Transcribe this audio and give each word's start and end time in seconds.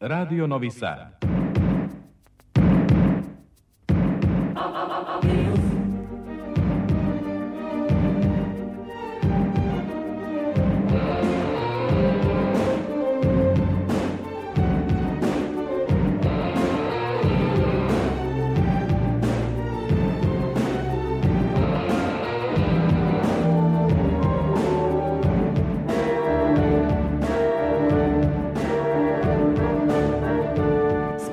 Radio 0.00 0.46
Novi 0.46 0.70
Sad. 0.70 1.16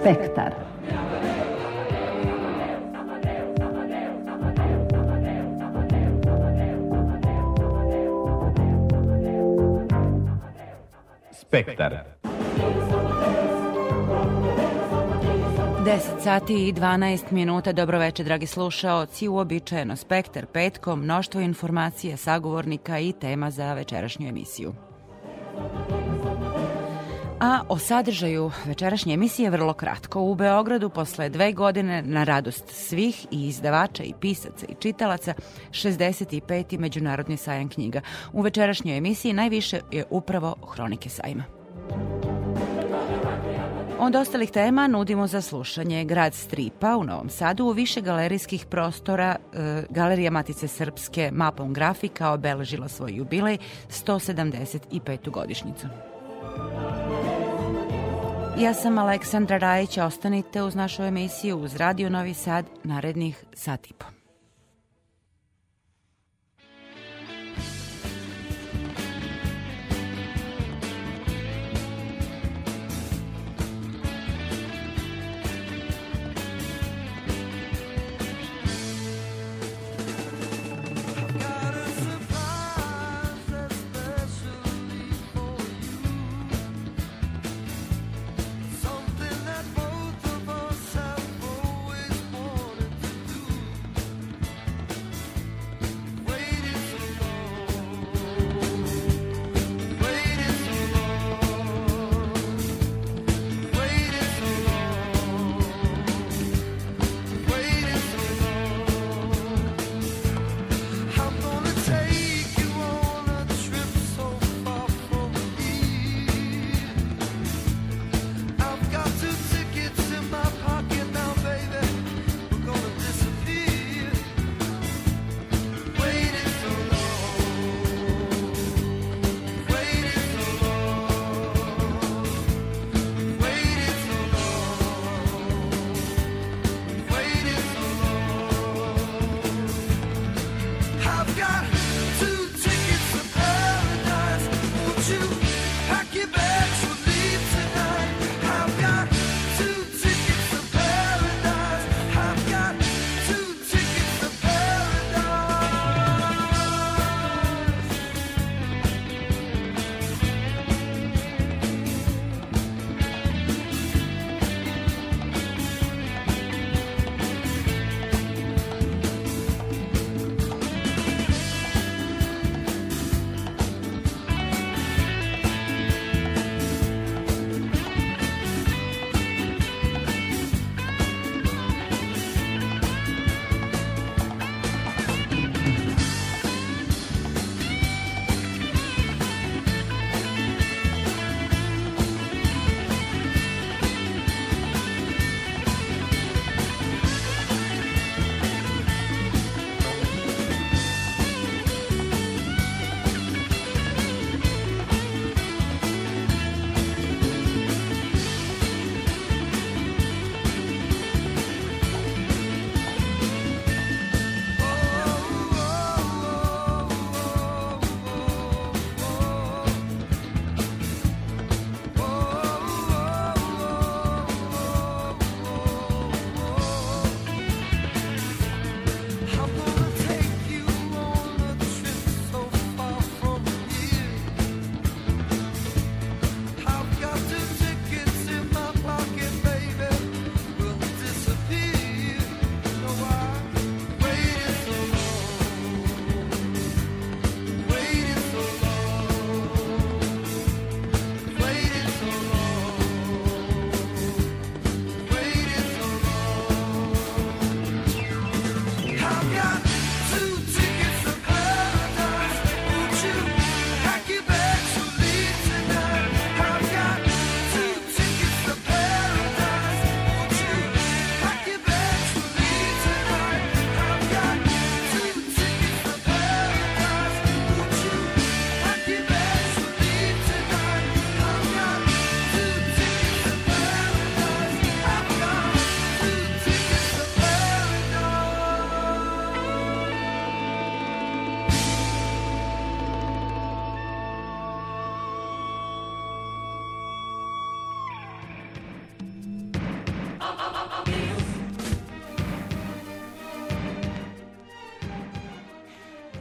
Spektar. 0.05 0.53
Spektar. 11.31 12.03
10 15.83 16.19
sati 16.19 16.67
i 16.67 16.73
12 16.73 17.31
minuta. 17.31 17.71
Dobro 17.71 17.99
večer, 17.99 18.25
dragi 18.25 18.45
slušaoci. 18.45 19.27
Uobičajeno 19.27 19.95
Spektar 19.95 20.45
petkom, 20.45 20.99
mnoštvo 20.99 21.41
informacija, 21.41 22.17
sagovornika 22.17 22.99
i 22.99 23.11
tema 23.11 23.51
za 23.51 23.73
večerašnju 23.73 24.27
emisiju. 24.27 24.73
A 27.45 27.61
o 27.69 27.77
sadržaju 27.77 28.51
večerašnje 28.65 29.13
emisije 29.13 29.49
vrlo 29.49 29.73
kratko. 29.73 30.21
U 30.21 30.35
Beogradu 30.35 30.89
posle 30.89 31.29
dve 31.29 31.51
godine 31.51 32.01
na 32.01 32.23
radost 32.23 32.63
svih 32.69 33.25
i 33.31 33.47
izdavača 33.47 34.03
i 34.03 34.13
pisaca 34.21 34.65
i 34.69 34.75
čitalaca 34.79 35.33
65. 35.71 36.79
Međunarodni 36.79 37.37
sajam 37.37 37.69
knjiga. 37.69 38.01
U 38.33 38.41
večerašnjoj 38.41 38.97
emisiji 38.97 39.33
najviše 39.33 39.79
je 39.91 40.05
upravo 40.09 40.55
Hronike 40.73 41.09
sajma. 41.09 41.43
Od 43.99 44.15
ostalih 44.15 44.51
tema 44.51 44.87
nudimo 44.87 45.27
za 45.27 45.41
slušanje 45.41 46.05
Grad 46.05 46.33
Stripa 46.33 46.97
u 46.97 47.03
Novom 47.03 47.29
Sadu 47.29 47.65
u 47.65 47.71
više 47.71 48.01
galerijskih 48.01 48.65
prostora 48.65 49.35
e, 49.35 49.83
Galerija 49.89 50.31
Matice 50.31 50.67
Srpske 50.67 51.29
mapom 51.33 51.73
grafika 51.73 52.31
obeležila 52.31 52.87
svoj 52.87 53.11
jubilej 53.15 53.57
175. 53.89 55.29
godišnjicu. 55.29 55.87
Ja 58.59 58.73
sam 58.73 58.97
Aleksandra 58.97 59.57
Rajić, 59.57 59.97
ostanite 59.97 60.63
uz 60.63 60.75
našu 60.75 61.03
emisiju 61.03 61.57
uz 61.57 61.75
Radio 61.75 62.09
Novi 62.09 62.33
Sad 62.33 62.65
narednih 62.83 63.43
sat 63.53 63.87
i 63.89 63.93
po. 63.93 64.14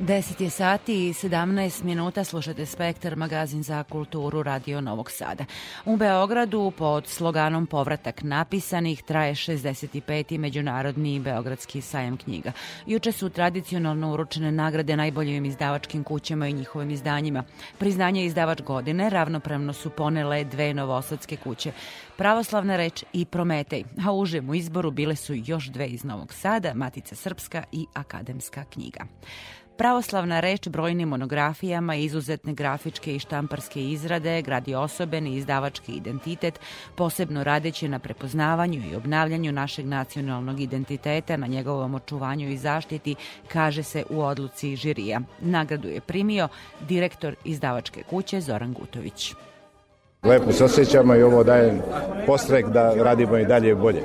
10 0.05 0.43
je 0.43 0.51
sati 0.51 1.09
i 1.09 1.13
17 1.13 1.85
minuta 1.85 2.25
slušate 2.25 2.67
Spektar, 2.67 3.17
magazin 3.17 3.63
za 3.63 3.83
kulturu 3.83 4.43
Radio 4.43 4.81
Novog 4.81 5.11
Sada. 5.11 5.45
U 5.85 5.97
Beogradu 5.97 6.73
pod 6.77 7.07
sloganom 7.07 7.67
Povratak 7.67 8.23
napisanih 8.23 9.03
traje 9.03 9.35
65. 9.35 10.39
Međunarodni 10.39 11.21
Beogradski 11.21 11.81
sajam 11.81 12.17
knjiga. 12.17 12.53
Juče 12.87 13.13
su 13.13 13.29
tradicionalno 13.29 14.13
uručene 14.13 14.53
nagrade 14.53 14.97
najboljim 14.97 15.45
izdavačkim 15.45 16.05
kućama 16.05 16.49
i 16.49 16.53
njihovim 16.53 16.91
izdanjima. 16.91 17.45
Priznanje 17.79 18.25
izdavač 18.25 18.63
godine 18.63 19.11
ravnopravno 19.11 19.73
su 19.73 19.91
ponele 19.91 20.45
dve 20.45 20.75
novosadske 20.75 21.37
kuće. 21.37 21.73
Pravoslavna 22.17 22.77
reč 22.77 23.05
i 23.13 23.25
Prometej, 23.25 23.85
a 24.07 24.13
užem 24.13 24.51
u 24.51 24.55
izboru 24.55 24.91
bile 24.91 25.17
su 25.17 25.35
još 25.37 25.67
dve 25.67 25.87
iz 25.87 26.05
Novog 26.05 26.35
Sada, 26.35 26.75
Matica 26.75 27.15
Srpska 27.15 27.65
i 27.73 27.87
Akademska 27.95 28.65
knjiga. 28.65 29.05
Pravoslavna 29.77 30.41
reč 30.41 30.69
brojnim 30.69 31.09
monografijama, 31.09 31.95
izuzetne 31.95 32.53
grafičke 32.55 33.15
i 33.17 33.19
štamparske 33.19 33.85
izrade, 33.91 34.43
gradi 34.43 34.75
osoben 34.75 35.27
i 35.27 35.37
izdavački 35.37 35.93
identitet, 35.93 36.61
posebno 36.95 37.45
radeći 37.45 37.89
na 37.89 37.99
prepoznavanju 37.99 38.83
i 38.91 38.95
obnavljanju 38.95 39.53
našeg 39.53 39.87
nacionalnog 39.87 40.61
identiteta, 40.61 41.37
na 41.37 41.47
njegovom 41.47 41.95
očuvanju 41.95 42.49
i 42.49 42.57
zaštiti, 42.57 43.15
kaže 43.49 43.83
se 43.83 44.05
u 44.11 44.23
odluci 44.23 44.77
žirija. 44.77 45.21
Nagradu 45.41 45.89
je 45.89 46.01
primio 46.01 46.49
direktor 46.81 47.35
izdavačke 47.45 48.03
kuće 48.03 48.41
Zoran 48.41 48.73
Gutović. 48.73 49.35
Lepo 50.25 50.53
se 50.53 50.65
osjećamo 50.65 51.15
i 51.15 51.23
ovo 51.23 51.45
daje 51.45 51.75
postrek 52.27 52.67
da 52.67 52.95
radimo 52.95 53.39
i 53.39 53.45
dalje 53.45 53.75
bolje. 53.75 54.03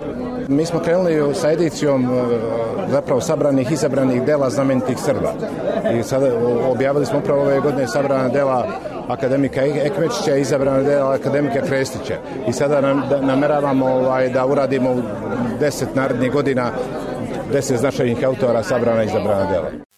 Mi 0.47 0.65
smo 0.65 0.79
krenuli 0.79 1.35
sa 1.35 1.51
edicijom 1.51 2.05
e, 2.05 2.07
zapravo 2.91 3.21
sabranih, 3.21 3.71
izabranih 3.71 4.23
dela 4.23 4.49
znamenitih 4.49 4.97
Srba. 4.97 5.33
I 5.99 6.03
sada 6.03 6.31
objavili 6.71 7.05
smo 7.05 7.19
upravo 7.19 7.41
ove 7.41 7.59
godine 7.59 7.87
sabrana 7.87 8.29
dela 8.29 8.67
akademika 9.07 9.61
Ekmečića 9.61 10.35
i 10.35 10.41
izabrana 10.41 10.81
dela 10.81 11.13
akademika 11.13 11.61
Krestića. 11.61 12.17
I 12.47 12.53
sada 12.53 12.81
nam, 12.81 13.03
da, 13.09 13.21
nameravamo 13.21 13.85
ovaj, 13.85 14.29
da 14.29 14.45
uradimo 14.45 14.95
deset 15.59 15.95
narednih 15.95 16.31
godina 16.31 16.71
deset 17.53 17.79
značajnih 17.79 18.25
autora 18.25 18.63
sabrana 18.63 19.03
i 19.03 19.05
izabrana 19.05 19.51
dela. 19.51 19.88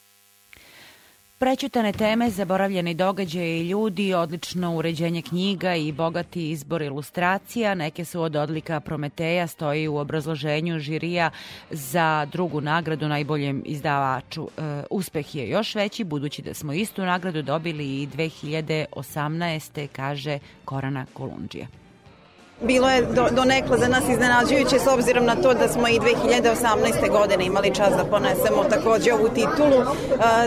Prećutane 1.41 1.91
teme, 1.91 2.29
zaboravljeni 2.29 2.93
događaje 2.93 3.59
i 3.59 3.67
ljudi, 3.67 4.13
odlično 4.13 4.75
uređenje 4.75 5.21
knjiga 5.21 5.75
i 5.75 5.91
bogati 5.91 6.51
izbor 6.51 6.81
ilustracija, 6.81 7.75
neke 7.75 8.05
su 8.05 8.21
od 8.21 8.35
odlika 8.35 8.79
Prometeja, 8.79 9.47
stoji 9.47 9.87
u 9.87 9.97
obrazloženju 9.97 10.79
žirija 10.79 11.29
za 11.71 12.25
drugu 12.31 12.61
nagradu 12.61 13.07
najboljem 13.07 13.63
izdavaču. 13.65 14.47
E, 14.57 14.83
uspeh 14.89 15.35
je 15.35 15.49
još 15.49 15.75
veći, 15.75 16.03
budući 16.03 16.41
da 16.41 16.53
smo 16.53 16.73
istu 16.73 17.01
nagradu 17.01 17.41
dobili 17.41 18.01
i 18.01 18.07
2018. 18.07 19.87
kaže 19.87 20.39
Korana 20.65 21.05
Kolundžija 21.13 21.80
bilo 22.63 22.89
je 22.89 23.01
do, 23.01 23.27
do 23.31 23.43
nekla 23.45 23.77
za 23.77 23.87
nas 23.87 24.03
iznenađujuće 24.09 24.79
s 24.79 24.87
obzirom 24.87 25.25
na 25.25 25.35
to 25.35 25.53
da 25.53 25.67
smo 25.67 25.87
i 25.87 25.99
2018. 25.99 27.11
godine 27.11 27.45
imali 27.45 27.75
čas 27.75 27.89
da 27.97 28.03
ponesemo 28.03 28.63
takođe 28.69 29.13
ovu 29.13 29.29
titulu. 29.29 29.81
E, 29.81 29.85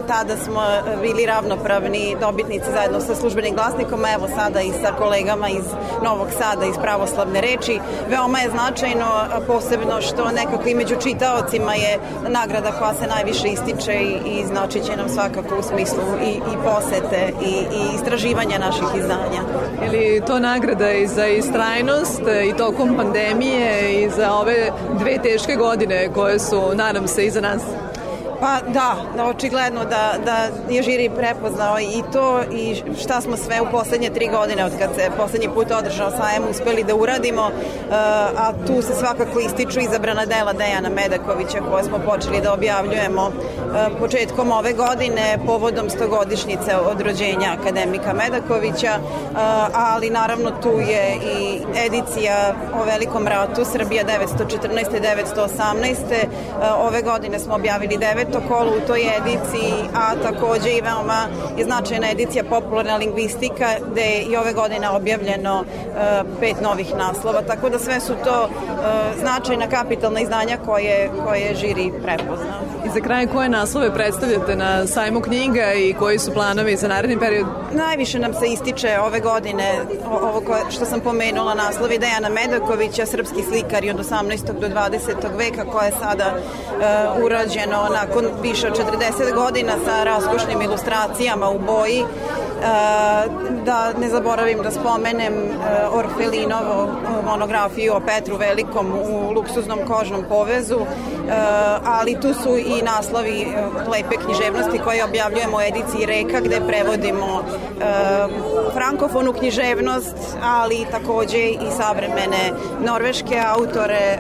tada 0.09 0.37
smo 0.37 0.63
bili 1.03 1.27
ravnopravni 1.27 2.17
dobitnici 2.21 2.67
zajedno 2.75 3.01
sa 3.01 3.15
službenim 3.15 3.55
glasnikom, 3.55 4.05
a 4.05 4.13
evo 4.13 4.29
sada 4.37 4.61
i 4.61 4.71
sa 4.83 4.93
kolegama 4.99 5.49
iz 5.49 5.65
Novog 6.05 6.29
Sada, 6.39 6.67
iz 6.67 6.77
pravoslavne 6.83 7.41
reči. 7.41 7.79
Veoma 8.09 8.39
je 8.39 8.51
značajno, 8.51 9.07
posebno 9.47 10.01
što 10.01 10.31
nekako 10.31 10.69
i 10.69 10.75
među 10.75 10.95
čitaocima 11.03 11.75
je 11.75 11.99
nagrada 12.29 12.73
koja 12.79 12.95
se 12.95 13.07
najviše 13.07 13.49
ističe 13.49 13.95
i, 13.95 14.15
i 14.27 14.47
znači 14.47 14.81
će 14.85 14.97
nam 14.97 15.09
svakako 15.09 15.59
u 15.59 15.63
smislu 15.63 16.03
i, 16.27 16.31
i 16.31 16.55
posete 16.65 17.33
i, 17.47 17.51
i 17.51 17.95
istraživanja 17.95 18.59
naših 18.59 18.89
izdanja. 18.99 19.43
Ili 19.87 20.23
to 20.27 20.39
nagrada 20.39 20.91
i 20.91 21.07
za 21.07 21.27
istrajnost 21.27 22.04
nažalost 22.05 22.23
i 22.51 22.57
tokom 22.57 22.97
pandemije 22.97 24.03
i 24.03 24.11
za 24.11 24.33
ove 24.33 24.71
dve 24.99 25.19
teške 25.23 25.55
godine 25.55 26.09
koje 26.15 26.39
su, 26.39 26.61
nadam 26.75 27.09
se, 27.09 27.27
iza 27.27 27.41
nas. 27.41 27.63
Pa 28.41 28.61
da, 28.69 28.97
da 29.17 29.25
očigledno 29.25 29.85
da, 29.85 30.15
da 30.25 30.37
je 30.75 30.83
žiri 30.83 31.11
prepoznao 31.17 31.79
i 31.81 32.03
to 32.13 32.41
i 32.53 32.83
šta 33.01 33.21
smo 33.21 33.37
sve 33.37 33.61
u 33.61 33.71
poslednje 33.71 34.11
tri 34.11 34.29
godine 34.29 34.65
od 34.65 34.73
kad 34.79 34.91
se 34.95 35.11
poslednji 35.17 35.49
put 35.55 35.71
održao 35.71 36.11
sajem 36.11 36.43
uspeli 36.51 36.85
da 36.85 36.95
uradimo, 36.95 37.43
uh, 37.43 37.95
a 38.37 38.53
tu 38.67 38.83
se 38.83 38.95
svakako 38.95 39.39
ističu 39.41 39.81
izabrana 39.81 40.27
dela 40.27 40.53
Dejana 40.53 40.89
Medakovića 40.89 41.59
koje 41.71 41.85
smo 41.85 41.99
počeli 41.99 42.41
da 42.41 42.53
objavljujemo 42.53 43.23
uh, 43.27 43.33
početkom 43.99 44.53
ove 44.53 44.73
godine 44.73 45.39
povodom 45.47 45.91
stogodišnjice 45.91 46.77
od 46.77 47.01
rođenja 47.01 47.57
akademika 47.61 48.13
Medakovića, 48.13 48.93
uh, 48.99 49.39
ali 49.73 50.11
naravno 50.11 50.51
tu 50.51 50.71
je 50.71 51.17
i 51.37 51.61
edicija 51.87 52.55
o 52.81 52.85
Velikom 52.85 53.27
ratu 53.27 53.65
Srbija 53.65 54.05
914. 54.05 54.85
918. 55.01 55.97
Ove 56.79 57.03
godine 57.03 57.39
smo 57.39 57.55
objavili 57.55 57.99
devet 58.25 58.33
protokolu 58.33 58.71
u 58.71 58.87
toj 58.87 59.01
ediciji, 59.17 59.73
a 59.95 60.15
takođe 60.23 60.71
i 60.71 60.81
veoma 60.81 61.27
je 61.57 61.65
značajna 61.65 62.11
edicija 62.11 62.45
popularna 62.45 62.97
lingvistika, 62.97 63.67
gde 63.91 64.03
je 64.03 64.23
i 64.23 64.37
ove 64.37 64.53
godine 64.53 64.91
objavljeno 64.91 65.61
uh, 65.61 66.41
pet 66.41 66.61
novih 66.61 66.95
naslova, 66.97 67.43
tako 67.43 67.69
da 67.69 67.79
sve 67.79 68.01
su 68.01 68.13
to 68.25 68.45
uh, 68.45 69.21
značajna 69.21 69.67
kapitalna 69.69 70.21
izdanja 70.21 70.59
koje, 70.67 71.11
koje 71.25 71.55
žiri 71.55 71.93
prepoznao. 72.05 72.61
I 72.95 72.97
za 72.97 73.01
kraj 73.01 73.27
koje 73.27 73.49
naslove 73.49 73.95
predstavljate 73.95 74.57
na 74.57 74.87
sajmu 74.87 75.21
knjiga 75.21 75.73
i 75.73 75.95
koji 75.99 76.19
su 76.19 76.33
planovi 76.33 76.77
za 76.77 76.89
naredni 76.89 77.19
period? 77.19 77.47
Najviše 77.73 78.19
nam 78.19 78.35
se 78.35 78.47
ističe 78.47 78.99
ove 79.01 79.21
godine 79.21 79.81
ovo 80.11 80.43
što 80.71 80.85
sam 80.85 81.01
pomenula 81.01 81.55
naslovi 81.55 81.99
Dejana 81.99 82.29
Medakovića, 82.29 83.07
srpski 83.07 83.43
slikar 83.43 83.85
od 83.91 84.07
18. 84.07 84.61
do 84.61 84.69
20. 84.69 85.39
veka 85.39 85.65
koje 85.65 85.87
je 85.87 85.93
sada 86.01 86.35
uh, 86.35 87.25
urađeno 87.25 87.89
nakon 87.91 88.25
više 88.43 88.67
od 88.67 88.79
40 88.79 89.35
godina 89.35 89.73
sa 89.85 90.05
raskošnim 90.05 90.63
ilustracijama 90.63 91.51
u 91.51 91.59
boji 91.59 92.01
e, 92.01 92.05
da 93.65 93.93
ne 94.01 94.09
zaboravim 94.09 94.59
da 94.63 94.71
spomenem 94.71 95.35
e, 95.35 95.49
Orfelinovo 95.93 96.89
monografiju 97.25 97.95
o 97.95 98.01
Petru 98.01 98.37
Velikom 98.37 98.93
u 98.93 99.33
luksuznom 99.33 99.79
kožnom 99.89 100.25
povezu, 100.29 100.79
e, 100.79 100.87
ali 101.85 102.21
tu 102.21 102.35
su 102.35 102.57
i 102.57 102.83
naslovi 102.83 103.47
lepe 103.93 104.17
književnosti 104.25 104.79
koje 104.79 105.05
objavljujemo 105.05 105.57
u 105.57 105.61
ediciji 105.61 106.07
Reka 106.07 106.41
gde 106.41 106.61
prevodimo 106.67 107.45
frankofonu 108.73 109.33
književnost, 109.33 110.17
ali 110.43 110.87
takođe 110.91 111.39
i 111.39 111.71
savremene 111.77 112.53
norveške 112.85 113.43
autore, 113.47 114.19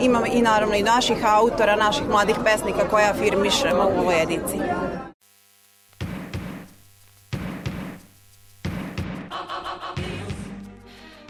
imam 0.00 0.22
i 0.32 0.42
naravno 0.42 0.74
i 0.74 0.82
naših 0.82 1.18
autora, 1.26 1.76
naših 1.76 2.08
mladih 2.08 2.36
pesnika 2.44 2.88
koja 2.90 3.10
afirmišemo 3.10 3.90
u 3.96 4.00
ovoj 4.00 4.22
ediciji. 4.22 4.60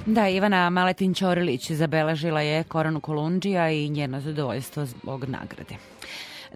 Da, 0.06 0.28
Ivana 0.28 0.70
Maletin 0.70 1.14
Ćorilić 1.14 1.70
zabeležila 1.70 2.40
je 2.40 2.64
Koranu 2.64 3.00
Kolundžija 3.00 3.70
i 3.70 3.88
njeno 3.88 4.20
zadovoljstvo 4.20 4.87
zbog 4.87 5.25
nagrade. 5.25 5.93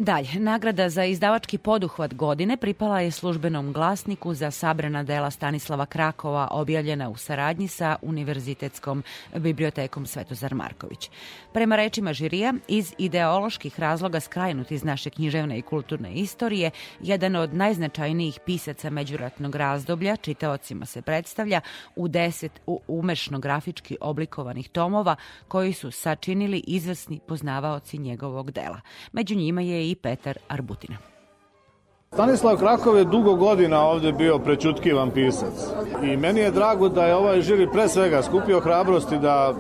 Dalje, 0.01 0.41
nagrada 0.41 0.89
za 0.89 1.05
izdavački 1.05 1.59
poduhvat 1.59 2.15
godine 2.15 2.57
pripala 2.57 3.01
je 3.01 3.11
službenom 3.11 3.73
glasniku 3.73 4.35
za 4.35 4.51
sabrana 4.51 5.03
dela 5.03 5.31
Stanislava 5.31 5.87
Krakova 5.87 6.49
objavljena 6.51 7.09
u 7.09 7.17
saradnji 7.17 7.69
sa 7.69 7.97
Univerzitetskom 8.03 9.03
bibliotekom 9.37 10.07
Svetozar 10.07 10.55
Marković. 10.55 11.11
Prema 11.53 11.77
rečima 11.77 12.13
žirija, 12.13 12.55
iz 12.69 12.95
ideoloških 12.99 13.81
razloga 13.81 14.21
skrajnut 14.21 14.71
iz 14.71 14.85
naše 14.85 15.11
književne 15.11 15.59
i 15.59 15.63
kulturne 15.63 16.15
istorije, 16.15 16.71
jedan 17.01 17.37
od 17.37 17.55
najznačajnijih 17.55 18.41
pisaca 18.47 18.91
međuratnog 18.91 19.55
razdoblja 19.55 20.17
čitaocima 20.17 20.87
se 20.87 21.03
predstavlja 21.03 21.61
u 21.97 22.09
deset 22.09 22.53
umešno 22.89 23.39
grafički 23.39 23.97
oblikovanih 24.01 24.69
tomova 24.69 25.17
koji 25.49 25.73
su 25.73 25.91
sačinili 25.91 26.65
izvrsni 26.67 27.21
poznavaoci 27.27 27.99
njegovog 27.99 28.51
dela. 28.51 28.81
Među 29.13 29.35
njima 29.35 29.61
je 29.61 29.88
Petar 29.95 30.39
Arbutina. 30.49 30.97
Stanislav 32.13 32.57
Krakov 32.57 32.99
je 32.99 33.05
dugo 33.05 33.35
godina 33.35 33.81
ovde 33.81 34.13
bio 34.13 34.39
prečutkivan 34.39 35.11
pisac 35.11 35.53
i 36.03 36.17
meni 36.17 36.41
je 36.41 36.51
drago 36.51 36.89
da 36.89 37.05
je 37.07 37.15
ovaj 37.15 37.41
žiri 37.41 37.69
pre 37.73 37.89
svega 37.89 38.23
skupio 38.23 38.61
hrabrosti 38.61 39.19
da 39.19 39.55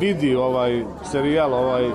vidi 0.00 0.34
ovaj 0.36 0.84
serijal, 1.10 1.54
ovaj 1.54 1.90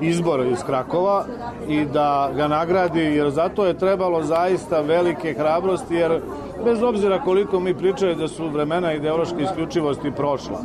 izbor 0.00 0.46
iz 0.46 0.62
Krakova 0.66 1.24
i 1.68 1.84
da 1.84 2.30
ga 2.36 2.48
nagradi, 2.48 3.00
jer 3.00 3.30
zato 3.30 3.66
je 3.66 3.78
trebalo 3.78 4.22
zaista 4.22 4.80
velike 4.80 5.34
hrabrosti, 5.34 5.94
jer 5.94 6.20
bez 6.64 6.82
obzira 6.82 7.22
koliko 7.22 7.60
mi 7.60 7.74
pričaju 7.74 8.14
da 8.14 8.28
su 8.28 8.48
vremena 8.48 8.92
ideološke 8.92 9.42
isključivosti 9.42 10.10
prošla. 10.10 10.60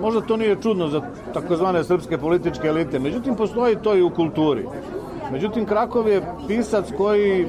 Možda 0.00 0.20
to 0.20 0.36
nije 0.36 0.62
čudno 0.62 0.88
za 0.88 1.00
takozvane 1.34 1.84
srpske 1.84 2.18
političke 2.18 2.68
elite, 2.68 2.98
međutim 2.98 3.36
postoji 3.36 3.76
to 3.76 3.96
i 3.96 4.02
u 4.02 4.10
kulturi. 4.10 4.66
Međutim, 5.32 5.66
Krakov 5.66 6.08
je 6.08 6.22
pisac 6.48 6.92
koji 6.96 7.46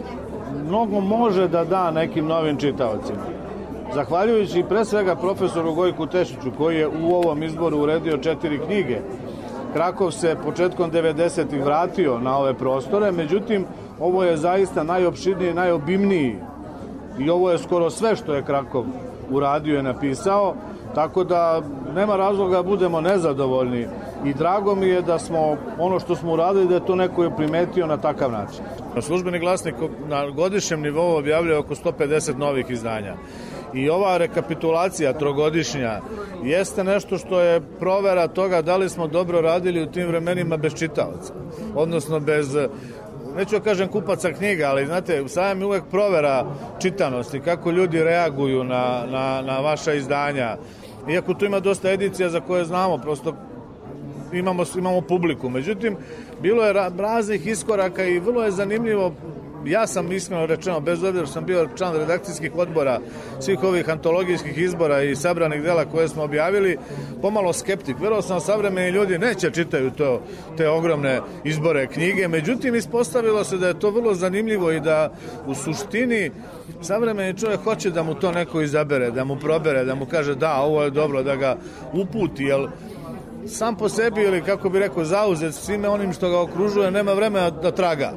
mnogo 0.67 0.99
može 0.99 1.47
da 1.47 1.63
da 1.63 1.91
nekim 1.91 2.25
novim 2.25 2.57
čitaocima. 2.57 3.19
Zahvaljujući 3.93 4.63
pre 4.69 4.85
svega 4.85 5.15
profesoru 5.15 5.73
Gojku 5.73 6.07
Tešiću 6.07 6.51
koji 6.57 6.77
je 6.77 6.87
u 6.87 7.15
ovom 7.15 7.43
izboru 7.43 7.77
uredio 7.77 8.17
četiri 8.17 8.59
knjige, 8.59 8.99
Krakov 9.73 10.11
se 10.11 10.35
početkom 10.43 10.91
90. 10.91 11.63
vratio 11.63 12.19
na 12.19 12.37
ove 12.37 12.53
prostore, 12.53 13.11
međutim 13.11 13.65
ovo 13.99 14.23
je 14.23 14.37
zaista 14.37 14.83
najopširniji, 14.83 15.53
najobimniji 15.53 16.35
i 17.19 17.29
ovo 17.29 17.51
je 17.51 17.57
skoro 17.57 17.89
sve 17.89 18.15
što 18.15 18.33
je 18.33 18.43
Krakov 18.43 18.85
uradio 19.29 19.79
i 19.79 19.83
napisao, 19.83 20.55
tako 20.95 21.23
da 21.23 21.61
nema 21.95 22.15
razloga 22.15 22.55
da 22.55 22.63
budemo 22.63 23.01
nezadovoljni 23.01 23.87
i 24.25 24.33
drago 24.33 24.75
mi 24.75 24.87
je 24.87 25.01
da 25.01 25.19
smo 25.19 25.57
ono 25.79 25.99
što 25.99 26.15
smo 26.15 26.33
uradili 26.33 26.67
da 26.67 26.75
je 26.75 26.85
to 26.85 26.95
neko 26.95 27.23
je 27.23 27.35
primetio 27.35 27.87
na 27.87 27.97
takav 27.97 28.31
način. 28.31 28.63
Službeni 29.01 29.39
glasnik 29.39 29.75
na 30.07 30.29
godišnjem 30.29 30.81
nivou 30.81 31.17
objavljuje 31.17 31.57
oko 31.57 31.75
150 31.75 32.37
novih 32.37 32.65
izdanja. 32.69 33.15
I 33.73 33.89
ova 33.89 34.17
rekapitulacija 34.17 35.13
trogodišnja 35.13 35.99
jeste 36.43 36.83
nešto 36.83 37.17
što 37.17 37.39
je 37.39 37.61
provera 37.79 38.27
toga 38.27 38.61
da 38.61 38.77
li 38.77 38.89
smo 38.89 39.07
dobro 39.07 39.41
radili 39.41 39.83
u 39.83 39.91
tim 39.91 40.07
vremenima 40.07 40.57
bez 40.57 40.73
čitalaca. 40.73 41.33
Odnosno 41.75 42.19
bez 42.19 42.57
neću 43.37 43.55
da 43.55 43.59
kažem 43.59 43.87
kupaca 43.87 44.33
knjiga, 44.33 44.67
ali 44.69 44.85
znate, 44.85 45.27
sajam 45.27 45.59
je 45.59 45.65
uvek 45.65 45.83
provera 45.91 46.45
čitanosti, 46.79 47.39
kako 47.39 47.71
ljudi 47.71 48.03
reaguju 48.03 48.63
na, 48.63 49.03
na, 49.11 49.41
na 49.41 49.59
vaša 49.59 49.93
izdanja. 49.93 50.57
Iako 51.09 51.33
tu 51.33 51.45
ima 51.45 51.59
dosta 51.59 51.91
edicija 51.91 52.29
za 52.29 52.39
koje 52.39 52.65
znamo, 52.65 52.97
prosto 52.97 53.33
imamo, 54.33 54.63
imamo 54.77 55.01
publiku. 55.01 55.49
Međutim, 55.49 55.95
bilo 56.41 56.63
je 56.63 56.73
raznih 56.97 57.47
iskoraka 57.47 58.03
i 58.05 58.19
vrlo 58.19 58.43
je 58.43 58.51
zanimljivo 58.51 59.13
ja 59.65 59.87
sam 59.87 60.11
iskreno 60.11 60.45
rečeno, 60.45 60.79
bez 60.79 61.03
obzira 61.03 61.25
što 61.25 61.33
sam 61.33 61.45
bio 61.45 61.67
član 61.77 61.95
redakcijskih 61.95 62.51
odbora 62.55 62.99
svih 63.39 63.63
ovih 63.63 63.89
antologijskih 63.89 64.57
izbora 64.57 65.03
i 65.03 65.15
sabranih 65.15 65.63
dela 65.63 65.85
koje 65.85 66.07
smo 66.07 66.23
objavili, 66.23 66.77
pomalo 67.21 67.53
skeptik. 67.53 67.95
Verovao 67.99 68.21
sam 68.21 68.39
savremeni 68.39 68.89
ljudi 68.89 69.17
neće 69.17 69.51
čitaju 69.51 69.91
to, 69.91 70.21
te 70.57 70.69
ogromne 70.69 71.21
izbore 71.43 71.87
knjige, 71.87 72.27
međutim 72.27 72.75
ispostavilo 72.75 73.43
se 73.43 73.57
da 73.57 73.67
je 73.67 73.79
to 73.79 73.89
vrlo 73.89 74.13
zanimljivo 74.13 74.71
i 74.71 74.79
da 74.79 75.11
u 75.47 75.55
suštini 75.55 76.31
savremeni 76.81 77.37
čovjek 77.37 77.63
hoće 77.63 77.89
da 77.89 78.03
mu 78.03 78.13
to 78.13 78.31
neko 78.31 78.61
izabere, 78.61 79.11
da 79.11 79.23
mu 79.23 79.35
probere, 79.35 79.85
da 79.85 79.95
mu 79.95 80.05
kaže 80.05 80.35
da, 80.35 80.61
ovo 80.61 80.83
je 80.83 80.89
dobro, 80.89 81.23
da 81.23 81.35
ga 81.35 81.57
uputi, 81.93 82.43
jer 82.43 82.67
sam 83.47 83.75
po 83.75 83.89
sebi 83.89 84.21
ili 84.21 84.41
kako 84.41 84.69
bi 84.69 84.79
rekao 84.79 85.05
zauzet 85.05 85.53
svime 85.53 85.89
onim 85.89 86.13
što 86.13 86.29
ga 86.29 86.39
okružuje 86.39 86.91
nema 86.91 87.13
vremena 87.13 87.49
da 87.49 87.71
traga 87.71 88.13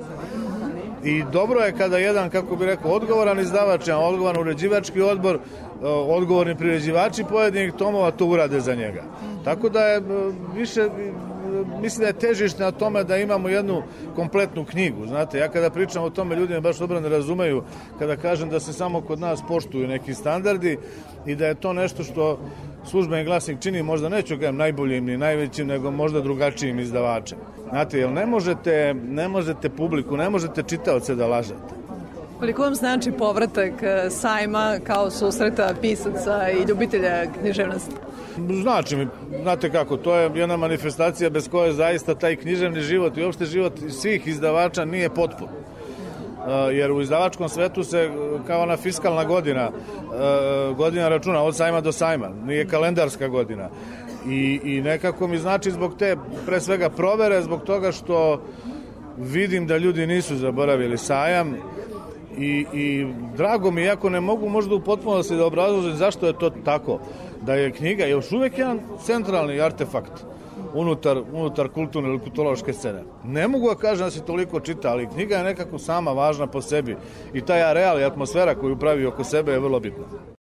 i 1.04 1.25
dobro 1.33 1.61
je 1.61 1.73
kada 1.73 1.99
jedan, 1.99 2.31
kako 2.31 2.57
bi 2.57 2.66
rekao, 2.66 2.90
odgovoran 2.90 3.40
izdavač, 3.40 3.88
odgovoran 3.88 4.40
uređivački 4.40 5.00
odbor, 5.00 5.35
e, 5.35 5.38
odgovorni 5.87 6.57
priređivači 6.57 7.25
pojedinih 7.31 7.73
tomova 7.78 8.11
to 8.11 8.26
urade 8.26 8.61
za 8.61 8.75
njega. 8.75 9.02
Tako 9.45 9.69
da 9.69 9.81
je 9.81 9.97
e, 9.97 10.02
više 10.57 10.81
e, 10.81 10.88
mislim 11.81 12.00
da 12.00 12.07
je 12.07 12.19
težište 12.19 12.62
na 12.62 12.71
tome 12.71 13.04
da 13.04 13.16
imamo 13.16 13.49
jednu 13.49 13.83
kompletnu 14.16 14.64
knjigu. 14.64 15.07
Znate, 15.07 15.38
ja 15.38 15.49
kada 15.49 15.71
pričam 15.71 16.04
o 16.04 16.11
tome, 16.11 16.37
ljudi 16.37 16.52
me 16.52 16.61
baš 16.61 16.78
dobro 16.78 17.00
ne 17.00 17.09
razumeju 17.09 17.62
kada 17.99 18.16
kažem 18.16 18.49
da 18.50 18.61
se 18.61 18.73
samo 18.73 19.00
kod 19.00 19.21
nas 19.21 19.43
poštuju 19.49 19.88
neki 19.88 20.14
standardi 20.14 20.78
i 21.26 21.35
da 21.35 21.47
je 21.47 21.54
to 21.54 21.73
nešto 21.73 22.04
što 22.04 22.38
službeni 22.90 23.24
glasnik 23.24 23.60
čini 23.60 23.82
možda 23.82 24.08
neću 24.08 24.36
gajem 24.36 24.56
najboljim 24.56 25.04
ni 25.04 25.16
najvećim, 25.16 25.66
nego 25.66 25.90
možda 25.90 26.20
drugačijim 26.20 26.78
izdavačem. 26.78 27.38
Znate, 27.70 27.98
jer 27.98 28.10
ne 28.10 28.26
možete, 28.26 28.94
ne 28.94 29.28
možete 29.28 29.70
publiku, 29.70 30.16
ne 30.16 30.30
možete 30.30 30.62
čitaoce 30.62 31.14
da 31.14 31.26
lažete. 31.26 31.74
Koliko 32.38 32.62
vam 32.62 32.74
znači 32.74 33.12
povratak 33.12 33.82
e, 33.82 34.10
sajma 34.10 34.78
kao 34.84 35.10
susreta 35.10 35.74
pisaca 35.80 36.50
i 36.50 36.68
ljubitelja 36.68 37.26
književnosti? 37.40 37.94
Znači 38.62 38.96
mi, 38.96 39.06
znate 39.42 39.70
kako, 39.70 39.96
to 39.96 40.16
je 40.16 40.30
jedna 40.34 40.56
manifestacija 40.56 41.30
bez 41.30 41.48
koje 41.48 41.72
zaista 41.72 42.14
taj 42.14 42.36
književni 42.36 42.80
život 42.80 43.16
i 43.16 43.24
uopšte 43.24 43.44
život 43.44 43.72
svih 43.90 44.26
izdavača 44.26 44.84
nije 44.84 45.08
potpun. 45.10 45.48
Uh, 46.44 46.50
jer 46.76 46.92
u 46.92 47.00
izdavačkom 47.00 47.48
svetu 47.48 47.84
se 47.84 48.10
uh, 48.10 48.46
kao 48.46 48.66
na 48.66 48.76
fiskalna 48.76 49.24
godina 49.24 49.70
uh, 49.70 50.76
godina 50.76 51.08
računa 51.08 51.42
od 51.42 51.56
sajma 51.56 51.80
do 51.80 51.92
sajma, 51.92 52.28
nije 52.46 52.68
kalendarska 52.68 53.28
godina. 53.28 53.68
I, 54.28 54.60
I 54.64 54.80
nekako 54.80 55.28
mi 55.28 55.38
znači 55.38 55.70
zbog 55.70 55.94
te 55.98 56.16
pre 56.46 56.60
svega 56.60 56.90
provere, 56.90 57.42
zbog 57.42 57.62
toga 57.62 57.92
što 57.92 58.42
vidim 59.18 59.66
da 59.66 59.76
ljudi 59.76 60.06
nisu 60.06 60.36
zaboravili 60.36 60.98
sajam 60.98 61.56
i, 62.38 62.66
i 62.72 63.06
drago 63.36 63.70
mi, 63.70 63.82
iako 63.82 64.10
ne 64.10 64.20
mogu 64.20 64.48
možda 64.48 64.74
u 64.74 64.80
potpunosti 64.80 65.36
da 65.36 65.46
obrazložim 65.46 65.96
zašto 65.96 66.26
je 66.26 66.38
to 66.38 66.50
tako, 66.50 67.00
da 67.42 67.54
je 67.54 67.72
knjiga 67.72 68.04
još 68.04 68.32
uvek 68.32 68.58
jedan 68.58 68.80
centralni 69.04 69.60
artefakt 69.60 70.24
unutar, 70.75 71.23
unutar 71.33 71.69
kulturne 71.69 72.09
ili 72.09 72.19
kulturološke 72.19 72.73
scene. 72.73 73.02
Ne 73.25 73.49
mogu 73.49 73.69
da 73.69 73.75
kažem 73.75 74.07
da 74.07 74.11
se 74.11 74.25
toliko 74.25 74.61
čita, 74.61 74.90
ali 74.90 75.09
knjiga 75.09 75.37
je 75.37 75.45
nekako 75.45 75.78
sama 75.78 76.12
važna 76.12 76.47
po 76.47 76.62
sebi 76.62 76.97
i 77.33 77.40
taj 77.40 77.62
areal 77.62 78.00
i 78.00 78.04
atmosfera 78.04 78.54
koju 78.54 78.78
pravi 78.78 79.07
oko 79.07 79.25
sebe 79.25 79.52
je 79.52 79.61
vrlo 79.61 79.81
bitna. 79.81 80.33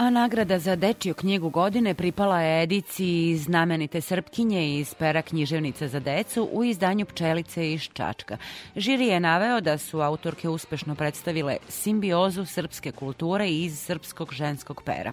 A 0.00 0.10
nagrada 0.10 0.58
za 0.58 0.76
dečiju 0.76 1.14
knjigu 1.14 1.50
godine 1.50 1.94
pripala 1.94 2.40
je 2.40 2.62
ediciji 2.62 3.36
znamenite 3.36 4.00
Srpkinje 4.00 4.78
iz 4.78 4.94
pera 4.94 5.22
književnica 5.22 5.88
za 5.88 6.00
decu 6.00 6.48
u 6.52 6.64
izdanju 6.64 7.06
Pčelice 7.06 7.72
iz 7.72 7.82
Čačka. 7.92 8.36
Žiri 8.76 9.06
je 9.06 9.20
naveo 9.20 9.60
da 9.60 9.78
su 9.78 10.00
autorke 10.00 10.48
uspešno 10.48 10.94
predstavile 10.94 11.56
simbiozu 11.68 12.44
srpske 12.44 12.92
kulture 12.92 13.50
iz 13.50 13.78
srpskog 13.78 14.32
ženskog 14.32 14.82
pera. 14.84 15.12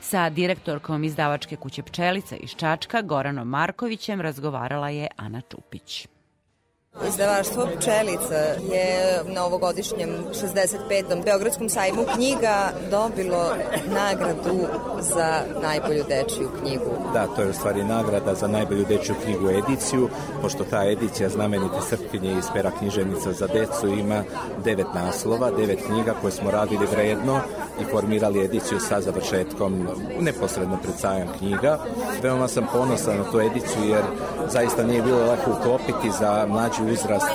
Sa 0.00 0.30
direktorkom 0.30 1.04
izdavačke 1.04 1.56
kuće 1.56 1.82
Pčelica 1.82 2.36
iz 2.36 2.50
Čačka, 2.50 3.02
Goranom 3.02 3.48
Markovićem, 3.48 4.20
razgovarala 4.20 4.88
je 4.88 5.08
Ana 5.16 5.40
Čupić. 5.40 6.11
Izdavaštvo 7.00 7.66
Pčelica 7.76 8.34
je 8.72 9.20
na 9.26 9.44
ovogodišnjem 9.44 10.10
65. 10.90 11.24
Beogradskom 11.24 11.68
sajmu 11.68 12.04
knjiga 12.14 12.72
dobilo 12.90 13.54
nagradu 13.86 14.66
za 15.00 15.40
najbolju 15.62 16.04
dečiju 16.08 16.48
knjigu. 16.60 16.90
Da, 17.14 17.26
to 17.26 17.42
je 17.42 17.50
u 17.50 17.52
stvari 17.52 17.84
nagrada 17.84 18.34
za 18.34 18.46
najbolju 18.48 18.84
dečiju 18.88 19.16
knjigu 19.24 19.50
ediciju, 19.50 20.08
pošto 20.42 20.64
ta 20.64 20.84
edicija 20.84 21.28
znamenite 21.28 21.80
Srpkinje 21.88 22.32
iz 22.38 22.44
pera 22.54 22.70
književnica 22.78 23.32
za 23.32 23.46
decu 23.46 23.88
ima 23.88 24.24
devet 24.64 24.86
naslova, 24.94 25.50
devet 25.50 25.78
knjiga 25.86 26.14
koje 26.20 26.32
smo 26.32 26.50
radili 26.50 26.86
vredno 26.86 27.40
i 27.80 27.84
formirali 27.84 28.44
ediciju 28.44 28.80
sa 28.80 29.00
završetkom 29.00 29.88
neposredno 30.20 30.78
pred 30.82 30.94
sajam 30.98 31.28
knjiga. 31.38 31.78
Veoma 32.22 32.48
sam 32.48 32.66
ponosan 32.72 33.16
na 33.16 33.30
tu 33.30 33.40
ediciju 33.40 33.84
jer 33.88 34.02
zaista 34.48 34.82
nije 34.82 35.02
bilo 35.02 35.26
lako 35.26 35.50
uklopiti 35.60 36.10
za 36.20 36.46
mlađi 36.82 36.92
uzrast 36.92 37.30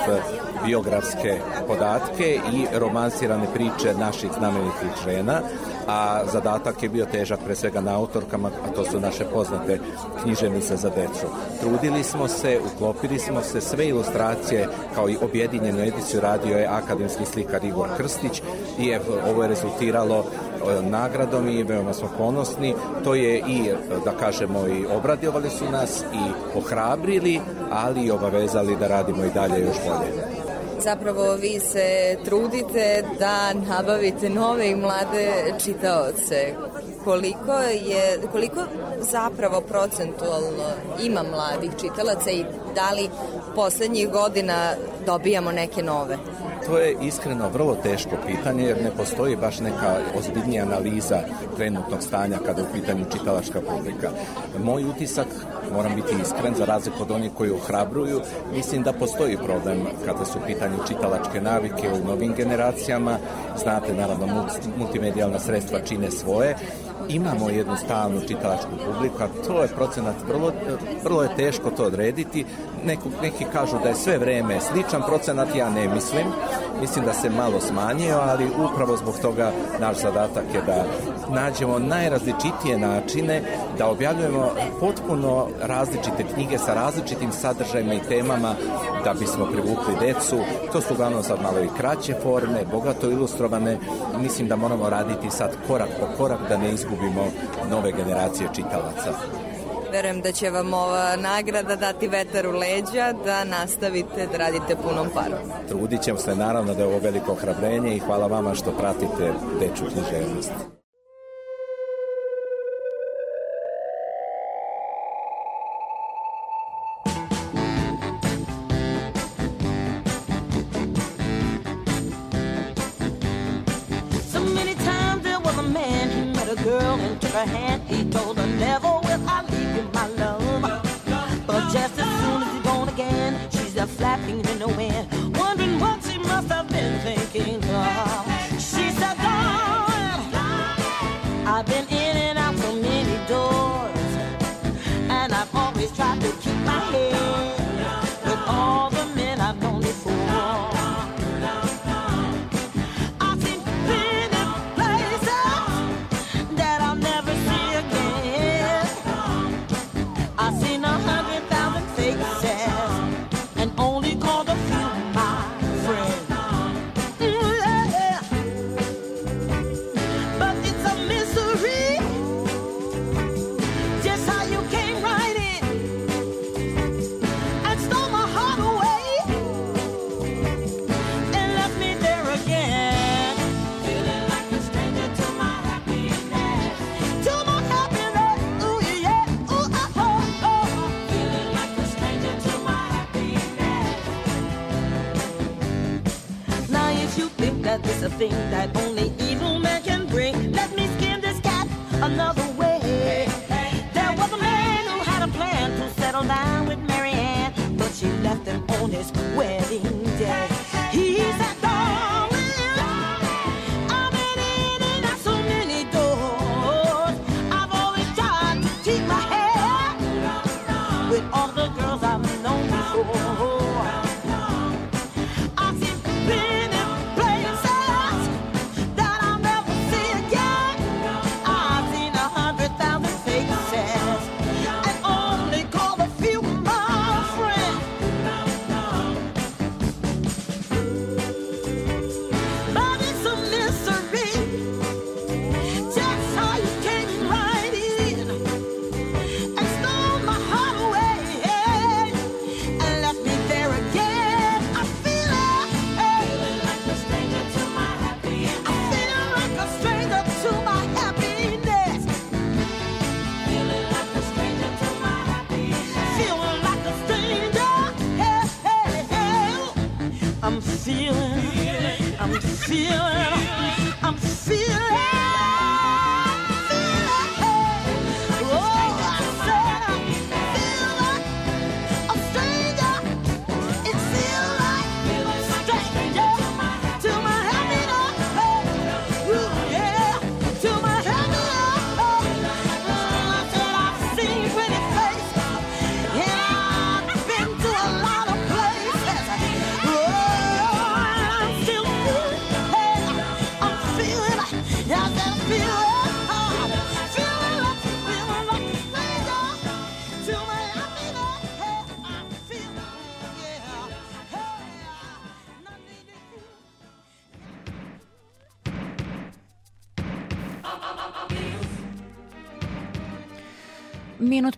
biografske 0.66 1.40
podatke 1.66 2.40
i 2.52 2.66
romansirane 2.78 3.46
priče 3.54 3.94
naših 3.98 4.30
znamenitih 4.38 4.90
žena, 5.04 5.40
a 5.88 6.20
zadatak 6.32 6.82
je 6.82 6.88
bio 6.88 7.06
težak 7.06 7.40
pre 7.44 7.56
svega 7.56 7.80
na 7.80 7.96
autorkama, 7.96 8.50
a 8.64 8.68
to 8.74 8.84
su 8.84 9.00
naše 9.00 9.24
poznate 9.24 9.80
književnice 10.22 10.76
za 10.76 10.90
decu. 10.90 11.26
Trudili 11.60 12.04
smo 12.04 12.28
se, 12.28 12.60
uklopili 12.66 13.18
smo 13.18 13.42
se, 13.42 13.60
sve 13.60 13.88
ilustracije 13.88 14.68
kao 14.94 15.08
i 15.08 15.16
objedinjenu 15.22 15.78
ediciju 15.78 16.20
radio 16.20 16.58
je 16.58 16.66
akademski 16.66 17.24
slikar 17.24 17.64
Igor 17.64 17.88
Krstić 17.96 18.42
i 18.78 18.88
evo, 18.88 19.30
ovo 19.30 19.42
je 19.42 19.48
rezultiralo 19.48 20.24
e, 20.24 20.82
nagradom 20.82 21.48
i 21.48 21.62
veoma 21.62 21.92
smo 21.92 22.08
ponosni. 22.18 22.74
To 23.04 23.14
je 23.14 23.38
i, 23.38 23.72
da 24.04 24.10
kažemo, 24.10 24.66
i 24.66 24.86
obradovali 24.86 25.50
su 25.50 25.64
nas 25.70 26.00
i 26.00 26.58
ohrabrili, 26.58 27.40
ali 27.70 28.00
i 28.00 28.10
obavezali 28.10 28.76
da 28.76 28.86
radimo 28.86 29.24
i 29.24 29.30
dalje 29.30 29.60
još 29.60 29.76
bolje. 29.86 30.37
Zapravo 30.80 31.34
vi 31.34 31.60
se 31.60 32.16
trudite 32.24 33.04
da 33.18 33.52
nabavite 33.52 34.30
nove 34.30 34.70
i 34.70 34.76
mlade 34.76 35.54
čitaoce. 35.64 36.54
Koliko 37.04 37.52
je 37.62 38.18
koliko 38.32 38.60
zapravo 39.00 39.60
procentualno 39.60 40.68
ima 41.02 41.22
mladih 41.22 41.70
čitalaca 41.80 42.30
i 42.30 42.44
da 42.74 42.90
li 42.90 43.08
poslednjih 43.54 44.08
godina 44.10 44.74
dobijamo 45.06 45.52
neke 45.52 45.82
nove? 45.82 46.18
To 46.66 46.78
je 46.78 46.96
iskreno 47.02 47.48
vrlo 47.48 47.76
teško 47.82 48.16
pitanje 48.26 48.64
jer 48.64 48.82
ne 48.82 48.90
postoji 48.96 49.36
baš 49.36 49.60
neka 49.60 49.96
ozbiljnija 50.18 50.64
analiza 50.64 51.18
trenutnog 51.56 52.02
stanja 52.02 52.38
kada 52.46 52.62
u 52.62 52.72
pitanju 52.72 53.04
čitalačka 53.12 53.60
publika. 53.60 54.10
Moj 54.58 54.84
utisak 54.84 55.26
moram 55.72 55.94
biti 55.96 56.14
iskren, 56.22 56.54
za 56.54 56.64
razliku 56.64 57.02
od 57.02 57.10
onih 57.10 57.30
koji 57.34 57.50
ohrabruju, 57.50 58.20
mislim 58.52 58.82
da 58.82 58.92
postoji 58.92 59.36
problem 59.36 59.78
kada 60.06 60.24
su 60.24 60.38
u 60.38 60.86
čitalačke 60.88 61.40
navike 61.40 61.88
u 61.92 62.06
novim 62.06 62.34
generacijama. 62.36 63.18
Znate, 63.62 63.94
naravno, 63.94 64.46
multimedijalna 64.78 65.38
sredstva 65.38 65.80
čine 65.80 66.10
svoje, 66.10 66.56
imamo 67.08 67.50
jednu 67.50 67.76
stalnu 67.76 68.20
čitalačku 68.28 68.70
publiku, 68.86 69.22
a 69.22 69.46
to 69.46 69.62
je 69.62 69.68
procenat, 69.68 70.16
vrlo, 70.28 70.52
vrlo 71.04 71.22
je 71.22 71.36
teško 71.36 71.70
to 71.70 71.84
odrediti. 71.84 72.44
Neko, 72.84 73.08
neki 73.22 73.44
kažu 73.52 73.76
da 73.82 73.88
je 73.88 73.94
sve 73.94 74.18
vreme 74.18 74.60
sličan 74.60 75.02
procenat, 75.06 75.48
ja 75.56 75.70
ne 75.70 75.88
mislim. 75.88 76.26
Mislim 76.80 77.04
da 77.04 77.12
se 77.12 77.30
malo 77.30 77.60
smanjio, 77.60 78.18
ali 78.22 78.46
upravo 78.46 78.96
zbog 78.96 79.14
toga 79.22 79.52
naš 79.80 79.96
zadatak 79.96 80.44
je 80.54 80.62
da 80.62 80.84
nađemo 81.34 81.78
najrazličitije 81.78 82.78
načine 82.78 83.42
da 83.78 83.90
objavljujemo 83.90 84.50
potpuno 84.80 85.46
različite 85.62 86.24
knjige 86.34 86.58
sa 86.58 86.74
različitim 86.74 87.32
sadržajima 87.32 87.94
i 87.94 88.00
temama 88.08 88.54
da 89.04 89.14
bismo 89.14 89.46
privukli 89.46 89.94
decu. 90.00 90.36
To 90.72 90.80
su 90.80 90.94
uglavnom 90.94 91.22
sad 91.22 91.42
malo 91.42 91.60
i 91.60 91.68
kraće 91.78 92.14
forme, 92.22 92.64
bogato 92.72 93.10
ilustrovane. 93.10 93.78
Mislim 94.20 94.48
da 94.48 94.56
moramo 94.56 94.90
raditi 94.90 95.30
sad 95.30 95.56
korak 95.66 95.88
po 96.00 96.06
korak 96.16 96.40
da 96.48 96.56
ne 96.56 96.72
izgubimo 96.72 96.97
nove 97.70 97.92
generacije 97.92 98.48
čitalaca. 98.54 99.12
Verujem 99.92 100.20
da 100.20 100.32
će 100.32 100.50
vam 100.50 100.74
ova 100.74 101.16
nagrada 101.16 101.76
dati 101.76 102.08
vetar 102.08 102.46
u 102.46 102.50
leđa 102.50 103.12
da 103.24 103.44
nastavite 103.44 104.26
da 104.32 104.38
radite 104.38 104.76
punom 104.76 105.08
parom. 105.14 105.52
Trudit 105.68 106.02
ćemo 106.02 106.18
se 106.18 106.36
naravno 106.36 106.74
da 106.74 106.82
je 106.82 106.88
ovo 106.88 106.98
veliko 106.98 107.32
ohrabrenje 107.32 107.96
i 107.96 107.98
hvala 107.98 108.26
vama 108.26 108.54
što 108.54 108.72
pratite 108.72 109.32
deču 109.60 109.84
književnost. 109.84 110.77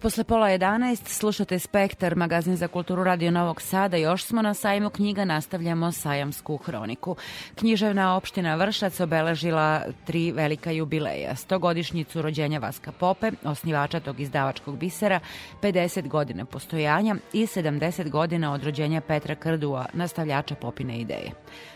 Posle 0.01 0.25
pola 0.25 0.47
11 0.47 1.09
slušate 1.09 1.59
Spektar, 1.59 2.17
magazin 2.17 2.57
za 2.57 2.69
kulturu 2.69 3.05
Radio 3.05 3.31
Novog 3.31 3.63
Sada. 3.63 3.97
Još 3.97 4.25
smo 4.25 4.43
na 4.43 4.55
sajmu 4.55 4.91
knjiga, 4.91 5.25
nastavljamo 5.25 5.93
sajamsku 5.93 6.57
hroniku. 6.57 7.17
Književna 7.55 8.17
opština 8.17 8.55
Vršac 8.55 9.01
obeležila 9.01 9.83
tri 10.07 10.33
velika 10.33 10.71
jubileja. 10.71 11.35
100-godišnjicu 11.35 12.23
rođenja 12.23 12.59
Vaska 12.59 12.93
Pope, 12.93 13.31
osnivača 13.45 14.01
tog 14.01 14.21
izdavačkog 14.21 14.79
bisera, 14.79 15.21
50 15.63 16.09
godina 16.09 16.45
postojanja 16.45 17.17
i 17.33 17.47
70 17.47 18.11
godina 18.11 18.53
od 18.53 18.65
rođenja 18.65 19.01
Petra 19.01 19.35
Krdua, 19.35 19.87
nastavljača 19.93 20.55
Popine 20.55 21.01
ideje. 21.01 21.31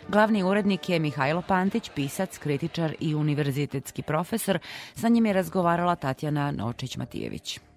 Glavni 0.08 0.42
urednik 0.42 0.88
je 0.88 0.98
Mihajlo 0.98 1.42
Pantić, 1.42 1.90
pisac, 1.94 2.38
kritičar 2.38 2.94
i 3.00 3.14
univerzitetski 3.14 4.02
profesor. 4.02 4.58
Sa 4.94 5.08
njim 5.08 5.26
je 5.26 5.32
razgovarala 5.32 5.96
Tatjana 5.96 6.52
Nočić-Matijević. 6.52 7.73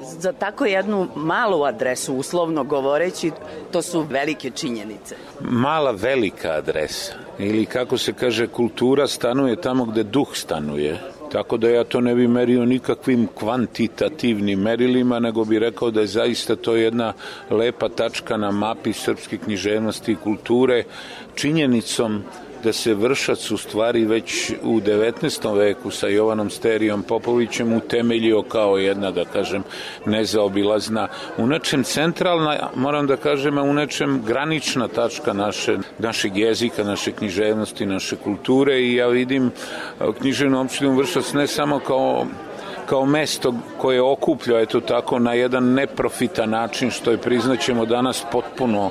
Za 0.00 0.32
tako 0.32 0.64
jednu 0.64 1.08
malu 1.16 1.64
adresu, 1.64 2.14
uslovno 2.14 2.64
govoreći, 2.64 3.30
to 3.72 3.82
su 3.82 4.00
velike 4.00 4.50
činjenice. 4.50 5.16
Mala 5.40 5.90
velika 5.90 6.50
adresa 6.50 7.12
ili 7.38 7.66
kako 7.66 7.98
se 7.98 8.12
kaže 8.12 8.46
kultura 8.46 9.06
stanuje 9.06 9.60
tamo 9.60 9.84
gde 9.84 10.02
duh 10.02 10.28
stanuje. 10.32 11.00
Tako 11.32 11.56
da 11.56 11.68
ja 11.68 11.84
to 11.84 12.00
ne 12.00 12.14
bi 12.14 12.28
merio 12.28 12.64
nikakvim 12.64 13.28
kvantitativnim 13.34 14.60
merilima, 14.60 15.18
nego 15.18 15.44
bi 15.44 15.58
rekao 15.58 15.90
da 15.90 16.00
je 16.00 16.06
zaista 16.06 16.56
to 16.56 16.76
jedna 16.76 17.12
lepa 17.50 17.88
tačka 17.88 18.36
na 18.36 18.50
mapi 18.50 18.92
srpske 18.92 19.38
književnosti 19.38 20.12
i 20.12 20.16
kulture, 20.16 20.84
činjenicom 21.34 22.22
da 22.64 22.72
se 22.72 22.94
Vršac 22.94 23.50
u 23.50 23.56
stvari 23.56 24.04
već 24.04 24.52
u 24.62 24.80
19. 24.80 25.56
veku 25.58 25.90
sa 25.90 26.08
Jovanom 26.08 26.50
Sterijom 26.50 27.02
Popovićem 27.02 27.72
utemeljio 27.72 28.42
kao 28.42 28.76
jedna, 28.76 29.10
da 29.10 29.24
kažem, 29.24 29.62
nezaobilazna, 30.06 31.08
u 31.38 31.46
nečem 31.46 31.84
centralna, 31.84 32.70
moram 32.76 33.06
da 33.06 33.16
kažem, 33.16 33.58
u 33.58 33.72
nečem 33.72 34.22
granična 34.26 34.88
tačka 34.88 35.32
naše, 35.32 35.78
našeg 35.98 36.36
jezika, 36.36 36.84
naše 36.84 37.12
književnosti, 37.12 37.86
naše 37.86 38.16
kulture 38.16 38.80
i 38.80 38.94
ja 38.94 39.08
vidim 39.08 39.50
književnu 40.18 40.60
opštinu 40.60 40.96
Vršac 40.96 41.32
ne 41.32 41.46
samo 41.46 41.78
kao 41.78 42.26
kao 42.86 43.06
mesto 43.06 43.54
koje 43.78 44.02
okuplja 44.02 44.60
eto 44.60 44.80
tako 44.80 45.18
na 45.18 45.32
jedan 45.32 45.72
neprofitan 45.72 46.50
način 46.50 46.90
što 46.90 47.10
je 47.10 47.18
priznaćemo 47.18 47.86
danas 47.86 48.24
potpuno 48.32 48.90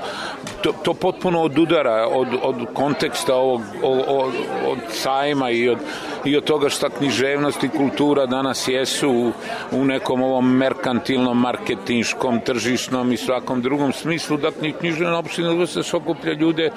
to, 0.61 0.73
to 0.83 0.93
potpuno 0.93 1.41
odudara 1.41 2.07
od, 2.07 2.27
od 2.41 2.55
konteksta 2.73 3.35
ovog 3.35 3.61
od, 3.83 4.33
od, 4.67 4.77
sajma 4.89 5.49
i 5.49 5.69
od, 5.69 5.77
i 6.25 6.37
od 6.37 6.43
toga 6.43 6.69
šta 6.69 6.89
književnost 6.89 7.63
i 7.63 7.69
kultura 7.69 8.25
danas 8.25 8.67
jesu 8.67 9.09
u, 9.09 9.31
u 9.71 9.85
nekom 9.85 10.21
ovom 10.21 10.55
merkantilnom, 10.57 11.39
marketinškom, 11.39 12.39
tržišnom 12.39 13.11
i 13.11 13.17
svakom 13.17 13.61
drugom 13.61 13.93
smislu 13.93 14.37
da 14.37 14.51
književna 14.79 15.17
opština 15.17 15.67
se 15.67 15.97
okuplja 15.97 16.33
ljude 16.33 16.71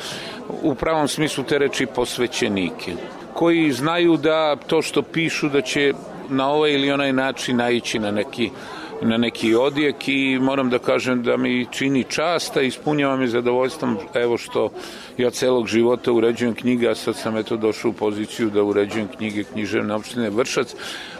u 0.62 0.74
pravom 0.74 1.08
smislu 1.08 1.44
te 1.44 1.58
reči 1.58 1.86
posvećenike 1.86 2.92
koji 3.32 3.72
znaju 3.72 4.16
da 4.16 4.56
to 4.56 4.82
što 4.82 5.02
pišu 5.02 5.48
da 5.48 5.60
će 5.62 5.92
na 6.28 6.48
ovaj 6.48 6.72
ili 6.72 6.90
onaj 6.90 7.12
način 7.12 7.56
naići 7.56 7.98
na 7.98 8.10
neki 8.10 8.50
na 9.02 9.16
neki 9.16 9.54
odjek 9.54 10.08
i 10.08 10.38
moram 10.38 10.70
da 10.70 10.78
kažem 10.78 11.22
da 11.22 11.36
mi 11.36 11.66
čini 11.70 12.04
čast, 12.04 12.56
a 12.56 12.62
ispunjava 12.62 13.16
me 13.16 13.26
zadovoljstvom 13.26 13.98
evo 14.14 14.38
što 14.38 14.70
ja 15.18 15.30
celog 15.30 15.66
života 15.66 16.12
uređujem 16.12 16.54
knjige, 16.54 16.88
a 16.88 16.94
sad 16.94 17.16
sam 17.16 17.36
eto 17.36 17.56
došao 17.56 17.90
u 17.90 17.94
poziciju 17.94 18.50
da 18.50 18.62
uređujem 18.62 19.08
knjige 19.08 19.44
književne 19.44 19.94
opštine 19.94 20.30
Vršac, 20.30 20.74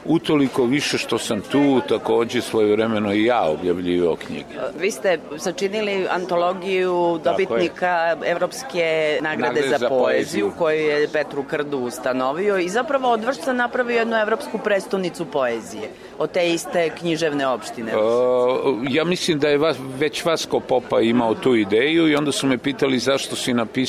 utoliko 0.04 0.64
više 0.64 0.98
što 0.98 1.18
sam 1.18 1.40
tu 1.40 1.80
takođe 1.88 2.40
svojevremeno 2.40 3.12
i 3.14 3.24
ja 3.24 3.42
objavljivao 3.42 4.16
knjige. 4.16 4.54
Vi 4.80 4.90
ste 4.90 5.18
sačinili 5.38 6.06
antologiju 6.10 7.20
dobitnika 7.24 8.16
Evropske 8.26 9.18
nagrade, 9.22 9.46
Nagrade 9.46 9.68
za, 9.68 9.78
za 9.78 9.88
poeziju, 9.88 9.98
poeziju. 9.98 10.52
koju 10.58 10.80
je 10.80 11.08
Petru 11.12 11.42
Krdu 11.42 11.78
ustanovio 11.78 12.58
i 12.58 12.68
zapravo 12.68 13.10
od 13.12 13.24
Vršca 13.24 13.52
napravio 13.52 13.98
jednu 13.98 14.16
evropsku 14.16 14.58
prestonicu 14.58 15.24
poezije 15.24 15.88
od 16.18 16.30
te 16.30 16.52
iste 16.52 16.90
književne 16.98 17.46
opštine. 17.46 17.96
Uh, 17.96 18.84
ja 18.90 19.04
mislim 19.04 19.38
da 19.38 19.48
je 19.48 19.58
vas, 19.58 19.76
već 19.98 20.24
Vasko 20.24 20.60
Popa 20.60 21.00
imao 21.00 21.34
tu 21.34 21.54
ideju 21.54 22.08
i 22.08 22.16
onda 22.16 22.32
su 22.32 22.46
me 22.46 22.58
pitali 22.58 22.98
zašto 22.98 23.36
si 23.36 23.54
napisao 23.54 23.85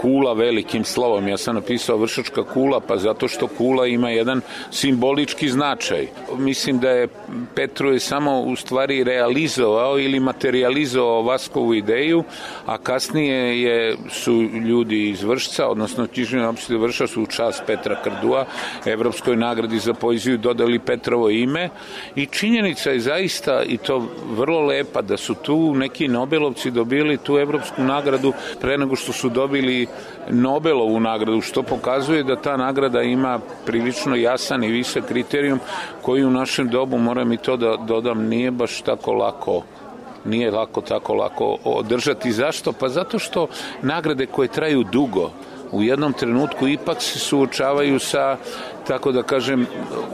kula 0.00 0.32
velikim 0.32 0.84
slovom. 0.84 1.28
Ja 1.28 1.36
sam 1.36 1.54
napisao 1.54 1.96
vršačka 1.96 2.44
kula, 2.44 2.80
pa 2.80 2.96
zato 2.96 3.28
što 3.28 3.46
kula 3.46 3.86
ima 3.86 4.10
jedan 4.10 4.40
simbolički 4.70 5.48
značaj. 5.48 6.06
Mislim 6.38 6.78
da 6.78 6.90
je 6.90 7.08
Petru 7.54 7.92
je 7.92 8.00
samo 8.00 8.40
u 8.40 8.56
stvari 8.56 9.04
realizovao 9.04 9.98
ili 9.98 10.20
materializovao 10.20 11.22
Vaskovu 11.22 11.74
ideju, 11.74 12.24
a 12.66 12.78
kasnije 12.78 13.62
je, 13.62 13.96
su 14.10 14.42
ljudi 14.42 15.08
iz 15.10 15.22
Vršca, 15.22 15.68
odnosno 15.68 16.06
književne 16.06 16.48
opštine 16.48 16.78
Vrša 16.78 17.06
su 17.06 17.22
u 17.22 17.26
čast 17.26 17.62
Petra 17.66 18.02
Krdua, 18.02 18.44
Evropskoj 18.86 19.36
nagradi 19.36 19.78
za 19.78 19.94
poeziju 19.94 20.38
dodali 20.38 20.78
Petrovo 20.78 21.30
ime 21.30 21.70
i 22.16 22.26
činjenica 22.26 22.90
je 22.90 23.00
zaista 23.00 23.62
i 23.62 23.78
to 23.78 24.08
vrlo 24.30 24.60
lepa 24.60 25.02
da 25.02 25.16
su 25.16 25.34
tu 25.34 25.74
neki 25.74 26.08
Nobelovci 26.08 26.70
dobili 26.70 27.18
tu 27.18 27.38
evropsku 27.38 27.82
nagradu 27.82 28.32
pre 28.60 28.78
nego 28.78 28.96
što 28.96 29.11
su 29.12 29.28
dobili 29.28 29.86
Nobelovu 30.30 31.00
nagradu, 31.00 31.40
što 31.40 31.62
pokazuje 31.62 32.22
da 32.22 32.36
ta 32.36 32.56
nagrada 32.56 33.02
ima 33.02 33.40
prilično 33.66 34.16
jasan 34.16 34.64
i 34.64 34.70
visok 34.70 35.04
kriterijum 35.04 35.60
koji 36.02 36.24
u 36.24 36.30
našem 36.30 36.68
dobu, 36.68 36.98
moram 36.98 37.32
i 37.32 37.36
to 37.36 37.56
da 37.56 37.76
dodam, 37.76 38.28
nije 38.28 38.50
baš 38.50 38.82
tako 38.82 39.12
lako 39.12 39.62
nije 40.24 40.50
lako 40.50 40.80
tako 40.80 41.14
lako 41.14 41.56
održati. 41.64 42.32
Zašto? 42.32 42.72
Pa 42.72 42.88
zato 42.88 43.18
što 43.18 43.46
nagrade 43.82 44.26
koje 44.26 44.48
traju 44.48 44.84
dugo, 44.84 45.30
u 45.72 45.82
jednom 45.82 46.12
trenutku 46.12 46.68
ipak 46.68 47.02
se 47.02 47.18
suočavaju 47.18 47.98
sa 47.98 48.36
tako 48.86 49.12
da 49.12 49.22
kažem 49.22 49.66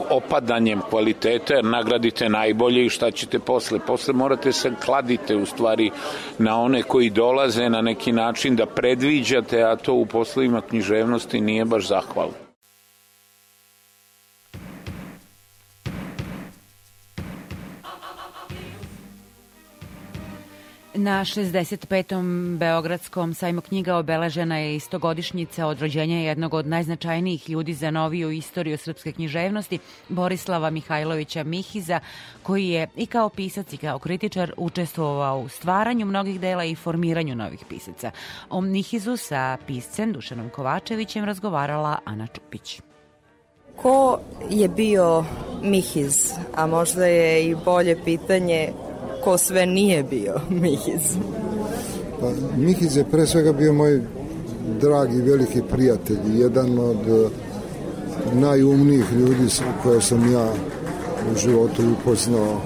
opadanjem 0.09 0.81
kvaliteta 0.89 1.53
jer 1.53 1.65
nagradite 1.65 2.29
najbolje 2.29 2.85
i 2.85 2.89
šta 2.89 3.11
ćete 3.11 3.39
posle. 3.39 3.79
Posle 3.79 4.13
morate 4.13 4.51
se 4.51 4.71
kladite 4.85 5.35
u 5.35 5.45
stvari 5.45 5.91
na 6.37 6.61
one 6.61 6.83
koji 6.83 7.09
dolaze 7.09 7.69
na 7.69 7.81
neki 7.81 8.11
način 8.11 8.55
da 8.55 8.65
predviđate 8.65 9.63
a 9.63 9.75
to 9.75 9.93
u 9.93 10.05
poslovima 10.05 10.61
književnosti 10.61 11.41
nije 11.41 11.65
baš 11.65 11.87
zahvalno 11.87 12.48
Na 20.99 21.25
65. 21.25 22.57
Beogradskom 22.57 23.33
sajmu 23.33 23.61
knjiga 23.61 23.95
obeležena 23.95 24.57
je 24.57 24.75
istogodišnjica 24.75 25.67
od 25.67 25.81
rođenja 25.81 26.17
jednog 26.17 26.53
od 26.53 26.67
najznačajnijih 26.67 27.49
ljudi 27.49 27.73
za 27.73 27.91
noviju 27.91 28.31
istoriju 28.31 28.77
srpske 28.77 29.11
književnosti, 29.11 29.79
Borislava 30.09 30.69
Mihajlovića 30.69 31.43
Mihiza, 31.43 31.99
koji 32.43 32.67
je 32.67 32.87
i 32.95 33.05
kao 33.05 33.29
pisac 33.29 33.73
i 33.73 33.77
kao 33.77 33.99
kritičar 33.99 34.53
učestvovao 34.57 35.39
u 35.39 35.49
stvaranju 35.49 36.05
mnogih 36.05 36.39
dela 36.39 36.63
i 36.63 36.75
formiranju 36.75 37.35
novih 37.35 37.65
pisaca. 37.69 38.11
O 38.49 38.61
Mihizu 38.61 39.17
sa 39.17 39.57
piscem 39.67 40.13
Dušanom 40.13 40.49
Kovačevićem 40.49 41.25
razgovarala 41.25 41.97
Ana 42.05 42.27
Čupić. 42.27 42.81
Ko 43.75 44.19
je 44.49 44.67
bio 44.67 45.25
Mihiz, 45.61 46.33
a 46.55 46.67
možda 46.67 47.05
je 47.05 47.45
i 47.45 47.55
bolje 47.65 48.03
pitanje 48.03 48.69
ko 49.23 49.37
sve 49.37 49.65
nije 49.65 50.03
bio 50.03 50.33
Mihiz? 50.49 51.17
Pa, 52.19 52.31
Mihiz 52.57 52.97
je 52.97 53.03
pre 53.03 53.25
svega 53.27 53.53
bio 53.53 53.73
moj 53.73 54.01
dragi 54.81 55.21
veliki 55.21 55.61
prijatelj, 55.71 56.17
jedan 56.35 56.79
od 56.79 56.97
eh, 57.07 57.29
najumnijih 58.33 59.05
ljudi 59.13 59.49
koje 59.83 60.01
sam 60.01 60.33
ja 60.33 60.47
u 61.33 61.37
životu 61.37 61.83
upoznao. 62.01 62.61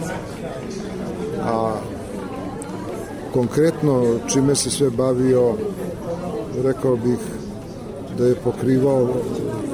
A 1.44 1.76
konkretno 3.34 4.20
čime 4.28 4.56
se 4.56 4.70
sve 4.70 4.90
bavio, 4.90 5.54
rekao 6.64 6.96
bih 6.96 7.18
da 8.18 8.26
je 8.26 8.36
pokrivao 8.36 9.10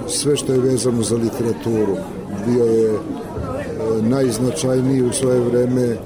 sve 0.07 0.37
što 0.37 0.53
je 0.53 0.59
vezano 0.59 1.03
za 1.03 1.15
literaturu. 1.15 1.97
Bio 2.47 2.65
je 2.65 2.93
eh, 2.93 2.99
najznačajniji 4.01 5.01
u 5.01 5.13
svoje 5.13 5.39
vreme 5.39 5.97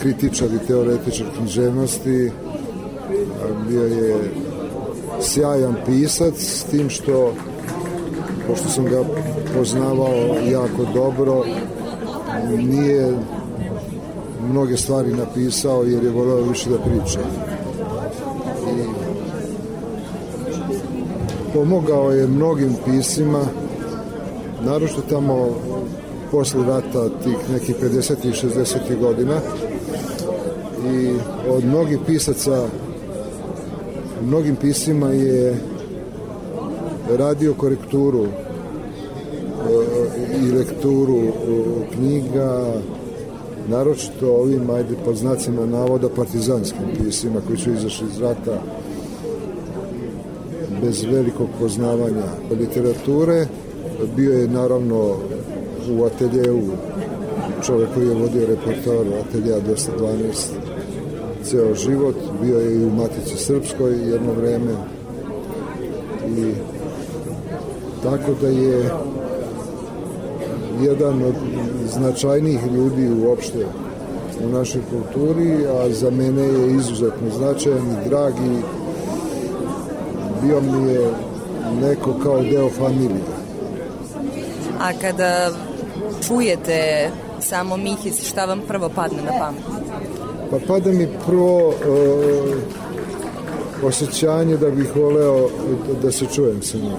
kritičar 0.00 0.48
i 0.54 0.66
teoretičar 0.66 1.26
književnosti, 1.36 2.30
bio 3.68 3.82
je 3.82 4.30
sjajan 5.20 5.74
pisac 5.86 6.34
s 6.36 6.64
tim 6.64 6.90
što 6.90 7.32
pošto 8.46 8.68
sam 8.68 8.84
ga 8.84 9.04
poznavao 9.56 10.36
jako 10.50 10.84
dobro 10.94 11.44
nije 12.58 13.14
mnoge 14.50 14.76
stvari 14.76 15.12
napisao 15.12 15.84
jer 15.84 16.04
je 16.04 16.10
voleo 16.10 16.42
više 16.42 16.70
da 16.70 16.78
priča 16.78 17.20
i 18.66 18.84
pomogao 21.54 22.10
je 22.10 22.26
mnogim 22.26 22.76
pisima 22.84 23.44
naročito 24.64 25.00
tamo 25.10 25.48
posle 26.30 26.64
rata 26.66 27.08
tih 27.24 27.36
nekih 27.52 27.76
50. 27.82 28.14
i 28.24 28.46
60. 28.46 29.00
godina 29.00 29.40
i 30.92 31.14
od 31.48 31.64
mnogih 31.64 31.98
pisaca 32.06 32.66
mnogim 34.22 34.56
pisima 34.56 35.10
je 35.10 35.56
radio 37.18 37.54
korekturu 37.54 38.24
e, 38.24 38.28
i 40.46 40.52
lekturu 40.52 41.18
e, 41.18 41.32
knjiga 41.94 42.72
naročito 43.68 44.32
ovim, 44.32 44.70
ajde, 44.70 44.94
pod 45.04 45.16
znacima 45.16 45.66
navoda 45.66 46.08
partizanskim 46.08 46.86
pisima 47.04 47.40
koji 47.46 47.58
su 47.58 47.70
izašli 47.70 48.06
iz 48.06 48.20
rata 48.20 48.62
bez 50.82 51.04
velikog 51.04 51.48
poznavanja 51.58 52.26
literature. 52.60 53.46
Bio 54.16 54.32
je 54.32 54.48
naravno 54.48 55.16
u 55.90 56.04
ateljeu 56.04 56.60
čovek 57.66 57.88
koji 57.94 58.08
je 58.08 58.14
vodio 58.14 58.46
repertoar 58.46 59.06
Atelja 59.20 59.56
212 59.60 60.69
ceo 61.50 61.74
život, 61.74 62.14
bio 62.42 62.58
je 62.58 62.74
i 62.74 62.84
u 62.84 62.90
Matici 62.90 63.36
Srpskoj 63.36 63.92
jedno 63.92 64.32
vreme 64.32 64.72
i 66.26 66.52
tako 68.02 68.32
da 68.40 68.48
je 68.48 68.90
jedan 70.82 71.22
od 71.22 71.34
značajnijih 71.86 72.60
ljudi 72.74 73.08
uopšte 73.26 73.66
u 74.44 74.48
našoj 74.48 74.82
kulturi, 74.90 75.66
a 75.66 75.90
za 75.90 76.10
mene 76.10 76.42
je 76.42 76.76
izuzetno 76.76 77.30
značajan 77.30 77.90
i 77.90 78.08
drag 78.08 78.32
i 78.32 78.62
bio 80.42 80.60
mi 80.60 80.92
je 80.92 81.10
neko 81.80 82.14
kao 82.22 82.42
deo 82.42 82.70
familije. 82.70 83.24
A 84.80 84.92
kada 85.00 85.50
čujete 86.26 87.10
samo 87.40 87.76
Mihis, 87.76 88.22
šta 88.22 88.44
vam 88.44 88.60
prvo 88.68 88.88
padne 88.88 89.22
na 89.22 89.38
pamet? 89.38 89.79
Pa 90.50 90.58
pada 90.68 90.92
mi 90.92 91.08
prvo 91.26 91.68
uh, 91.68 91.74
osjećanje 93.84 94.56
da 94.56 94.70
bih 94.70 94.96
voleo 94.96 95.48
da 96.02 96.12
se 96.12 96.26
čujem 96.34 96.62
sa 96.62 96.78
njim. 96.78 96.92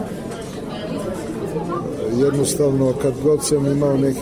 Jednostavno, 2.18 2.94
kad 3.02 3.14
god 3.24 3.46
sam 3.46 3.68
imao 3.68 3.98
neki 3.98 4.20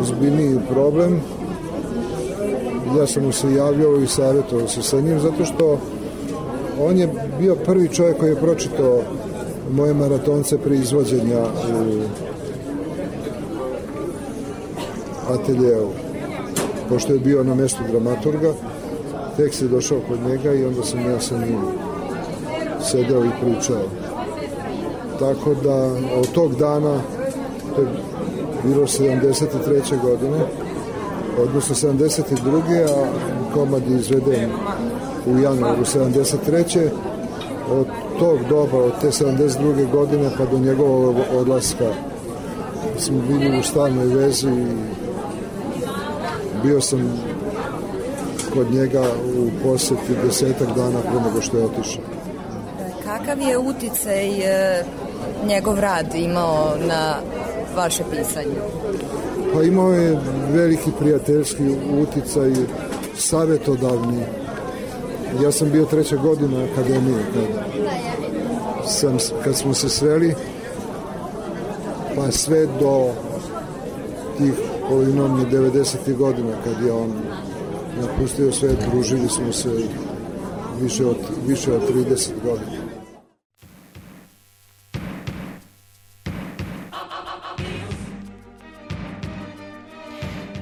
ozbiljniji 0.00 0.58
problem, 0.70 1.20
ja 2.98 3.06
sam 3.06 3.24
mu 3.24 3.32
se 3.32 3.52
javljao 3.52 3.96
i 3.96 4.06
savjetovao 4.06 4.68
se 4.68 4.82
sa 4.82 5.00
njim, 5.00 5.20
zato 5.20 5.44
što 5.44 5.78
on 6.80 6.98
je 6.98 7.08
bio 7.38 7.54
prvi 7.54 7.88
čovjek 7.88 8.18
koji 8.18 8.30
je 8.30 8.36
pročitao 8.36 9.02
moje 9.72 9.94
maratonce 9.94 10.58
pre 10.58 10.76
izvođenja 10.76 11.42
u 11.74 12.00
ateljeu. 15.32 16.09
Pošto 16.90 17.12
je 17.12 17.18
bio 17.18 17.44
na 17.44 17.54
mestu 17.54 17.82
dramaturga, 17.90 18.52
tek 19.36 19.54
se 19.54 19.68
došao 19.68 20.00
kod 20.08 20.18
njega 20.28 20.52
i 20.52 20.64
onda 20.64 20.82
sam 20.82 21.00
ja 21.00 21.20
sa 21.20 21.38
njim 21.38 21.58
sedeo 22.82 23.24
i 23.24 23.30
pričao. 23.40 23.82
Tako 25.18 25.54
da 25.54 25.76
od 26.20 26.32
tog 26.32 26.54
dana, 26.56 27.00
to 27.76 27.82
je 27.82 27.88
bilo 28.64 28.86
73. 28.86 30.02
godine, 30.02 30.38
odnosno 31.42 31.74
72. 31.74 32.84
a 32.88 33.06
komad 33.54 33.90
je 33.90 33.96
izveden 33.96 34.50
u 35.26 35.38
januaru 35.38 35.84
73. 35.84 36.88
Od 37.70 37.86
tog 38.18 38.38
doba, 38.48 38.78
od 38.78 38.92
te 39.00 39.08
72. 39.08 39.90
godine 39.90 40.30
pa 40.38 40.44
do 40.46 40.58
njegovog 40.58 41.16
odlaska 41.34 41.92
smo 42.98 43.18
bili 43.28 43.58
u 43.58 43.62
stalnoj 43.62 44.06
vezi 44.06 44.48
i 44.48 45.09
bio 46.62 46.80
sam 46.80 47.22
kod 48.54 48.72
njega 48.72 49.02
u 49.38 49.50
poseti 49.64 50.14
desetak 50.24 50.68
dana 50.76 51.00
pre 51.00 51.20
nego 51.20 51.40
što 51.40 51.58
je 51.58 51.64
otišao. 51.64 52.02
Kakav 53.04 53.40
je 53.40 53.58
uticaj 53.58 54.28
e, 54.28 54.84
njegov 55.46 55.80
rad 55.80 56.14
imao 56.14 56.76
na 56.88 57.14
vaše 57.76 58.02
pisanje? 58.10 58.54
Pa 59.54 59.62
imao 59.62 59.92
je 59.92 60.18
veliki 60.52 60.90
prijateljski 60.98 61.62
uticaj, 62.02 62.50
savjetodavni. 63.16 64.22
Ja 65.42 65.52
sam 65.52 65.70
bio 65.70 65.84
treća 65.84 66.16
godina 66.16 66.64
akademije 66.72 67.18
kad, 67.34 67.70
sam, 68.90 69.18
kad 69.44 69.56
smo 69.56 69.74
se 69.74 69.88
sreli, 69.88 70.34
pa 72.16 72.30
sve 72.30 72.66
do 72.66 73.10
tih 74.38 74.69
polovinom 74.90 75.46
90. 75.50 76.16
godina 76.16 76.52
kad 76.64 76.86
je 76.86 76.92
on 76.92 77.12
napustio 78.00 78.52
svet, 78.52 78.76
družili 78.90 79.28
smo 79.28 79.52
se 79.52 79.68
više 80.82 81.06
od, 81.06 81.16
više 81.46 81.72
od 81.72 81.80
30 81.94 82.30
godina. 82.44 82.79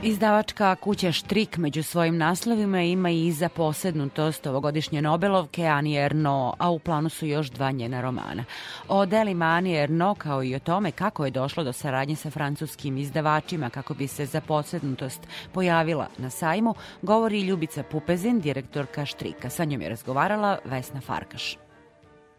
Izdavačka 0.08 0.74
kuća 0.74 1.12
Štrik 1.12 1.56
među 1.56 1.82
svojim 1.82 2.16
naslovima 2.16 2.82
ima 2.82 3.10
i 3.10 3.32
za 3.32 3.48
posednutost 3.48 4.46
ovogodišnje 4.46 5.02
Nobelovke 5.02 5.66
Ani 5.66 5.96
Erno, 5.96 6.54
a 6.58 6.70
u 6.70 6.78
planu 6.78 7.08
su 7.08 7.26
još 7.26 7.50
dva 7.50 7.70
njena 7.70 8.00
romana. 8.00 8.44
O 8.88 9.06
delima 9.06 9.44
Ani 9.44 9.76
Erno, 9.76 10.14
kao 10.14 10.44
i 10.44 10.54
o 10.54 10.58
tome 10.58 10.90
kako 10.90 11.24
je 11.24 11.30
došlo 11.30 11.64
do 11.64 11.72
saradnje 11.72 12.16
sa 12.16 12.30
francuskim 12.30 12.98
izdavačima 12.98 13.70
kako 13.70 13.94
bi 13.94 14.06
se 14.06 14.26
za 14.26 14.40
posednutost 14.40 15.20
pojavila 15.52 16.08
na 16.18 16.30
sajmu, 16.30 16.74
govori 17.02 17.40
Ljubica 17.40 17.82
Pupezin, 17.82 18.40
direktorka 18.40 19.06
Štrika. 19.06 19.50
Sa 19.50 19.64
njom 19.64 19.82
je 19.82 19.88
razgovarala 19.88 20.58
Vesna 20.64 21.00
Farkaš. 21.00 21.67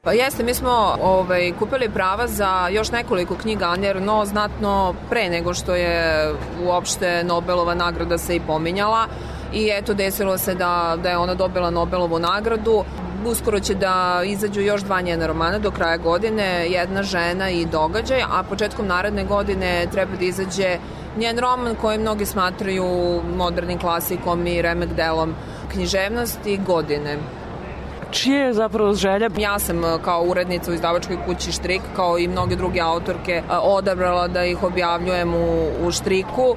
Pa 0.01 0.13
jeste, 0.13 0.43
mi 0.43 0.53
smo 0.53 0.95
ovaj, 1.01 1.51
kupili 1.59 1.89
prava 1.89 2.27
za 2.27 2.67
još 2.71 2.91
nekoliko 2.91 3.35
knjiga 3.35 3.65
Anjer, 3.65 4.01
no 4.01 4.25
znatno 4.25 4.95
pre 5.09 5.29
nego 5.29 5.53
što 5.53 5.75
je 5.75 6.29
uopšte 6.63 7.23
Nobelova 7.23 7.75
nagrada 7.75 8.17
se 8.17 8.35
i 8.35 8.39
pominjala 8.39 9.07
i 9.53 9.69
eto 9.73 9.93
desilo 9.93 10.37
se 10.37 10.55
da, 10.55 10.97
da 11.03 11.09
je 11.09 11.17
ona 11.17 11.33
dobila 11.33 11.69
Nobelovu 11.69 12.19
nagradu. 12.19 12.83
Uskoro 13.25 13.59
će 13.59 13.75
da 13.75 14.21
izađu 14.25 14.61
još 14.61 14.81
dva 14.81 15.01
njena 15.01 15.27
romana 15.27 15.59
do 15.59 15.71
kraja 15.71 15.97
godine, 15.97 16.67
jedna 16.69 17.03
žena 17.03 17.49
i 17.49 17.65
događaj, 17.65 18.21
a 18.21 18.43
početkom 18.43 18.87
naredne 18.87 19.23
godine 19.23 19.87
treba 19.91 20.15
da 20.15 20.25
izađe 20.25 20.77
njen 21.17 21.39
roman 21.39 21.75
koji 21.75 21.97
mnogi 21.97 22.25
smatraju 22.25 23.21
modernim 23.35 23.79
klasikom 23.79 24.47
i 24.47 24.61
remek 24.61 24.89
delom 24.89 25.35
književnosti 25.71 26.57
godine. 26.57 27.17
Čije 28.11 28.39
je 28.39 28.53
zapravo 28.53 28.93
želja? 28.93 29.29
Ja 29.37 29.59
sam 29.59 29.85
e, 29.85 29.97
kao 30.03 30.23
urednica 30.23 30.71
u 30.71 30.73
izdavačkoj 30.73 31.17
kući 31.25 31.51
Štrik, 31.51 31.81
kao 31.95 32.17
i 32.17 32.27
mnoge 32.27 32.55
druge 32.55 32.79
autorke, 32.79 33.31
e, 33.31 33.41
odabrala 33.61 34.27
da 34.27 34.45
ih 34.45 34.63
objavljujem 34.63 35.33
u, 35.33 35.67
u 35.87 35.91
Štriku. 35.91 36.55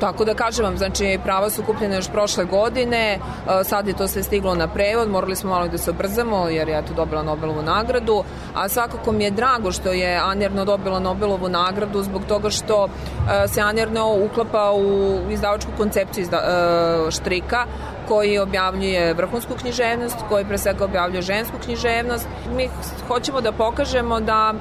Tako 0.00 0.24
da 0.24 0.34
kažem 0.34 0.64
vam, 0.64 0.76
znači 0.76 1.18
prava 1.24 1.50
su 1.50 1.62
kupljene 1.62 1.96
još 1.96 2.08
prošle 2.08 2.44
godine, 2.44 3.18
e, 3.18 3.18
sad 3.64 3.88
je 3.88 3.96
to 3.96 4.08
sve 4.08 4.22
stiglo 4.22 4.54
na 4.54 4.68
prevod, 4.68 5.10
morali 5.10 5.36
smo 5.36 5.50
malo 5.50 5.68
da 5.68 5.78
se 5.78 5.90
obrzamo 5.90 6.48
jer 6.48 6.68
je 6.68 6.86
to 6.86 6.94
dobila 6.94 7.22
Nobelovu 7.22 7.62
nagradu, 7.62 8.24
a 8.54 8.68
svakako 8.68 9.12
mi 9.12 9.24
je 9.24 9.30
drago 9.30 9.72
što 9.72 9.92
je 9.92 10.16
Anjerno 10.16 10.64
dobila 10.64 10.98
Nobelovu 10.98 11.48
nagradu 11.48 12.02
zbog 12.02 12.22
toga 12.28 12.50
što 12.50 12.88
se 13.48 13.60
Anjerno 13.60 14.14
uklapa 14.24 14.72
u 14.72 15.18
izdavačku 15.30 15.70
koncepciju 15.78 16.22
izda, 16.22 16.40
Štrika, 17.10 17.66
koji 18.08 18.38
objavljuje 18.38 19.14
vrhunsku 19.14 19.54
književnost, 19.60 20.16
koji 20.28 20.44
pre 20.44 20.58
svega 20.58 20.84
objavljuje 20.84 21.22
žensku 21.22 21.56
književnost. 21.64 22.26
Mi 22.56 22.68
hoćemo 23.08 23.40
da 23.40 23.52
pokažemo 23.52 24.20
da 24.20 24.54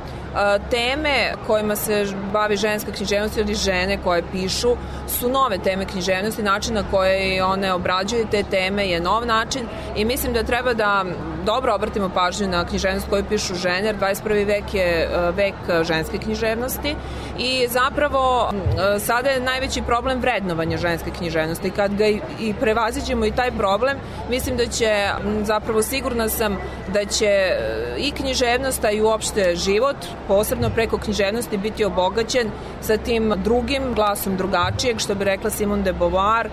teme 0.69 1.34
kojima 1.47 1.75
se 1.75 2.05
bavi 2.34 2.58
ženska 2.58 2.91
književnost 2.91 3.38
ili 3.38 3.55
žene 3.55 3.97
koje 4.03 4.23
pišu 4.31 4.75
su 5.08 5.29
nove 5.29 5.58
teme 5.58 5.86
književnosti, 5.86 6.43
način 6.43 6.73
na 6.73 6.84
koje 6.91 7.43
one 7.43 7.73
obrađuju 7.73 8.27
te 8.31 8.43
teme 8.43 8.88
je 8.88 8.99
nov 8.99 9.25
način 9.25 9.67
i 9.95 10.05
mislim 10.05 10.34
da 10.34 10.43
treba 10.43 10.73
da 10.73 11.05
dobro 11.45 11.75
obratimo 11.75 12.10
pažnju 12.10 12.47
na 12.47 12.65
književnost 12.65 13.10
koju 13.10 13.23
pišu 13.29 13.55
žene, 13.55 13.88
jer 13.88 13.95
21. 13.99 14.45
vek 14.45 14.73
je 14.73 15.10
vek 15.36 15.84
ženske 15.84 16.17
književnosti 16.17 16.95
i 17.38 17.67
zapravo 17.67 18.51
sada 18.99 19.29
je 19.29 19.39
najveći 19.39 19.81
problem 19.81 20.19
vrednovanja 20.19 20.77
ženske 20.77 21.12
književnosti. 21.17 21.71
Kad 21.71 21.95
ga 21.95 22.05
i 22.39 22.53
prevaziđemo 22.60 23.25
i 23.25 23.31
taj 23.31 23.51
problem, 23.51 23.97
mislim 24.29 24.58
da 24.58 24.65
će, 24.65 25.10
zapravo 25.43 25.81
sigurna 25.81 26.29
sam 26.29 26.58
da 26.93 27.05
će 27.05 27.49
i 27.97 28.12
književnost, 28.12 28.86
a 28.86 28.91
i 28.91 29.01
uopšte 29.01 29.55
život 29.55 29.95
posebno 30.27 30.69
preko 30.69 30.97
književnosti 30.97 31.58
biti 31.58 31.86
obogaćen 31.86 32.51
sa 32.81 32.97
tim 32.97 33.34
drugim 33.43 33.93
glasom 33.95 34.38
drugačijeg, 34.38 34.99
što 34.99 35.15
bi 35.15 35.23
rekla 35.23 35.49
Simone 35.49 35.84
de 35.84 35.93
Beauvoir, 35.93 36.49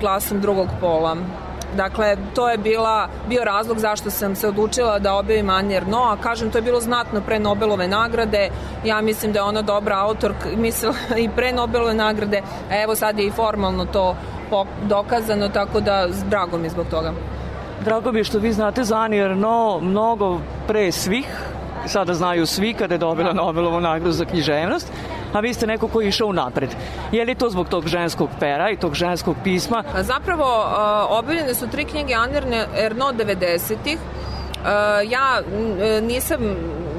glasom 0.00 0.40
drugog 0.40 0.68
pola. 0.80 1.16
Dakle, 1.76 2.16
to 2.34 2.48
je 2.48 2.58
bila, 2.58 3.08
bio 3.28 3.44
razlog 3.44 3.78
zašto 3.78 4.10
sam 4.10 4.36
se 4.36 4.48
odlučila 4.48 4.98
da 4.98 5.14
objavim 5.14 5.50
Anje 5.50 5.76
Erno, 5.76 6.02
a 6.02 6.16
kažem, 6.16 6.50
to 6.50 6.58
je 6.58 6.62
bilo 6.62 6.80
znatno 6.80 7.20
pre 7.20 7.38
Nobelove 7.38 7.88
nagrade. 7.88 8.50
Ja 8.84 9.00
mislim 9.00 9.32
da 9.32 9.38
je 9.38 9.42
ona 9.42 9.62
dobra 9.62 9.98
autor, 9.98 10.34
mislila 10.56 10.94
i 11.16 11.28
pre 11.28 11.52
Nobelove 11.52 11.94
nagrade, 11.94 12.42
a 12.70 12.82
evo 12.82 12.94
sad 12.94 13.18
je 13.18 13.26
i 13.26 13.30
formalno 13.30 13.84
to 13.84 14.16
dokazano, 14.82 15.48
tako 15.48 15.80
da 15.80 16.08
drago 16.30 16.58
mi 16.58 16.68
zbog 16.68 16.86
toga. 16.90 17.12
Drago 17.84 18.12
mi 18.12 18.20
je 18.20 18.24
što 18.24 18.38
vi 18.38 18.52
znate 18.52 18.84
za 18.84 18.96
Ani 18.96 19.18
Erno 19.18 19.80
mnogo 19.80 20.38
pre 20.68 20.92
svih, 20.92 21.26
sada 21.86 22.14
znaju 22.14 22.46
svi 22.46 22.74
kada 22.74 22.94
je 22.94 22.98
dobila 22.98 23.32
Nobelovu 23.32 23.80
nagradu 23.80 24.12
za 24.12 24.24
književnost, 24.24 24.92
a 25.34 25.40
vi 25.40 25.54
ste 25.54 25.66
neko 25.66 25.88
ko 25.88 26.00
je 26.00 26.08
išao 26.08 26.32
napred. 26.32 26.70
Je 27.12 27.24
li 27.24 27.34
to 27.34 27.50
zbog 27.50 27.68
tog 27.68 27.86
ženskog 27.86 28.30
pera 28.40 28.70
i 28.70 28.76
tog 28.76 28.94
ženskog 28.94 29.36
pisma? 29.44 29.84
Zapravo, 30.00 30.66
objavljene 31.08 31.54
su 31.54 31.66
tri 31.70 31.84
knjige 31.84 32.14
Anne 32.14 32.66
Erno 32.76 33.12
90-ih. 33.12 33.98
Ja 35.08 35.40
nisam 36.02 36.38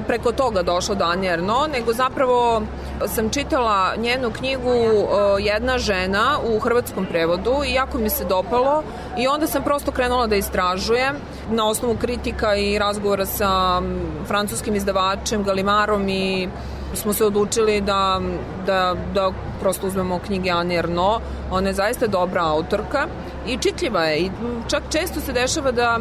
preko 0.07 0.31
toga 0.31 0.61
došla 0.63 0.95
do 0.95 1.05
Anje 1.05 1.29
Erno, 1.29 1.67
nego 1.73 1.93
zapravo 1.93 2.61
sam 3.07 3.29
čitala 3.29 3.95
njenu 3.97 4.31
knjigu 4.31 4.69
o, 4.69 5.37
Jedna 5.39 5.77
žena 5.77 6.37
u 6.47 6.59
hrvatskom 6.59 7.05
prevodu 7.05 7.53
i 7.67 7.73
jako 7.73 7.97
mi 7.97 8.09
se 8.09 8.25
dopalo 8.25 8.83
i 9.17 9.27
onda 9.27 9.47
sam 9.47 9.63
prosto 9.63 9.91
krenula 9.91 10.27
da 10.27 10.35
istražujem 10.35 11.15
na 11.49 11.69
osnovu 11.69 11.95
kritika 11.95 12.55
i 12.55 12.79
razgovora 12.79 13.25
sa 13.25 13.81
francuskim 14.27 14.75
izdavačem 14.75 15.43
Galimarom 15.43 16.09
i 16.09 16.49
smo 16.95 17.13
se 17.13 17.25
odlučili 17.25 17.81
da, 17.81 18.21
da, 18.65 18.95
da 19.13 19.31
prosto 19.61 19.87
uzmemo 19.87 20.19
knjige 20.19 20.49
Anne 20.49 20.75
Ernaux. 20.75 21.23
Ona 21.51 21.67
je 21.67 21.73
zaista 21.73 22.07
dobra 22.07 22.43
autorka 22.43 23.07
i 23.47 23.57
čitljiva 23.57 24.03
je 24.03 24.19
i 24.19 24.31
čak 24.69 24.83
često 24.89 25.19
se 25.19 25.33
dešava 25.33 25.71
da 25.71 25.99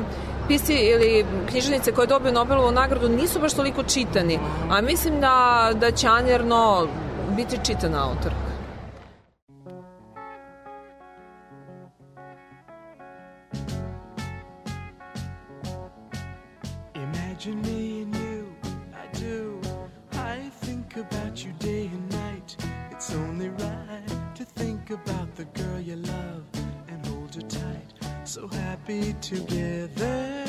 pisci 0.48 0.74
ili 0.74 1.24
književnice 1.50 1.92
koje 1.92 2.06
dobiju 2.06 2.32
Nobelovu 2.32 2.72
nagradu 2.72 3.08
nisu 3.08 3.40
baš 3.40 3.54
toliko 3.54 3.82
čitani, 3.82 4.38
a 4.70 4.80
mislim 4.80 5.20
da, 5.20 5.70
da 5.74 5.90
će 5.90 6.08
Anne 6.08 6.32
Ernaux 6.32 6.90
biti 7.36 7.58
čitana 7.64 8.08
autorka. 8.08 8.53
About 24.94 25.34
the 25.34 25.44
girl 25.44 25.80
you 25.80 25.96
love 25.96 26.44
and 26.88 27.04
hold 27.06 27.34
her 27.34 27.42
tight. 27.42 27.86
So 28.24 28.46
happy 28.46 29.14
together. 29.20 30.44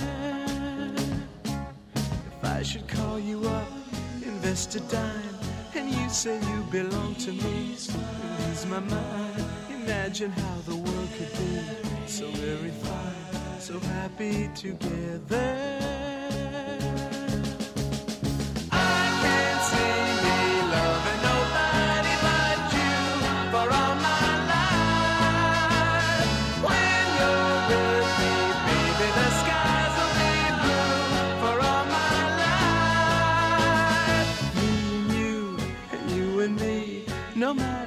If 1.45 2.43
I 2.43 2.62
should 2.62 2.88
call 2.88 3.19
you 3.19 3.41
up, 3.47 3.67
invest 4.21 4.75
a 4.75 4.79
dime, 4.81 5.38
and 5.75 5.89
you 5.89 6.10
say 6.10 6.39
you 6.39 6.60
belong 6.71 7.15
to 7.15 7.31
me, 7.31 7.71
lose 7.71 8.65
my 8.67 8.79
mind. 8.79 9.45
Imagine 9.71 10.31
how 10.31 10.58
the 10.67 10.75
world 10.75 11.10
could 11.17 11.31
be 11.39 12.08
so 12.08 12.27
very 12.31 12.71
fine, 12.71 13.60
so 13.60 13.79
happy 13.79 14.49
together. 14.53 16.05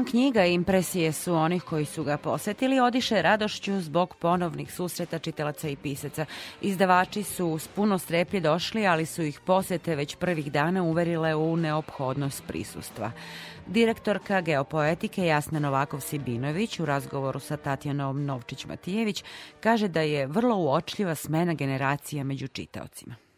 Sajam 0.00 0.10
knjiga 0.10 0.44
i 0.44 0.54
impresije 0.54 1.12
su 1.12 1.34
onih 1.34 1.62
koji 1.62 1.84
su 1.84 2.04
ga 2.04 2.16
posetili 2.16 2.80
odiše 2.80 3.22
radošću 3.22 3.80
zbog 3.80 4.14
ponovnih 4.14 4.72
susreta 4.72 5.18
čitalaca 5.18 5.68
i 5.68 5.76
pisaca. 5.76 6.26
Izdavači 6.60 7.22
su 7.22 7.58
s 7.58 7.68
puno 7.68 7.98
streplje 7.98 8.40
došli, 8.40 8.86
ali 8.86 9.06
su 9.06 9.22
ih 9.22 9.40
posete 9.40 9.96
već 9.96 10.16
prvih 10.16 10.52
dana 10.52 10.82
uverile 10.82 11.34
u 11.34 11.56
neophodnost 11.56 12.42
prisustva. 12.46 13.12
Direktorka 13.66 14.40
geopoetike 14.40 15.26
Jasna 15.26 15.60
Novakov-Sibinović 15.60 16.82
u 16.82 16.86
razgovoru 16.86 17.40
sa 17.40 17.56
Tatjanom 17.56 18.26
Novčić-Matijević 18.26 19.24
kaže 19.60 19.88
da 19.88 20.00
je 20.00 20.26
vrlo 20.26 20.56
uočljiva 20.56 21.14
smena 21.14 21.54
generacija 21.54 22.24
među 22.24 22.48
čitaocima. 22.48 23.29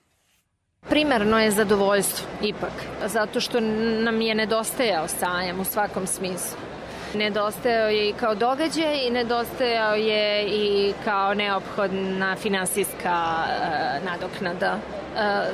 Primarno 0.89 1.41
je 1.41 1.51
zadovoljstvo, 1.51 2.29
ipak, 2.43 2.73
zato 3.07 3.41
što 3.41 3.61
nam 4.05 4.21
je 4.21 4.35
nedostajao 4.35 5.09
sajam 5.09 5.61
u 5.61 5.65
svakom 5.65 6.07
smislu. 6.07 6.59
Nedostajao 7.15 7.89
je 7.89 8.09
i 8.09 8.13
kao 8.13 8.35
događaj 8.35 9.07
i 9.07 9.11
nedostajao 9.11 9.95
je 9.95 10.47
i 10.47 10.93
kao 11.05 11.35
neophodna 11.35 12.37
finansijska 12.37 13.45
e, 13.49 14.01
nadoknada 14.05 14.79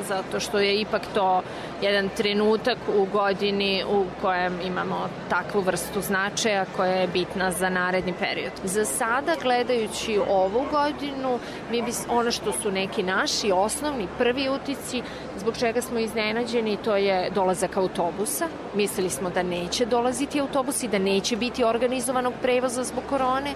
zato 0.08 0.40
što 0.40 0.58
je 0.58 0.80
ipak 0.80 1.02
to 1.14 1.42
jedan 1.82 2.08
trenutak 2.16 2.78
u 2.96 3.06
godini 3.12 3.84
u 3.90 4.04
kojem 4.20 4.60
imamo 4.64 5.08
takvu 5.28 5.60
vrstu 5.60 6.00
značaja 6.00 6.64
koja 6.76 6.92
je 6.92 7.08
bitna 7.08 7.50
za 7.52 7.68
naredni 7.68 8.14
period. 8.18 8.52
Za 8.64 8.84
sada, 8.84 9.34
gledajući 9.42 10.20
ovu 10.28 10.64
godinu, 10.70 11.38
mi 11.70 11.82
bi 11.82 11.92
ono 12.08 12.30
što 12.30 12.52
su 12.52 12.70
neki 12.70 13.02
naši 13.02 13.52
osnovni 13.52 14.08
prvi 14.18 14.48
utici 14.48 15.02
zbog 15.38 15.56
čega 15.56 15.80
smo 15.82 15.98
iznenađeni, 15.98 16.76
to 16.76 16.96
je 16.96 17.30
dolazak 17.30 17.76
autobusa. 17.76 18.46
Mislili 18.74 19.10
smo 19.10 19.30
da 19.30 19.42
neće 19.42 19.86
dolaziti 19.86 20.40
autobusi, 20.40 20.88
da 20.88 20.98
neće 20.98 21.36
biti 21.36 21.64
organizovanog 21.64 22.32
prevoza 22.42 22.84
zbog 22.84 23.04
korone. 23.08 23.54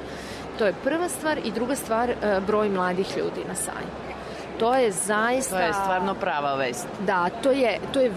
To 0.59 0.67
je 0.67 0.75
prva 0.85 1.09
stvar 1.09 1.39
i 1.45 1.51
druga 1.51 1.75
stvar, 1.75 2.11
e, 2.11 2.41
broj 2.47 2.69
mladih 2.69 3.17
ljudi 3.17 3.41
na 3.49 3.55
sajmu. 3.55 4.12
To 4.63 4.75
je 4.75 4.93
zaista... 4.93 5.59
To 5.59 5.63
je 5.63 5.73
stvarno 5.73 6.15
prava 6.15 6.55
vest. 6.55 6.87
Da, 7.07 7.29
to 7.43 7.51
je, 7.51 7.79
to 7.93 8.01
je 8.01 8.13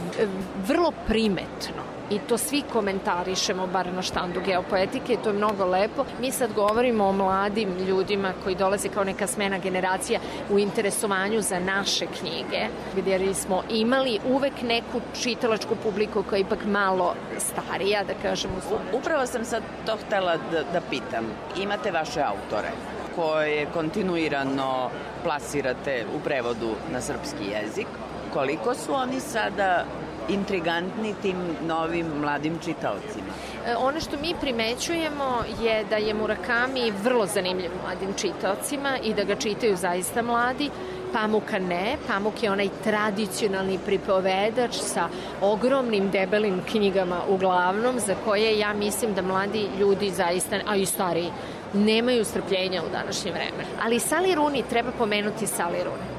vrlo 0.68 0.92
primetno. 1.08 1.95
I 2.10 2.20
to 2.20 2.38
svi 2.38 2.64
komentarišemo, 2.74 3.68
bar 3.68 3.94
na 3.94 4.02
štandu 4.02 4.42
geopoetike 4.46 5.14
i 5.14 5.18
to 5.18 5.30
je 5.30 5.34
mnogo 5.34 5.66
lepo. 5.66 6.06
Mi 6.22 6.32
sad 6.32 6.54
govorimo 6.54 7.08
o 7.08 7.12
mladim 7.12 7.70
ljudima 7.88 8.34
koji 8.44 8.56
dolaze 8.56 8.90
kao 8.90 9.04
neka 9.04 9.28
smena 9.28 9.58
generacija 9.58 10.20
u 10.50 10.60
interesovanju 10.60 11.42
za 11.42 11.60
naše 11.60 12.06
knjige, 12.20 12.68
gdje 12.96 13.34
smo 13.34 13.64
imali 13.70 14.20
uvek 14.28 14.62
neku 14.62 15.02
čitalačku 15.22 15.76
publiku 15.76 16.24
koja 16.30 16.38
je 16.38 16.42
ipak 16.42 16.66
malo 16.66 17.14
starija, 17.38 18.04
da 18.04 18.14
kažem. 18.22 18.52
Upravo 18.94 19.26
sam 19.26 19.46
sad 19.46 19.64
to 19.86 19.98
htela 20.06 20.38
da, 20.52 20.64
da 20.74 20.82
pitam. 20.90 21.26
Imate 21.58 21.92
vaše 21.92 22.22
autore 22.22 22.70
koje 23.16 23.66
kontinuirano 23.74 24.90
plasirate 25.24 26.06
u 26.16 26.20
prevodu 26.20 26.76
na 26.92 27.02
srpski 27.02 27.46
jezik. 27.52 27.88
Koliko 28.34 28.76
su 28.76 28.94
oni 28.94 29.20
sada 29.20 29.86
intrigantni 30.30 31.14
tim 31.22 31.38
novim 31.68 32.06
mladim 32.22 32.60
čitaocima? 32.60 33.34
E, 33.68 33.76
Ono 33.76 34.00
što 34.00 34.18
mi 34.22 34.34
primećujemo 34.42 35.44
je 35.62 35.84
da 35.84 35.96
je 35.96 36.14
Murakami 36.14 36.94
vrlo 37.04 37.26
zanimljiv 37.26 37.72
mladim 37.84 38.14
čitaocima 38.14 38.98
i 39.04 39.14
da 39.14 39.24
ga 39.24 39.36
čitaju 39.36 39.76
zaista 39.76 40.22
mladi. 40.22 40.70
Pamuka 41.14 41.60
ne, 41.60 41.98
Pamuk 42.08 42.44
je 42.44 42.52
onaj 42.52 42.70
tradicionalni 42.84 43.80
pripovedač 43.86 44.76
sa 44.76 45.10
ogromnim 45.42 46.10
debelim 46.10 46.62
knjigama 46.72 47.22
uglavnom 47.30 48.00
za 48.00 48.16
koje 48.26 48.60
ja 48.60 48.74
mislim 48.74 49.14
da 49.14 49.22
mladi 49.22 49.68
ljudi 49.80 50.10
zaista, 50.10 50.60
a 50.68 50.76
i 50.76 50.86
stariji, 50.86 51.32
nemaju 51.74 52.26
strpljenja 52.26 52.82
u 52.84 52.92
današnje 52.92 53.32
vreme. 53.32 53.66
Ali 53.84 54.00
Rooney, 54.36 54.64
treba 54.70 54.92
pomenuti 54.92 55.46
Rooney. 55.84 56.15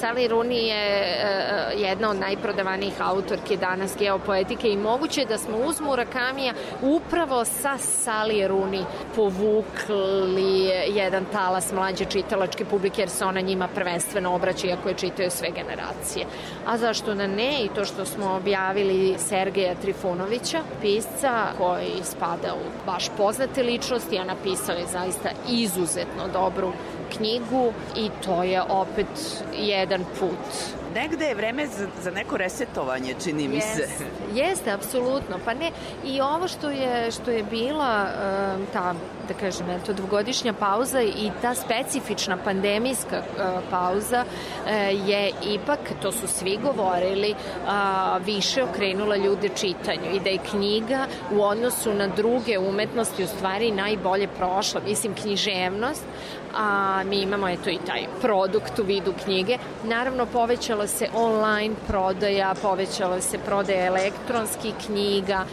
Sally 0.00 0.28
Rooney 0.28 0.62
je 0.66 0.74
e, 0.74 1.74
jedna 1.76 2.10
od 2.10 2.16
najprodavanijih 2.16 2.94
autorke 2.98 3.56
danas 3.56 3.96
geopoetike 3.98 4.68
i 4.68 4.76
moguće 4.76 5.20
je 5.20 5.26
da 5.26 5.38
smo 5.38 5.56
uz 5.56 5.80
Murakamija 5.80 6.54
upravo 6.82 7.44
sa 7.44 7.78
Sally 7.78 8.48
Rooney 8.48 8.84
povukli 9.16 10.70
jedan 10.88 11.24
talas 11.32 11.72
mlađe 11.72 12.04
čitalačke 12.04 12.64
publike 12.64 13.02
jer 13.02 13.10
se 13.10 13.24
ona 13.24 13.40
njima 13.40 13.68
prvenstveno 13.74 14.34
obraća 14.34 14.66
iako 14.66 14.88
je 14.88 14.94
čitaju 14.94 15.30
sve 15.30 15.48
generacije. 15.50 16.26
A 16.66 16.78
zašto 16.78 17.14
da 17.14 17.26
ne 17.26 17.64
i 17.64 17.68
to 17.74 17.84
što 17.84 18.04
smo 18.04 18.34
objavili 18.34 19.14
Sergeja 19.18 19.74
Trifunovića, 19.74 20.60
pisca 20.80 21.46
koji 21.58 22.02
spada 22.02 22.54
u 22.54 22.86
baš 22.86 23.08
poznate 23.16 23.62
ličnosti, 23.62 24.18
a 24.18 24.24
napisao 24.24 24.76
je 24.76 24.86
zaista 24.86 25.28
izuzetno 25.50 26.28
dobru 26.32 26.72
knjigu 27.16 27.72
i 27.96 28.10
to 28.24 28.42
je 28.42 28.62
opet 28.62 29.42
jedan 29.52 30.04
put 30.20 30.74
Negde 30.94 31.26
je 31.26 31.34
vreme 31.34 31.66
za, 31.66 31.86
za 32.02 32.10
neko 32.10 32.36
resetovanje, 32.36 33.14
čini 33.24 33.48
mi 33.48 33.60
se. 33.60 33.80
Jeste, 33.80 34.04
jeste, 34.34 34.70
apsolutno. 34.70 35.38
Pa 35.44 35.54
ne, 35.54 35.70
i 36.04 36.20
ovo 36.20 36.48
što 36.48 36.70
je, 36.70 37.10
što 37.10 37.30
je 37.30 37.42
bila 37.42 38.06
um, 38.06 38.66
ta, 38.72 38.94
da 39.28 39.34
kažem, 39.34 39.70
eto, 39.70 39.92
dvogodišnja 39.92 40.52
pauza 40.52 41.02
i 41.02 41.30
ta 41.42 41.54
specifična 41.54 42.36
pandemijska 42.36 43.18
uh, 43.18 43.44
pauza 43.70 44.24
uh, 44.24 45.08
je 45.08 45.32
ipak, 45.54 45.78
to 46.02 46.12
su 46.12 46.26
svi 46.28 46.58
govorili, 46.62 47.34
uh, 47.34 48.26
više 48.26 48.64
okrenula 48.64 49.16
ljude 49.16 49.48
čitanju 49.48 50.14
i 50.14 50.20
da 50.20 50.30
je 50.30 50.38
knjiga 50.50 51.06
u 51.32 51.42
odnosu 51.42 51.94
na 51.94 52.06
druge 52.06 52.58
umetnosti 52.58 53.24
u 53.24 53.26
stvari 53.26 53.70
najbolje 53.70 54.28
prošla. 54.28 54.80
Mislim, 54.88 55.14
književnost, 55.14 56.04
a 56.56 57.02
mi 57.04 57.22
imamo 57.22 57.48
eto 57.48 57.70
i 57.70 57.78
taj 57.86 58.06
produkt 58.20 58.78
u 58.78 58.82
vidu 58.82 59.12
knjige. 59.24 59.58
Naravno, 59.84 60.26
povećala 60.26 60.86
se 60.86 61.08
online 61.14 61.74
prodaja, 61.88 62.54
povećala 62.62 63.20
se 63.20 63.38
prodaja 63.38 63.86
elektronskih 63.86 64.74
knjiga. 64.86 65.44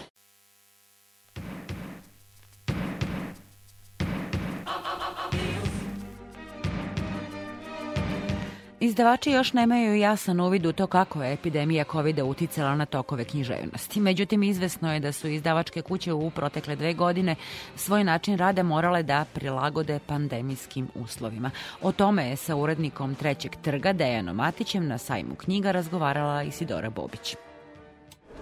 Izdavači 8.84 9.32
još 9.32 9.54
nemaju 9.54 9.96
jasan 9.96 10.40
uvid 10.40 10.66
u 10.66 10.74
to 10.74 10.88
kako 10.88 11.24
je 11.24 11.34
epidemija 11.34 11.84
covid 11.92 12.20
uticala 12.20 12.76
na 12.76 12.86
tokove 12.86 13.24
književnosti. 13.26 14.00
Međutim, 14.00 14.44
izvesno 14.44 14.94
je 14.94 15.00
da 15.00 15.12
su 15.12 15.28
izdavačke 15.28 15.82
kuće 15.82 16.14
u 16.14 16.30
protekle 16.30 16.76
dve 16.76 16.94
godine 16.94 17.36
svoj 17.76 18.04
način 18.04 18.38
rada 18.38 18.64
morale 18.64 19.04
da 19.04 19.26
prilagode 19.34 20.00
pandemijskim 20.06 20.88
uslovima. 20.96 21.52
O 21.82 21.92
tome 21.92 22.30
je 22.30 22.36
sa 22.36 22.56
urednikom 22.56 23.16
trećeg 23.16 23.56
trga 23.62 23.94
Dejanom 23.94 24.36
Matićem 24.36 24.88
na 24.88 24.98
sajmu 24.98 25.36
knjiga 25.36 25.72
razgovarala 25.72 26.44
Isidora 26.44 26.90
Bobić. 26.90 27.36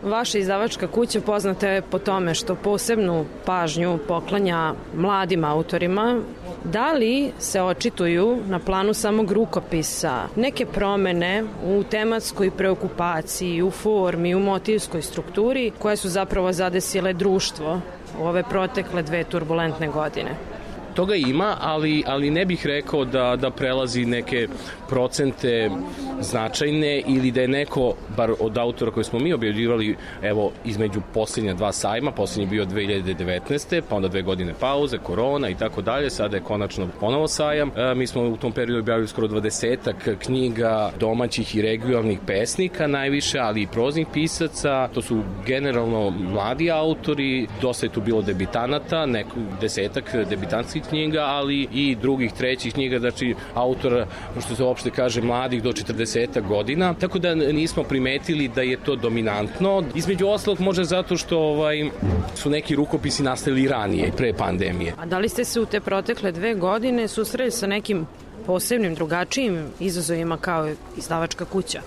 Vaša 0.03 0.37
izdavačka 0.37 0.87
kuća 0.87 1.21
poznata 1.21 1.67
je 1.67 1.81
po 1.81 1.99
tome 1.99 2.33
što 2.33 2.55
posebnu 2.55 3.25
pažnju 3.45 3.99
poklanja 4.07 4.73
mladim 4.95 5.43
autorima. 5.43 6.21
Da 6.63 6.93
li 6.93 7.31
se 7.39 7.61
očituju 7.61 8.39
na 8.47 8.59
planu 8.59 8.93
samog 8.93 9.31
rukopisa 9.31 10.27
neke 10.35 10.65
promene 10.65 11.43
u 11.65 11.83
tematskoj 11.83 12.51
preokupaciji, 12.51 13.61
u 13.61 13.71
formi, 13.71 14.35
u 14.35 14.39
motivskoj 14.39 15.01
strukturi 15.01 15.71
koje 15.79 15.95
su 15.95 16.09
zapravo 16.09 16.53
zadesile 16.53 17.13
društvo 17.13 17.81
u 18.19 18.25
ove 18.25 18.43
protekle 18.43 19.03
dve 19.03 19.23
turbulentne 19.23 19.87
godine? 19.87 20.35
Toga 20.99 21.15
ima, 21.15 21.57
ali, 21.61 22.03
ali 22.07 22.31
ne 22.31 22.45
bih 22.45 22.65
rekao 22.65 23.05
da, 23.05 23.35
da 23.35 23.51
prelazi 23.51 24.05
neke 24.05 24.47
procente 24.89 25.69
značajne 26.21 27.01
ili 27.07 27.31
da 27.31 27.41
je 27.41 27.47
neko, 27.47 27.93
bar 28.17 28.31
od 28.39 28.57
autora 28.57 28.91
koje 28.91 29.03
smo 29.03 29.19
mi 29.19 29.33
objavljivali, 29.33 29.95
evo, 30.21 30.51
između 30.65 31.01
posljednja 31.13 31.53
dva 31.53 31.71
sajma, 31.71 32.11
posljednji 32.11 32.45
je 32.45 32.49
bio 32.49 32.65
2019. 32.65 33.81
pa 33.89 33.95
onda 33.95 34.07
dve 34.07 34.21
godine 34.21 34.53
pauze, 34.59 34.97
korona 34.97 35.49
i 35.49 35.55
tako 35.55 35.81
dalje, 35.81 36.09
sada 36.09 36.37
je 36.37 36.43
konačno 36.43 36.87
ponovo 36.99 37.27
sajam. 37.27 37.71
E, 37.75 37.95
mi 37.95 38.07
smo 38.07 38.21
u 38.21 38.37
tom 38.37 38.51
periodu 38.51 38.79
objavili 38.79 39.07
skoro 39.07 39.27
20 39.27 40.15
knjiga 40.19 40.91
domaćih 40.99 41.55
i 41.55 41.61
regionalnih 41.61 42.19
pesnika 42.27 42.87
najviše, 42.87 43.39
ali 43.39 43.61
i 43.61 43.67
proznih 43.67 44.07
pisaca, 44.13 44.89
to 44.93 45.01
su 45.01 45.21
generalno 45.45 46.09
mladi 46.09 46.71
autori, 46.71 47.47
dosta 47.61 47.85
je 47.85 47.91
tu 47.91 48.01
bilo 48.01 48.21
debitanata, 48.21 49.05
neko 49.05 49.35
desetak 49.61 50.15
debitanskih 50.29 50.88
knjiga, 50.89 51.21
ali 51.21 51.67
i 51.73 51.95
drugih, 51.95 52.33
trećih 52.33 52.73
knjiga, 52.73 52.99
znači 52.99 53.35
autora, 53.53 54.07
što 54.45 54.55
se 54.55 54.63
uopšte 54.63 54.89
kaže, 54.89 55.21
mladih 55.21 55.63
do 55.63 55.71
40 55.71 56.47
godina, 56.47 56.93
tako 56.93 57.19
da 57.19 57.35
nismo 57.35 57.83
primetili 57.83 58.47
da 58.47 58.61
je 58.61 58.77
to 58.77 58.95
dominantno. 58.95 59.83
Između 59.95 60.27
ostalog 60.27 60.59
možda 60.59 60.83
zato 60.83 61.17
što 61.17 61.39
ovaj, 61.39 61.89
su 62.35 62.49
neki 62.49 62.75
rukopisi 62.75 63.23
nastali 63.23 63.67
ranije, 63.67 64.11
pre 64.17 64.33
pandemije. 64.33 64.93
A 64.97 65.05
da 65.05 65.19
li 65.19 65.29
ste 65.29 65.45
se 65.45 65.59
u 65.59 65.65
te 65.65 65.79
protekle 65.79 66.31
dve 66.31 66.55
godine 66.55 67.07
susreli 67.07 67.51
sa 67.51 67.67
nekim 67.67 68.05
posebnim, 68.45 68.95
drugačijim 68.95 69.65
izazovima 69.79 70.37
kao 70.37 70.69
izdavačka 70.97 71.45
kuća? 71.45 71.81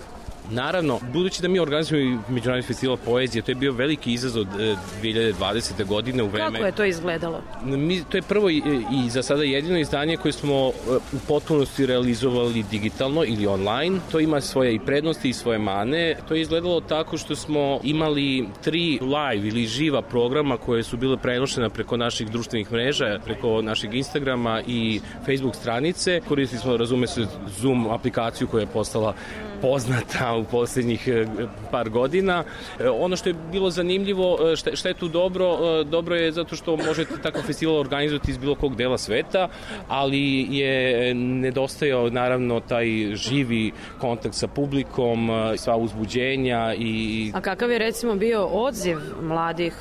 Naravno, 0.52 0.98
budući 1.12 1.42
da 1.42 1.48
mi 1.48 1.58
organizujemo 1.58 2.22
Međunarodni 2.28 2.66
festival 2.66 2.96
poezije, 3.04 3.42
to 3.42 3.50
je 3.50 3.54
bio 3.54 3.72
veliki 3.72 4.12
izazov 4.12 4.42
e, 4.42 4.76
2020. 5.02 5.86
godine 5.86 6.22
u 6.22 6.26
vreme... 6.26 6.52
Kako 6.52 6.66
je 6.66 6.72
to 6.72 6.84
izgledalo? 6.84 7.40
Mi, 7.64 8.04
to 8.04 8.16
je 8.16 8.22
prvo 8.22 8.50
i, 8.50 8.62
i 9.06 9.10
za 9.10 9.22
sada 9.22 9.42
jedino 9.42 9.78
izdanje 9.78 10.16
koje 10.16 10.32
smo 10.32 10.54
e, 10.54 10.70
u 11.12 11.18
potpunosti 11.28 11.86
realizovali 11.86 12.64
digitalno 12.70 13.24
ili 13.24 13.46
online. 13.46 13.98
To 14.12 14.20
ima 14.20 14.40
svoje 14.40 14.74
i 14.74 14.78
prednosti 14.78 15.28
i 15.28 15.32
svoje 15.32 15.58
mane. 15.58 16.16
To 16.28 16.34
je 16.34 16.40
izgledalo 16.40 16.80
tako 16.80 17.18
što 17.18 17.36
smo 17.36 17.80
imali 17.82 18.48
tri 18.62 18.98
live 19.00 19.48
ili 19.48 19.66
živa 19.66 20.02
programa 20.02 20.56
koje 20.56 20.82
su 20.82 20.96
bile 20.96 21.16
prenošene 21.16 21.70
preko 21.70 21.96
naših 21.96 22.30
društvenih 22.30 22.72
mreža, 22.72 23.18
preko 23.24 23.62
našeg 23.62 23.94
Instagrama 23.94 24.62
i 24.66 25.00
Facebook 25.26 25.56
stranice. 25.56 26.20
Koristili 26.28 26.60
smo, 26.60 26.76
razume 26.76 27.06
se, 27.06 27.26
Zoom 27.60 27.90
aplikaciju 27.90 28.48
koja 28.48 28.60
je 28.60 28.66
postala 28.66 29.14
poznata 29.62 30.32
u 30.42 30.44
poslednjih 30.50 31.08
e, 31.08 31.26
par 31.70 31.88
godina. 31.88 32.44
E, 32.80 32.88
Ono 32.88 33.16
što 33.16 33.28
je 33.28 33.34
bilo 33.52 33.70
zanimljivo, 33.70 34.38
e, 34.52 34.56
šta 34.56 34.88
je 34.88 34.94
tu 34.94 35.08
dobro, 35.08 35.84
dobro 35.84 36.16
je 36.16 36.32
zato 36.32 36.56
što 36.56 36.76
možete 36.76 37.14
takav 37.22 37.42
festival 37.42 37.76
organizovati 37.76 38.30
iz 38.30 38.38
bilo 38.38 38.54
kog 38.54 38.76
dela 38.76 38.98
sveta, 38.98 39.48
ali 39.88 40.46
je 40.50 41.14
nedostajao 41.14 42.10
naravno 42.10 42.60
taj 42.60 42.86
živi 43.14 43.72
kontakt 43.98 44.34
sa 44.34 44.46
publikom, 44.46 45.30
sva 45.56 45.76
uzbuđenja 45.76 46.74
i 46.78 47.32
A 47.34 47.40
kakav 47.40 47.70
je 47.70 47.78
recimo 47.78 48.14
bio 48.14 48.44
odziv 48.44 48.98
mladih 49.22 49.74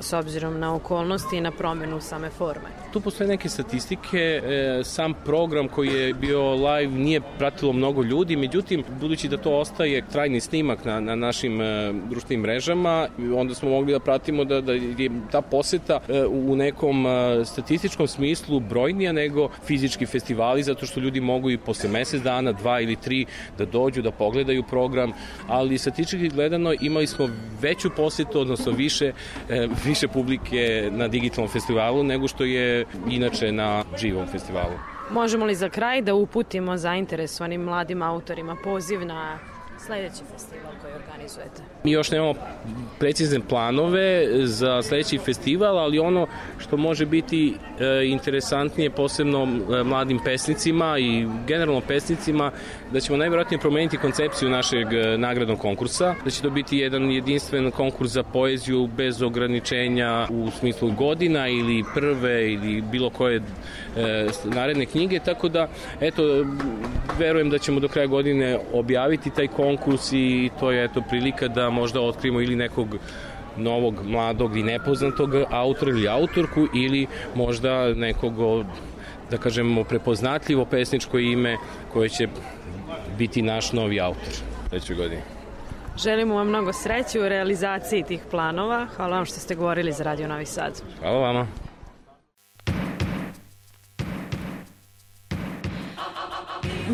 s 0.00 0.12
obzirom 0.12 0.60
na 0.60 0.74
okolnosti 0.74 1.36
i 1.36 1.40
na 1.40 1.50
promenu 1.50 2.00
same 2.00 2.30
forme? 2.30 2.85
Tu 2.96 3.00
postoje 3.00 3.28
neke 3.28 3.48
statistike, 3.48 4.18
e, 4.18 4.80
sam 4.84 5.14
program 5.24 5.68
koji 5.68 5.88
je 5.88 6.14
bio 6.14 6.54
live 6.54 6.92
nije 6.92 7.20
pratilo 7.38 7.72
mnogo 7.72 8.02
ljudi, 8.02 8.36
međutim, 8.36 8.84
budući 9.00 9.28
da 9.28 9.36
to 9.36 9.58
ostaje 9.58 10.04
trajni 10.12 10.40
snimak 10.40 10.84
na, 10.84 11.00
na 11.00 11.14
našim 11.14 11.60
e, 11.60 11.92
društvenim 12.10 12.40
mrežama, 12.40 13.08
onda 13.36 13.54
smo 13.54 13.68
mogli 13.70 13.92
da 13.92 14.00
pratimo 14.00 14.44
da, 14.44 14.60
da 14.60 14.72
je 14.72 15.10
ta 15.30 15.40
poseta 15.40 15.98
e, 16.08 16.24
u 16.26 16.56
nekom 16.56 17.04
statističkom 17.44 18.06
smislu 18.06 18.60
brojnija 18.60 19.12
nego 19.12 19.48
fizički 19.66 20.06
festivali, 20.06 20.62
zato 20.62 20.86
što 20.86 21.00
ljudi 21.00 21.20
mogu 21.20 21.50
i 21.50 21.58
posle 21.58 21.90
mesec 21.90 22.22
dana, 22.22 22.52
dva 22.52 22.80
ili 22.80 22.96
tri 22.96 23.26
da 23.58 23.64
dođu, 23.64 24.02
da 24.02 24.10
pogledaju 24.10 24.62
program, 24.62 25.12
ali 25.48 25.78
statistički 25.78 26.28
gledano 26.28 26.72
imali 26.80 27.06
smo 27.06 27.28
veću 27.60 27.90
posetu, 27.96 28.40
odnosno 28.40 28.72
više, 28.72 29.12
više 29.84 30.08
publike 30.08 30.88
na 30.92 31.08
digitalnom 31.08 31.52
festivalu 31.52 32.02
nego 32.02 32.28
što 32.28 32.44
je 32.44 32.85
inače 33.10 33.52
na 33.52 33.84
živom 33.98 34.26
festivalu. 34.26 34.74
Možemo 35.10 35.46
li 35.46 35.54
za 35.54 35.68
kraj 35.68 36.02
da 36.02 36.14
uputimo 36.14 36.76
zainteresovanim 36.76 37.60
mladim 37.60 38.02
autorima 38.02 38.56
poziv 38.64 39.06
na 39.06 39.38
sledeći 39.86 40.22
festival 40.32 40.72
koji 40.82 40.94
organizujete? 40.94 41.62
Mi 41.84 41.90
još 41.92 42.10
nemamo 42.10 42.34
precizne 42.98 43.40
planove 43.48 44.26
za 44.42 44.82
sledeći 44.82 45.18
festival, 45.18 45.78
ali 45.78 45.98
ono 45.98 46.26
što 46.58 46.76
može 46.76 47.06
biti 47.06 47.54
e, 47.80 48.06
interesantnije 48.06 48.90
posebno 48.90 49.42
e, 49.42 49.82
mladim 49.82 50.18
pesnicima 50.24 50.98
i 50.98 51.26
generalno 51.46 51.80
pesnicima, 51.88 52.50
da 52.92 53.00
ćemo 53.00 53.18
najvjerojatnije 53.18 53.60
promeniti 53.60 53.96
koncepciju 53.96 54.50
našeg 54.50 54.92
e, 54.92 55.18
nagradnog 55.18 55.58
konkursa, 55.58 56.14
da 56.24 56.30
će 56.30 56.42
to 56.42 56.50
biti 56.50 56.78
jedan 56.78 57.10
jedinstven 57.10 57.70
konkurs 57.70 58.10
za 58.12 58.22
poeziju 58.22 58.86
bez 58.86 59.22
ograničenja 59.22 60.26
u 60.30 60.50
smislu 60.50 60.92
godina 60.92 61.48
ili 61.48 61.84
prve 61.94 62.52
ili 62.52 62.82
bilo 62.82 63.10
koje 63.10 63.42
naredne 64.44 64.86
knjige, 64.86 65.18
tako 65.18 65.48
da 65.48 65.68
eto, 66.00 66.22
verujem 67.18 67.50
da 67.50 67.58
ćemo 67.58 67.80
do 67.80 67.88
kraja 67.88 68.06
godine 68.06 68.58
objaviti 68.72 69.30
taj 69.30 69.46
konkurs 69.46 69.75
i 70.12 70.50
to 70.60 70.70
je 70.70 70.84
eto 70.84 71.02
prilika 71.08 71.48
da 71.48 71.70
možda 71.70 72.00
otkrijemo 72.00 72.40
ili 72.40 72.56
nekog 72.56 72.88
novog, 73.56 73.94
mladog 74.04 74.56
i 74.56 74.62
nepoznatog 74.62 75.30
autora 75.50 75.90
ili 75.90 76.08
autorku 76.08 76.66
ili 76.74 77.06
možda 77.34 77.94
nekog 77.94 78.34
da 79.30 79.36
kažemo 79.36 79.84
prepoznatljivo 79.84 80.64
pesničko 80.64 81.18
ime 81.18 81.56
koje 81.92 82.08
će 82.08 82.28
biti 83.18 83.42
naš 83.42 83.72
novi 83.72 84.00
autor 84.00 84.32
sledeće 84.68 84.94
godine. 84.94 85.22
Želimo 85.96 86.34
vam 86.34 86.48
mnogo 86.48 86.72
sreće 86.72 87.20
u 87.20 87.28
realizaciji 87.28 88.02
tih 88.02 88.20
planova. 88.30 88.86
Hvala 88.96 89.16
vam 89.16 89.24
što 89.24 89.40
ste 89.40 89.54
govorili 89.54 89.92
za 89.92 90.04
Radio 90.04 90.28
Novi 90.28 90.46
Sad. 90.46 90.82
Hvala 91.00 91.18
vama. 91.18 91.65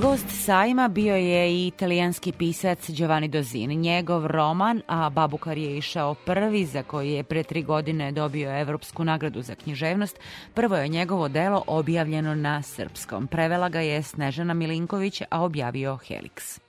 Gost 0.00 0.26
sajma 0.30 0.88
bio 0.88 1.16
je 1.16 1.52
i 1.54 1.66
italijanski 1.66 2.32
pisac 2.32 2.90
Giovanni 2.90 3.28
Dozin. 3.28 3.70
Njegov 3.70 4.26
roman, 4.26 4.82
a 4.86 5.10
Babukar 5.10 5.58
je 5.58 5.76
išao 5.76 6.14
prvi, 6.14 6.64
za 6.64 6.82
koji 6.82 7.12
je 7.12 7.22
pre 7.22 7.42
tri 7.42 7.62
godine 7.62 8.12
dobio 8.12 8.60
Evropsku 8.60 9.04
nagradu 9.04 9.42
za 9.42 9.54
književnost, 9.54 10.20
prvo 10.54 10.76
je 10.76 10.88
njegovo 10.88 11.28
delo 11.28 11.64
objavljeno 11.66 12.34
na 12.34 12.62
srpskom. 12.62 13.26
Prevela 13.26 13.68
ga 13.68 13.80
je 13.80 14.02
Snežana 14.02 14.54
Milinković, 14.54 15.22
a 15.30 15.44
objavio 15.44 15.98
Helix. 16.08 16.61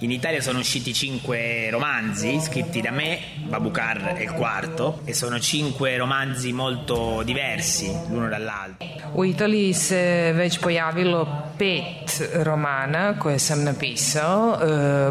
In 0.00 0.10
Italia 0.10 0.40
sono 0.40 0.58
usciti 0.58 0.92
cinque 0.92 1.70
romanzi 1.70 2.40
scritti 2.40 2.80
da 2.80 2.90
me, 2.90 3.18
Babukar 3.46 4.14
è 4.14 4.22
il 4.22 4.32
quarto, 4.32 5.02
e 5.04 5.14
sono 5.14 5.38
cinque 5.38 5.96
romanzi 5.96 6.52
molto 6.52 7.22
diversi 7.22 7.96
l'uno 8.10 8.28
dall'altro. 8.28 8.88
U 9.12 9.22
Italiji 9.24 9.72
se 9.72 10.32
već 10.32 10.58
pojavilo 10.58 11.26
pet 11.56 12.30
romana 12.42 13.18
koje 13.18 13.38
sam 13.38 13.62
napisao. 13.62 14.58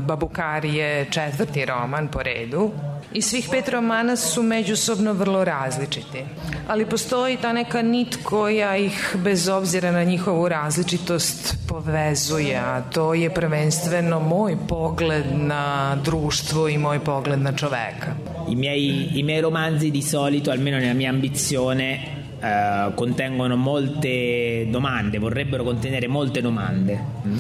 Babukar 0.02 0.66
je 0.66 1.08
četvrti 1.10 1.66
roman 1.66 2.08
po 2.08 2.22
redu. 2.22 2.74
I 3.14 3.22
svih 3.22 3.48
pet 3.52 3.70
romana 3.70 4.16
su 4.16 4.44
međusobno 4.44 5.14
vrlo 5.14 5.44
različiti. 5.44 6.24
Ali 6.68 6.86
postoji 6.86 7.38
ta 7.38 7.54
neka 7.54 7.82
nit 7.82 8.18
koja 8.24 8.78
ih, 8.78 9.16
bez 9.24 9.48
obzira 9.48 9.92
na 9.92 10.04
njihovu 10.04 10.48
različitost, 10.48 11.58
povezuje, 11.68 12.58
a 12.58 12.82
to 12.82 13.14
je 13.14 13.34
prvenstveno 13.34 14.20
moj 14.20 14.58
pogled 14.68 15.26
na 15.36 15.96
društvo 16.04 16.70
i 16.70 16.78
moj 16.78 17.00
pogled 17.00 17.40
na 17.40 17.52
čoveka. 17.52 18.16
I 18.50 18.56
miei, 18.56 19.10
I 19.16 19.24
miei 19.24 19.42
romanzi 19.42 19.92
di 19.92 20.02
solito, 20.02 20.52
almeno 20.52 20.78
nella 20.78 20.94
mia 20.94 21.10
ambizione, 21.10 22.14
eh, 22.42 22.94
contengono 22.96 23.56
molte 23.56 24.68
domande, 24.70 25.20
vorrebbero 25.20 25.64
contenere 25.64 26.08
molte 26.08 26.42
domande. 26.42 27.00
Mm? 27.26 27.38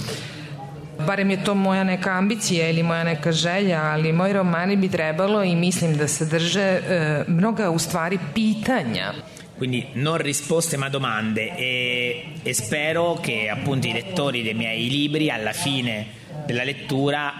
Barem 0.99 1.31
je 1.31 1.43
to 1.43 1.55
moja 1.55 1.83
neka 1.83 2.11
ambicija 2.11 2.69
ili 2.69 2.83
moja 2.83 3.03
neka 3.03 3.31
želja, 3.31 3.81
ali 3.81 4.11
moji 4.11 4.33
romani 4.33 4.75
bi 4.75 4.89
trebalo 4.89 5.43
i 5.43 5.55
mislim 5.55 5.97
da 5.97 6.07
sadrže 6.07 6.61
e, 6.61 7.23
mnoga 7.27 7.69
u 7.69 7.79
stvari 7.79 8.19
pitanja. 8.33 9.13
Quindi 9.57 9.85
non 9.95 10.17
risposte 10.17 10.77
ma 10.77 10.89
domande 10.89 11.41
e, 11.57 12.25
e 12.43 12.53
spero 12.53 13.19
che 13.25 13.49
appunto 13.49 13.87
i 13.87 13.93
lettori 13.93 14.43
dei 14.43 14.53
miei 14.53 14.89
libri 14.89 15.29
alla 15.29 15.53
fine 15.53 16.05
della 16.45 16.63
lettura 16.63 17.33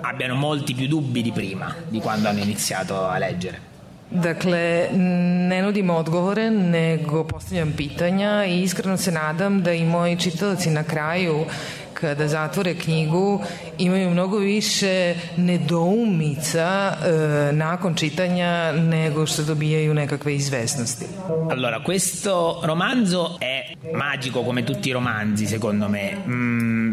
abbiano 0.00 0.34
molti 0.34 0.74
più 0.74 0.86
dubbi 0.86 1.22
di 1.22 1.32
prima, 1.32 1.74
di 1.88 2.00
quando 2.00 2.28
hanno 2.28 2.40
iniziato 2.40 3.04
a 3.04 3.18
leggere. 3.18 3.66
Dakle, 4.10 4.88
ne 4.90 5.60
nudim 5.60 5.90
odgovore, 5.90 6.50
nego 6.50 7.24
postavljam 7.24 7.72
pitanja 7.76 8.44
i 8.44 8.62
iskreno 8.62 8.96
se 8.96 9.10
nadam 9.10 9.62
da 9.62 9.72
i 9.72 9.84
moji 9.84 10.16
čitalci 10.16 10.70
na 10.70 10.82
kraju 10.82 11.44
kada 12.00 12.28
zatvore 12.28 12.74
knjigu 12.74 13.40
imaju 13.78 14.10
mnogo 14.10 14.38
više 14.38 15.14
nedoumica 15.36 16.92
e, 16.92 17.52
nakon 17.52 17.94
čitanja 17.94 18.72
nego 18.72 19.26
što 19.26 19.42
dobijaju 19.42 19.94
nekakve 19.94 20.34
izvesnosti. 20.34 21.06
Allora, 21.50 21.82
questo 21.84 22.60
romanzo 22.64 23.38
è 23.40 23.74
magico 23.92 24.44
come 24.44 24.64
tutti 24.64 24.88
i 24.88 24.92
romanzi, 24.92 25.46
secondo 25.46 25.88
me, 25.88 26.16
Mm, 26.28 26.92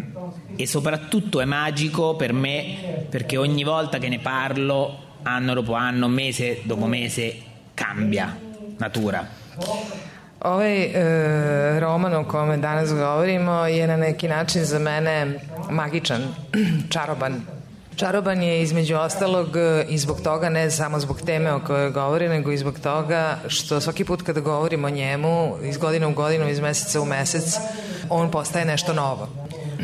e 0.58 0.68
soprattutto 0.68 1.42
è 1.42 1.46
magico 1.46 2.16
per 2.16 2.34
me 2.34 2.76
perché 3.10 3.38
ogni 3.38 3.64
volta 3.64 3.98
che 3.98 4.10
ne 4.10 4.20
parlo, 4.20 4.98
anno 5.24 5.54
dopo 5.54 5.74
anno, 5.74 6.08
mese 6.08 6.62
dopo 6.64 6.86
mese, 6.86 7.36
cambia 7.74 8.38
natura. 8.78 9.28
Ovaj 10.42 10.84
e, 10.84 11.80
roman 11.80 12.14
o 12.14 12.24
kome 12.24 12.58
danas 12.58 12.94
govorimo 12.94 13.66
je 13.66 13.88
na 13.88 13.98
neki 13.98 14.28
način 14.28 14.66
za 14.66 14.80
mene 14.80 15.40
magičan, 15.70 16.22
čaroban. 16.94 17.42
Čaroban 17.96 18.42
je 18.42 18.62
između 18.62 18.96
ostalog 18.96 19.58
e, 19.58 19.86
i 19.90 19.98
zbog 19.98 20.22
toga, 20.22 20.50
ne 20.50 20.72
samo 20.72 21.00
zbog 21.00 21.22
teme 21.22 21.54
o 21.54 21.60
kojoj 21.60 21.92
govori, 21.92 22.30
nego 22.30 22.52
i 22.52 22.58
zbog 22.58 22.80
toga 22.80 23.38
što 23.48 23.82
svaki 23.82 24.06
put 24.06 24.22
kada 24.22 24.40
govorim 24.40 24.86
o 24.86 24.90
njemu, 24.90 25.58
iz 25.64 25.78
godine 25.78 26.08
u 26.08 26.14
godinu, 26.14 26.50
iz 26.50 26.60
meseca 26.60 27.02
u 27.02 27.06
mesec, 27.06 27.58
on 28.10 28.32
postaje 28.32 28.66
nešto 28.66 28.94
novo. 28.94 29.28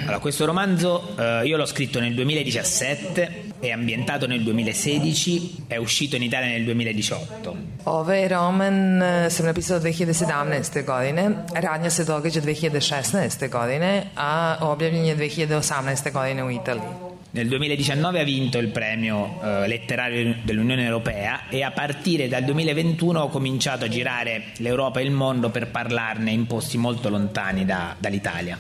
Allora, 0.02 0.20
questo 0.20 0.46
romanzo 0.46 1.02
eh, 1.18 1.48
io 1.48 1.58
l'ho 1.58 1.66
scritto 1.66 2.00
nel 2.00 2.14
2017, 2.14 3.51
è 3.62 3.70
ambientato 3.70 4.28
nel 4.28 4.42
2016, 4.42 5.66
è 5.68 5.78
uscito 5.78 6.16
in 6.16 6.24
Italia 6.24 6.50
nel 6.50 6.64
2018. 6.64 7.56
Ovaj 7.84 8.28
roman 8.28 9.28
sam 9.30 9.46
napisala 9.46 9.80
2017. 9.80 10.84
godine, 10.84 11.46
radnja 11.54 11.90
se 11.90 12.04
događa 12.06 12.42
2016. 12.42 13.50
godine, 13.50 14.04
a 14.16 14.58
objavljen 14.62 15.06
je 15.06 15.16
2018. 15.16 16.12
godine 16.12 16.44
u 16.44 16.52
Italiji. 16.52 17.12
Nel 17.34 17.48
2019 17.48 18.20
ha 18.20 18.24
vinto 18.24 18.58
il 18.58 18.68
premio 18.68 19.40
eh, 19.42 19.68
letterario 19.68 20.36
dell'Unione 20.44 20.84
Europea 20.84 21.48
e 21.48 21.64
a 21.64 21.72
partire 21.72 22.28
dal 22.28 22.44
2021 22.44 23.22
ho 23.22 23.30
cominciato 23.30 23.86
a 23.86 23.88
girare 23.88 24.48
l'Europa 24.58 25.00
e 25.00 25.04
il 25.04 25.12
mondo 25.12 25.50
per 25.50 25.72
parlarne 25.72 26.32
in 26.32 26.46
posti 26.46 26.78
molto 26.78 27.10
lontani 27.10 27.64
da- 27.64 27.96
dall'Italia. 27.98 28.58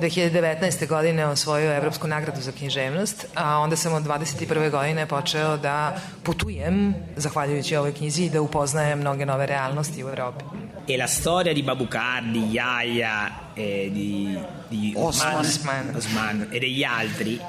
2019. 0.00 0.86
godine 0.86 1.26
osvojio 1.26 1.72
Evropsku 1.72 2.06
nagradu 2.06 2.40
za 2.40 2.52
književnost, 2.52 3.26
a 3.34 3.58
onda 3.58 3.76
sam 3.76 3.92
od 3.92 4.02
21. 4.02 4.70
godine 4.70 5.06
počeo 5.06 5.56
da 5.56 5.96
putujem, 6.22 6.94
zahvaljujući 7.16 7.76
ovoj 7.76 7.94
knjizi, 7.94 8.24
i 8.24 8.30
da 8.30 8.40
upoznajem 8.40 8.98
mnoge 8.98 9.26
nove 9.26 9.46
realnosti 9.46 10.04
u 10.04 10.08
Evropi. 10.08 10.44
E 10.88 10.96
la 10.96 11.08
storia 11.08 11.54
di 11.54 11.62
Babukar, 11.62 12.22
di 12.22 12.58
Yahya, 12.58 13.30
e 13.56 13.90
di, 13.90 14.38
di 14.70 14.94
Osman. 14.96 15.36
Osman, 15.36 15.96
Osman 15.96 16.46
e 16.52 16.60
degli 16.60 16.84
altri 16.84 17.40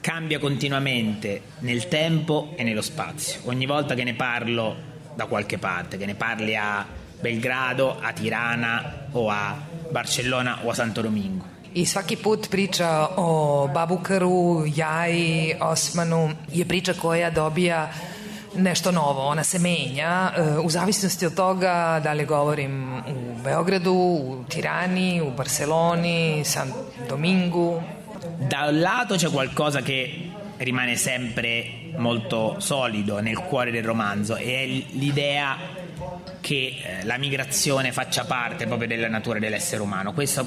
cambia 0.00 0.38
continuamente 0.38 1.40
nel 1.60 1.88
tempo 1.88 2.54
e 2.56 2.64
nello 2.64 2.82
spazio. 2.82 3.40
Ogni 3.44 3.66
volta 3.66 3.94
che 3.94 4.04
ne 4.04 4.14
parlo 4.14 4.76
da 5.14 5.26
qualche 5.26 5.58
parte, 5.58 5.96
che 5.96 6.06
ne 6.06 6.14
parli 6.14 6.56
a 6.56 6.84
Belgrado, 7.20 7.98
a 8.00 8.12
Tirana 8.12 9.08
o 9.12 9.30
a 9.30 9.56
Barcellona 9.90 10.58
o 10.64 10.70
a 10.70 10.74
Santo 10.74 11.00
Domingo. 11.00 11.53
I 11.74 11.84
svaki 11.84 12.16
put 12.16 12.50
priča 12.50 13.08
o 13.16 13.68
Babukaru, 13.68 14.64
Jaji, 14.66 15.54
Osmanu 15.60 16.30
je 16.52 16.64
priča 16.64 16.92
koja 16.92 17.30
dobija 17.30 17.90
nešto 18.56 18.92
novo, 18.92 19.26
ona 19.26 19.44
se 19.44 19.58
menja 19.58 20.32
u 20.62 20.70
zavisnosti 20.70 21.26
od 21.26 21.34
toga 21.34 22.00
da 22.04 22.12
li 22.12 22.24
govorim 22.24 22.98
u 22.98 23.42
Beogradu, 23.44 23.92
u 23.92 24.44
Tirani, 24.48 25.20
u 25.20 25.30
Barceloni, 25.30 26.44
San 26.44 26.72
Domingu. 27.08 27.82
Da 28.50 28.66
un 28.68 28.80
lato 28.80 29.16
c'è 29.16 29.30
qualcosa 29.30 29.80
che 29.82 30.30
rimane 30.58 30.96
sempre 30.96 31.64
molto 31.98 32.56
solido 32.58 33.20
nel 33.20 33.38
cuore 33.38 33.72
del 33.72 33.84
romanzo 33.84 34.36
e 34.36 34.62
è 34.62 34.66
l'idea 34.96 35.56
che 36.40 36.54
eh, 36.54 37.04
la 37.04 37.18
migrazione 37.18 37.90
faccia 37.90 38.24
parte 38.24 38.66
proprio 38.66 38.86
della 38.88 39.08
natura 39.08 39.38
dell'essere 39.38 39.82
umano. 39.82 40.12
Questo 40.12 40.46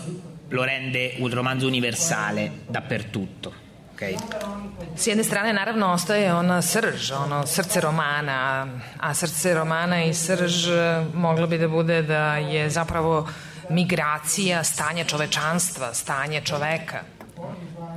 lo 0.50 0.64
rende 0.64 1.16
un 1.20 1.30
romanzo 1.30 1.68
universale 1.68 2.52
dappertutto. 2.68 3.66
ok? 3.98 4.14
S 4.94 5.08
jedne 5.08 5.24
strane 5.24 5.52
naravno 5.52 5.92
ostaje 5.92 6.32
ona 6.32 6.62
srž, 6.62 7.12
ono 7.12 7.46
srce 7.46 7.80
romana, 7.80 8.68
a 8.98 9.14
srce 9.14 9.54
romana 9.54 10.04
i 10.04 10.14
srž 10.14 10.70
moglo 11.14 11.48
bi 11.48 11.58
da 11.58 11.68
bude 11.68 12.04
da 12.04 12.38
je 12.38 12.70
zapravo 12.70 13.28
migracija 13.70 14.64
stanje 14.64 15.06
čovečanstva, 15.06 15.94
stanje 15.94 16.42
čoveka. 16.42 17.04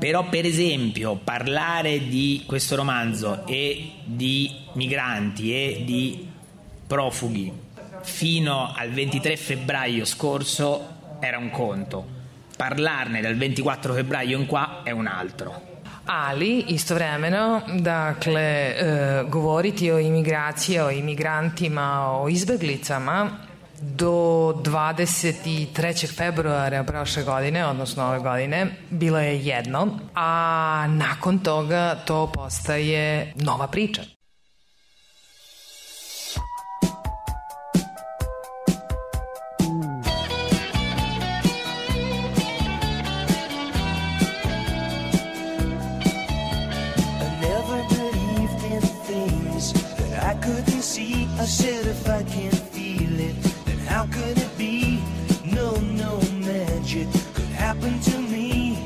Però 0.01 0.29
per 0.29 0.47
esempio 0.47 1.17
parlare 1.17 2.09
di 2.09 2.45
questo 2.47 2.77
romanzo 2.77 3.47
e 3.47 3.93
di 4.05 4.51
migranti 4.73 5.53
e 5.53 5.83
di 5.85 6.29
profughi 6.87 7.53
fino 8.03 8.73
al 8.75 8.91
23 8.91 9.37
febbraio 9.37 10.05
scorso 10.05 11.19
era 11.21 11.37
un 11.39 11.51
conto, 11.51 12.20
parlarne 12.61 13.23
dal 13.23 13.37
24 13.37 13.95
febbraio 13.95 14.37
in 14.37 14.45
qua 14.45 14.83
è 14.83 14.91
un 14.91 15.07
altro. 15.07 15.69
Ali 16.05 16.75
istovremeno, 16.75 17.65
dakle, 17.81 18.77
e, 18.77 19.25
govoriti 19.29 19.89
o 19.89 19.97
imigraciji, 19.97 20.79
o 20.79 20.91
imigrantima, 20.91 22.11
o 22.11 22.29
izbeglicama 22.29 23.49
do 23.81 24.61
23. 24.63 26.07
februara 26.07 26.85
prošle 26.85 27.23
godine, 27.23 27.65
odnosno 27.67 28.09
ove 28.09 28.19
godine, 28.19 28.77
bilo 28.91 29.19
je 29.19 29.41
jedno, 29.41 29.99
a 30.15 30.87
nakon 30.89 31.39
toga 31.39 31.95
to 32.05 32.27
postaje 32.33 33.33
nova 33.37 33.69
priča. 33.69 34.20
I 51.41 51.47
said 51.47 51.87
if 51.87 52.07
I 52.07 52.23
can't 52.25 52.55
feel 52.55 53.19
it, 53.19 53.35
then 53.65 53.79
how 53.89 54.05
could 54.05 54.37
it 54.37 54.59
be? 54.59 55.03
No, 55.43 55.75
no 56.05 56.21
magic 56.35 57.09
could 57.33 57.53
happen 57.57 57.99
to 57.99 58.19
me. 58.19 58.77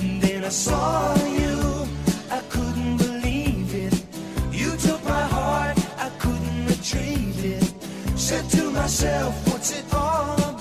And 0.00 0.20
then 0.20 0.44
I 0.44 0.50
saw 0.50 1.14
you, 1.24 1.88
I 2.30 2.40
couldn't 2.50 2.98
believe 2.98 3.74
it. 3.74 4.04
You 4.52 4.76
took 4.76 5.02
my 5.04 5.22
heart, 5.22 5.78
I 5.96 6.10
couldn't 6.18 6.66
retrieve 6.66 7.42
it. 7.42 7.64
Said 8.18 8.50
to 8.50 8.70
myself, 8.70 9.32
what's 9.48 9.72
it 9.72 9.86
all 9.94 10.51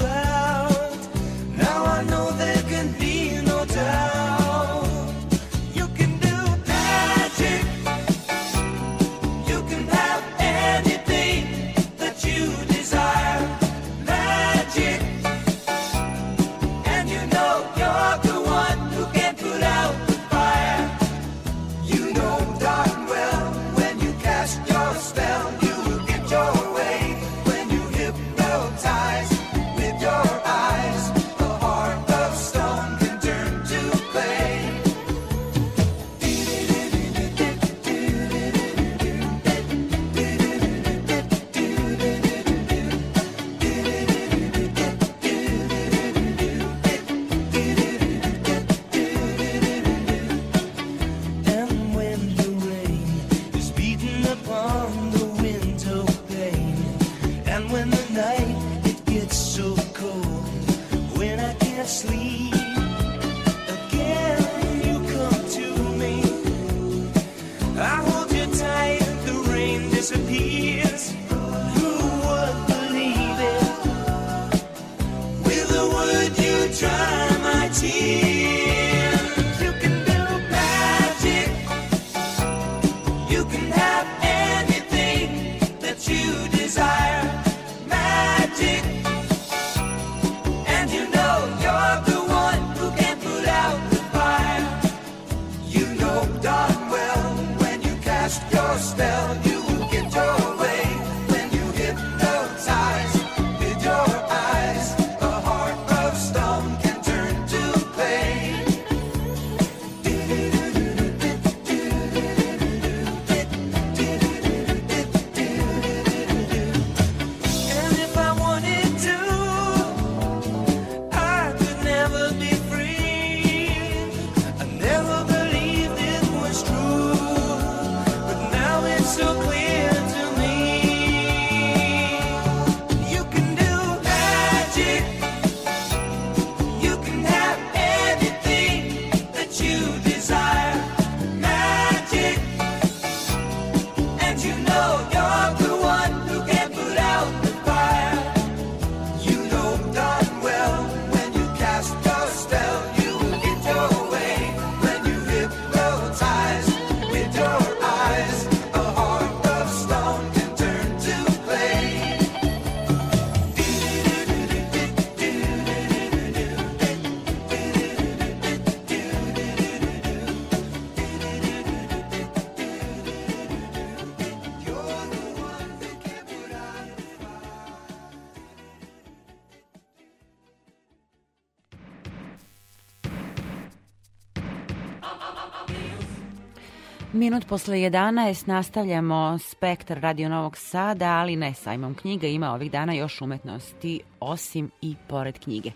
Minut 187.21 187.45
posle 187.47 187.77
11 187.77 188.47
nastavljamo 188.47 189.37
spektar 189.39 189.99
Radio 189.99 190.29
Novog 190.29 190.57
Sada, 190.57 191.09
ali 191.09 191.35
ne 191.35 191.53
sajmom 191.53 191.95
knjiga, 191.95 192.27
ima 192.27 192.53
ovih 192.53 192.71
dana 192.71 192.93
još 192.93 193.21
umetnosti 193.21 194.01
osim 194.19 194.71
i 194.81 194.95
pored 195.07 195.39
knjige. 195.39 195.71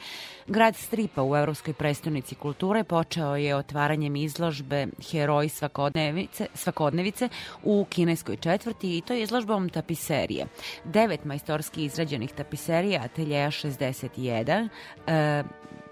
Grad 0.47 0.75
stripa 0.75 1.23
u 1.23 1.35
Evropskoj 1.35 1.73
prestonici 1.73 2.35
kulture 2.35 2.83
počeo 2.83 3.35
je 3.35 3.55
otvaranjem 3.55 4.15
izložbe 4.15 4.87
Heroji 5.11 5.49
svakodnevice, 5.49 6.47
svakodnevice 6.53 7.29
u 7.63 7.85
kineskoj 7.89 8.37
četvrti 8.37 8.97
i 8.97 9.01
to 9.01 9.13
je 9.13 9.23
izložbom 9.23 9.69
tapiserije. 9.69 10.45
Devet 10.83 11.25
majstorski 11.25 11.83
izrađenih 11.83 12.31
tapiserija 12.31 13.01
ateljeja 13.03 13.51
61, 13.51 14.69
e, 15.07 15.43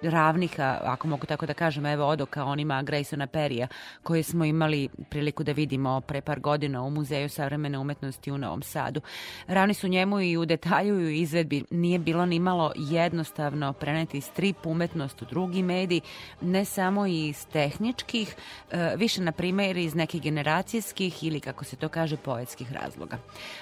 ravnih, 0.03 0.55
ako 0.81 1.07
mogu 1.07 1.25
tako 1.25 1.45
da 1.45 1.53
kažem, 1.53 1.85
evo 1.85 2.07
odoka 2.07 2.45
onima 2.45 2.83
Graysona 2.83 3.27
Perija 3.27 3.67
koje 4.03 4.23
smo 4.23 4.45
imali 4.45 4.89
priliku 5.09 5.43
da 5.43 5.51
vidimo 5.51 6.01
pre 6.01 6.21
par 6.21 6.39
godina 6.39 6.81
u 6.81 6.89
Muzeju 6.89 7.29
savremene 7.29 7.77
umetnosti 7.77 8.31
u 8.31 8.37
Novom 8.37 8.61
Sadu. 8.61 9.01
Ravni 9.47 9.73
su 9.73 9.87
njemu 9.87 10.21
i 10.21 10.37
u 10.37 10.45
detalju 10.45 11.01
i 11.01 11.05
u 11.05 11.09
izvedbi. 11.09 11.63
Nije 11.69 11.99
bilo 11.99 12.25
ni 12.25 12.39
malo 12.39 12.71
jednostavno 12.75 13.73
preneti 13.73 14.21
strip 14.21 14.65
umetnost 14.65 15.21
u 15.21 15.25
drugi 15.25 15.63
mediji, 15.63 16.01
ne 16.41 16.65
samo 16.65 17.05
iz 17.05 17.45
tehničkih, 17.47 18.35
e, 18.71 18.95
više 18.97 19.21
na 19.21 19.31
primjer 19.31 19.77
iz 19.77 19.95
nekih 19.95 20.21
generacijskih 20.21 21.23
ili 21.23 21.39
kako 21.39 21.63
se 21.63 21.75
to 21.75 21.89
kaže 21.89 22.17
poetskih 22.17 22.71
razloga. 22.73 23.17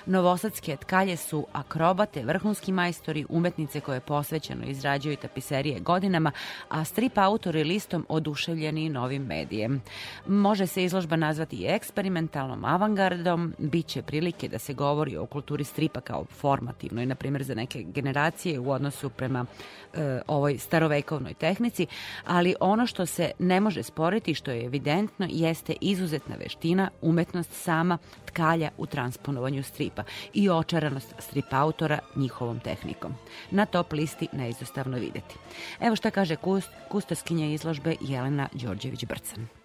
Novosadske 0.06 0.78
tkalje 0.78 1.18
su 1.18 1.48
akrobate, 1.54 2.24
vrhunski 2.24 2.72
majstori, 2.72 3.26
umetnice 3.30 3.80
koje 3.80 4.00
posvećeno 4.00 4.66
izrađuju 4.66 5.18
tapiserije 5.18 5.80
godinama, 5.80 6.31
a 6.70 6.84
strip 6.84 7.18
autori 7.18 7.64
listom 7.64 8.06
oduševljeni 8.10 8.90
novim 8.90 9.24
medijem. 9.24 9.82
Može 10.28 10.68
se 10.68 10.84
izložba 10.84 11.16
nazvati 11.16 11.66
eksperimentalnom 11.66 12.66
avangardom, 12.66 13.54
bit 13.58 13.88
će 13.88 14.02
prilike 14.02 14.48
da 14.48 14.60
se 14.60 14.74
govori 14.74 15.18
o 15.18 15.26
kulturi 15.26 15.64
stripa 15.64 16.02
kao 16.02 16.26
formativnoj, 16.26 17.06
na 17.06 17.16
primjer 17.16 17.44
za 17.44 17.56
neke 17.56 17.84
generacije 17.84 18.60
u 18.60 18.72
odnosu 18.72 19.10
prema 19.10 19.46
e, 19.94 20.22
ovoj 20.28 20.58
starovekovnoj 20.58 21.34
tehnici, 21.34 21.88
ali 22.26 22.56
ono 22.60 22.88
što 22.88 23.06
se 23.06 23.32
ne 23.40 23.60
može 23.60 23.84
sporiti, 23.84 24.34
što 24.34 24.52
je 24.52 24.66
evidentno, 24.66 25.28
jeste 25.30 25.74
izuzetna 25.82 26.36
veština, 26.36 26.90
umetnost 27.02 27.54
sama 27.54 27.98
tkalja 28.26 28.70
u 28.78 28.86
transponovanju 28.86 29.64
stripa 29.64 30.04
i 30.34 30.50
očaranost 30.50 31.14
strip 31.20 31.46
autora 31.54 32.00
njihovom 32.16 32.60
tehnikom. 32.60 33.14
Na 33.52 33.66
top 33.66 33.94
listi 33.94 34.28
neizostavno 34.32 34.98
videti. 34.98 35.36
Evo 35.80 35.96
šta 35.96 36.12
kaže 36.12 36.21
kust, 36.36 36.70
kustoskinja 36.90 37.46
izložbe 37.46 37.96
Jelena 38.02 38.50
Đorđević-Brcan. 38.54 39.61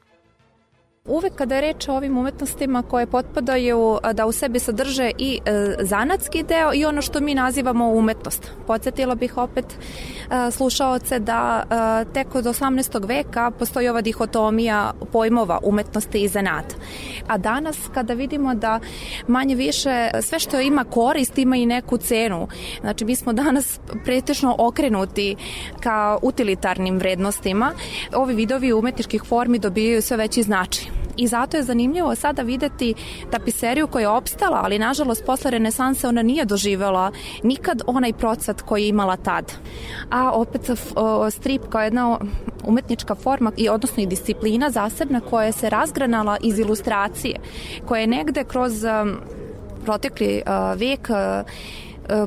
Uvek 1.09 1.35
kada 1.35 1.55
je 1.55 1.61
reč 1.61 1.89
o 1.89 1.97
ovim 1.97 2.19
umetnostima 2.19 2.83
koje 2.83 3.07
potpadaju 3.07 3.99
da 4.13 4.27
u 4.27 4.33
sebi 4.33 4.59
sadrže 4.59 5.11
i 5.19 5.41
e, 5.45 5.75
zanatski 5.81 6.43
deo 6.43 6.75
i 6.75 6.85
ono 6.85 7.03
što 7.03 7.21
mi 7.21 7.35
nazivamo 7.35 7.89
umetnost. 7.89 8.51
Podsjetila 8.67 9.15
bih 9.15 9.37
opet 9.37 9.65
e, 9.67 10.51
slušaoce 10.51 11.19
da 11.19 11.63
e, 11.63 12.13
tek 12.13 12.35
od 12.35 12.45
18. 12.45 13.09
veka 13.09 13.51
postoji 13.51 13.89
ova 13.89 14.01
dihotomija 14.01 14.93
pojmova 15.13 15.59
umetnosti 15.63 16.19
i 16.19 16.29
zanata. 16.29 16.75
A 17.27 17.39
danas 17.39 17.79
kada 17.95 18.15
vidimo 18.15 18.55
da 18.55 18.81
manje 19.27 19.55
više 19.55 20.11
sve 20.23 20.39
što 20.39 20.61
ima 20.61 20.85
korist 20.85 21.39
ima 21.39 21.57
i 21.57 21.67
neku 21.67 21.97
cenu. 21.99 22.49
Znači 22.81 23.05
mi 23.05 23.17
smo 23.17 23.33
danas 23.33 23.81
pretežno 24.05 24.57
okrenuti 24.59 25.37
ka 25.81 26.19
utilitarnim 26.23 26.99
vrednostima. 26.99 27.73
Ovi 28.15 28.35
vidovi 28.35 28.73
umetničkih 28.73 29.23
formi 29.29 29.59
dobijaju 29.59 30.03
sve 30.03 30.17
veći 30.17 30.43
značaj 30.43 30.96
i 31.17 31.27
zato 31.27 31.57
je 31.57 31.63
zanimljivo 31.63 32.15
sada 32.15 32.43
videti 32.43 32.95
tapiseriju 33.31 33.87
koja 33.87 34.01
je 34.01 34.09
opstala, 34.09 34.61
ali 34.65 34.79
nažalost 34.79 35.25
posle 35.27 35.51
renesanse 35.51 36.09
ona 36.09 36.23
nije 36.23 36.45
doživela 36.45 37.13
nikad 37.43 37.83
onaj 37.87 38.13
procvat 38.13 38.63
koji 38.63 38.83
je 38.83 38.89
imala 38.89 39.17
tad. 39.17 39.53
A 40.11 40.31
opet 40.33 40.71
strip 41.31 41.63
kao 41.71 41.83
jedna 41.83 42.19
umetnička 42.65 43.15
forma 43.15 43.53
i 43.57 43.69
odnosno 43.69 44.03
i 44.03 44.07
disciplina 44.07 44.71
zasebna 44.71 45.21
koja 45.21 45.53
se 45.53 45.71
razgranala 45.71 46.37
iz 46.41 46.59
ilustracije, 46.59 47.37
koja 47.87 48.01
je 48.01 48.07
negde 48.07 48.45
kroz 48.45 48.85
um, 48.85 49.17
protekli 49.85 50.43
uh, 50.47 50.81
vek 50.81 51.09
uh, 51.11 51.17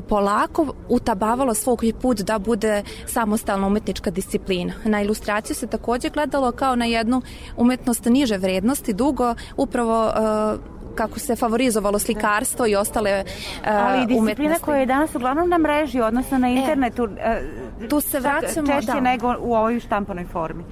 polako 0.08 0.74
utabavalo 0.88 1.54
svog 1.54 1.80
put 2.02 2.20
da 2.20 2.38
bude 2.38 2.82
samostalna 3.06 3.66
umetnička 3.66 4.10
disciplina. 4.10 4.72
Na 4.84 5.02
ilustraciju 5.02 5.56
se 5.56 5.66
takođe 5.66 6.08
gledalo 6.08 6.52
kao 6.52 6.76
na 6.76 6.84
jednu 6.84 7.22
umetnost 7.56 8.04
niže 8.04 8.36
vrednosti, 8.36 8.92
dugo 8.92 9.34
upravo 9.56 10.06
uh, 10.06 10.60
kako 10.94 11.18
se 11.18 11.36
favorizovalo 11.36 11.98
slikarstvo 11.98 12.66
i 12.66 12.76
ostale 12.76 13.24
uh, 13.24 13.68
Ali 13.68 14.06
disciplina 14.06 14.22
umetnosti. 14.22 14.64
koja 14.64 14.80
je 14.80 14.86
danas 14.86 15.14
uglavnom 15.14 15.48
na 15.48 15.58
mreži, 15.58 16.00
odnosno 16.00 16.38
na 16.38 16.48
internetu, 16.48 17.08
e, 17.18 17.42
tu 17.88 18.00
se 18.00 18.20
vraćamo, 18.20 18.66
češće 18.66 18.92
da. 18.92 19.00
nego 19.00 19.34
u 19.40 19.54
ovoj 19.54 19.80
štampanoj 19.80 20.24
formi. 20.24 20.64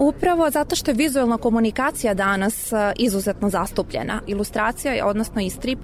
Upravo 0.00 0.50
zato 0.50 0.76
što 0.76 0.90
je 0.90 0.94
vizualna 0.94 1.36
komunikacija 1.36 2.14
danas 2.14 2.72
e, 2.72 2.92
izuzetno 2.96 3.50
zastupljena. 3.50 4.20
Ilustracija, 4.26 5.06
odnosno 5.06 5.40
i 5.40 5.50
strip, 5.50 5.78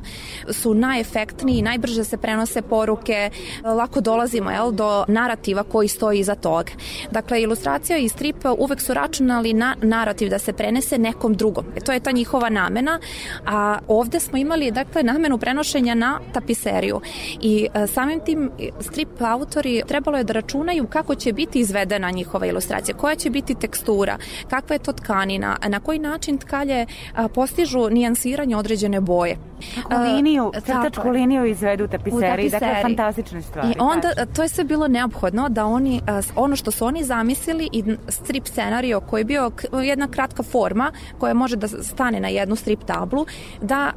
su 0.51 0.75
najefektniji, 0.75 1.62
najbrže 1.62 2.05
se 2.05 2.17
prenose 2.17 2.62
poruke, 2.62 3.12
e, 3.12 3.31
lako 3.69 4.01
dolazimo 4.01 4.51
jel, 4.51 4.73
do 4.73 5.05
narativa 5.09 5.62
koji 5.62 5.89
stoji 5.89 6.21
iza 6.21 6.35
toga. 6.35 6.73
Dakle, 7.11 7.43
ilustracija 7.43 7.99
i 7.99 8.09
strip 8.09 8.37
uvek 8.59 8.81
su 8.81 8.95
računali 8.95 9.53
na 9.53 9.77
narativ 9.83 10.29
da 10.29 10.39
se 10.39 10.53
prenese 10.53 10.99
nekom 10.99 11.35
drugom. 11.35 11.64
E, 11.77 11.81
to 11.81 11.93
je 11.93 12.01
ta 12.01 12.11
njihova 12.11 12.49
namena, 12.49 13.01
a 13.47 13.79
ovde 13.89 14.21
smo 14.21 14.39
imali 14.39 14.71
dakle, 14.71 15.03
namenu 15.03 15.39
prenošenja 15.39 15.95
na 15.95 16.21
tapiseriju. 16.33 17.01
I 17.41 17.69
samim 17.93 18.21
tim 18.21 18.51
strip 18.81 19.09
autori 19.21 19.83
trebalo 19.89 20.19
je 20.19 20.25
da 20.25 20.33
računaju 20.33 20.87
kako 20.87 21.14
će 21.14 21.33
biti 21.33 21.61
izvedena 21.61 22.11
njihova 22.11 22.47
ilustracija, 22.47 22.97
koja 22.97 23.14
će 23.14 23.31
biti 23.31 23.55
tekstura, 23.55 24.05
kakva 24.50 24.74
je 24.74 24.78
to 24.78 24.92
tkanina, 24.92 25.57
na 25.68 25.80
koji 25.80 25.98
način 25.98 26.38
tkalje 26.38 26.86
postižu 27.34 27.88
nijansiranje 27.90 28.57
određene 28.57 29.00
boje. 29.00 29.36
Kako 29.82 30.02
liniju, 30.02 30.52
crtačku 30.66 31.09
liniju 31.11 31.44
izvedu 31.44 31.84
u 31.84 31.88
tapiseriji, 31.88 32.46
U 32.46 32.50
dakle 32.50 32.82
fantastične 32.82 33.42
stvari. 33.42 33.68
I 33.68 33.74
onda 33.78 34.12
to 34.36 34.42
je 34.42 34.48
sve 34.48 34.64
bilo 34.64 34.88
neophodno 34.88 35.48
da 35.48 35.66
oni 35.66 36.00
ono 36.36 36.57
što 36.57 36.70
su 36.70 36.84
oni 36.84 37.04
zamislili 37.04 37.68
i 37.72 37.84
strip 38.09 38.46
scenario 38.46 39.00
koji 39.00 39.20
je 39.20 39.24
bio 39.24 39.50
jedna 39.84 40.09
kratka 40.09 40.42
forma 40.42 40.92
koja 41.18 41.34
može 41.34 41.57
da 41.57 41.68
stane 41.68 42.20
na 42.20 42.28
jednu 42.28 42.57
strip 42.57 42.84
tablu 42.84 43.26
da 43.61 43.92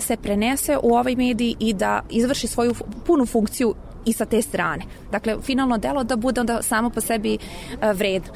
se 0.00 0.16
prenese 0.16 0.76
u 0.82 0.94
ovaj 0.94 1.16
medij 1.16 1.54
i 1.58 1.74
da 1.74 2.00
izvrši 2.10 2.46
svoju 2.46 2.74
punu 3.06 3.26
funkciju 3.26 3.74
i 4.04 4.12
sa 4.12 4.24
te 4.24 4.42
strane. 4.42 4.84
Dakle, 5.10 5.36
finalno 5.42 5.78
delo 5.78 6.04
da 6.04 6.16
bude 6.16 6.40
onda 6.40 6.62
samo 6.62 6.90
po 6.90 7.00
sebi 7.00 7.34
e, 7.34 7.92
vredno. 7.92 8.32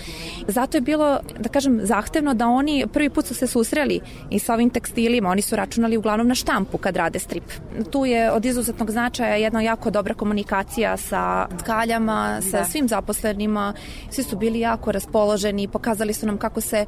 Zato 0.48 0.76
je 0.76 0.80
bilo, 0.80 1.20
da 1.38 1.48
kažem, 1.48 1.80
zahtevno 1.82 2.34
da 2.34 2.48
oni 2.48 2.86
prvi 2.92 3.10
put 3.10 3.26
su 3.26 3.34
se 3.34 3.46
susreli 3.46 4.00
i 4.30 4.38
sa 4.38 4.54
ovim 4.54 4.70
tekstilima, 4.70 5.30
oni 5.30 5.42
su 5.42 5.56
računali 5.56 5.96
uglavnom 5.96 6.28
na 6.28 6.34
štampu 6.34 6.78
kad 6.78 6.96
rade 6.96 7.18
strip. 7.18 7.44
Tu 7.90 8.06
je 8.06 8.30
od 8.32 8.44
izuzetnog 8.44 8.90
značaja 8.90 9.34
jedna 9.34 9.62
jako 9.62 9.90
dobra 9.90 10.14
komunikacija 10.14 10.96
sa 10.96 11.46
tkaljama, 11.58 12.40
sa 12.50 12.58
Da. 12.58 12.64
svim 12.64 12.88
zaposlenima, 12.88 13.74
svi 14.10 14.22
su 14.22 14.36
bili 14.36 14.60
jako 14.60 14.92
raspoloženi, 14.92 15.68
pokazali 15.68 16.12
su 16.12 16.26
nam 16.26 16.38
kako 16.38 16.60
se 16.60 16.76
e, 16.76 16.86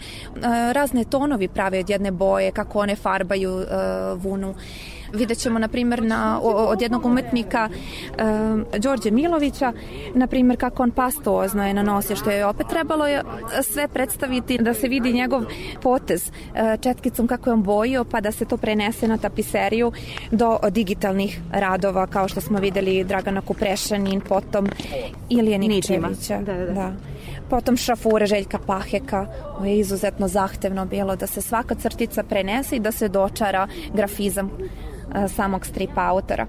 razne 0.72 1.05
tonovi 1.05 1.49
prave 1.49 1.79
od 1.81 1.91
jedne 1.91 2.11
boje, 2.11 2.53
kako 2.53 2.79
one 2.79 2.97
farbaju 2.97 3.61
e, 3.61 3.64
vunu. 4.14 4.55
Vidjet 5.13 5.39
ćemo, 5.39 5.59
na 5.59 5.69
primjer, 5.69 6.03
na, 6.03 6.41
od 6.43 6.83
jednog 6.83 7.05
umetnika 7.05 7.69
um, 7.69 8.65
Đorđe 8.79 9.11
Milovića, 9.11 9.73
na 10.15 10.27
primjer, 10.27 10.59
kako 10.59 10.83
on 10.83 10.91
pastuozno 10.91 11.67
je 11.67 11.75
nanosio, 11.75 12.17
što 12.17 12.31
je 12.31 12.47
opet 12.47 12.67
trebalo 12.69 13.07
je 13.07 13.23
sve 13.63 13.89
predstaviti 13.89 14.59
da 14.59 14.75
se 14.75 14.89
vidi 14.89 15.13
njegov 15.13 15.45
potez 15.83 16.31
e, 16.55 16.77
četkicom 16.81 17.27
kako 17.27 17.51
je 17.51 17.55
on 17.55 17.63
bojio, 17.63 18.05
pa 18.05 18.21
da 18.21 18.33
se 18.33 18.45
to 18.45 18.57
prenese 18.57 19.09
na 19.09 19.19
tapiseriju 19.19 19.93
do 20.31 20.59
digitalnih 20.71 21.41
radova, 21.53 22.07
kao 22.07 22.29
što 22.29 22.41
smo 22.41 22.59
videli 22.59 23.05
Dragana 23.05 23.41
Kuprešanin, 23.41 24.21
potom 24.21 24.67
Ilije. 25.29 25.59
Nikčevića. 25.59 26.41
Da, 26.41 26.55
da, 26.55 26.67
da. 26.67 26.93
Potom 27.51 27.77
šrafure 27.77 28.27
Željka 28.27 28.59
Paheka, 28.67 29.27
ovo 29.57 29.65
je 29.65 29.79
izuzetno 29.79 30.29
zahtevno 30.29 30.87
bilo 30.87 31.17
da 31.17 31.27
se 31.27 31.41
svaka 31.41 31.75
crtica 31.75 32.23
prenese 32.23 32.77
i 32.77 32.81
da 32.81 32.93
se 32.93 33.09
dočara 33.09 33.69
grafizam 33.95 34.51
samog 35.29 35.67
stripa 35.67 36.07
autora. 36.07 36.47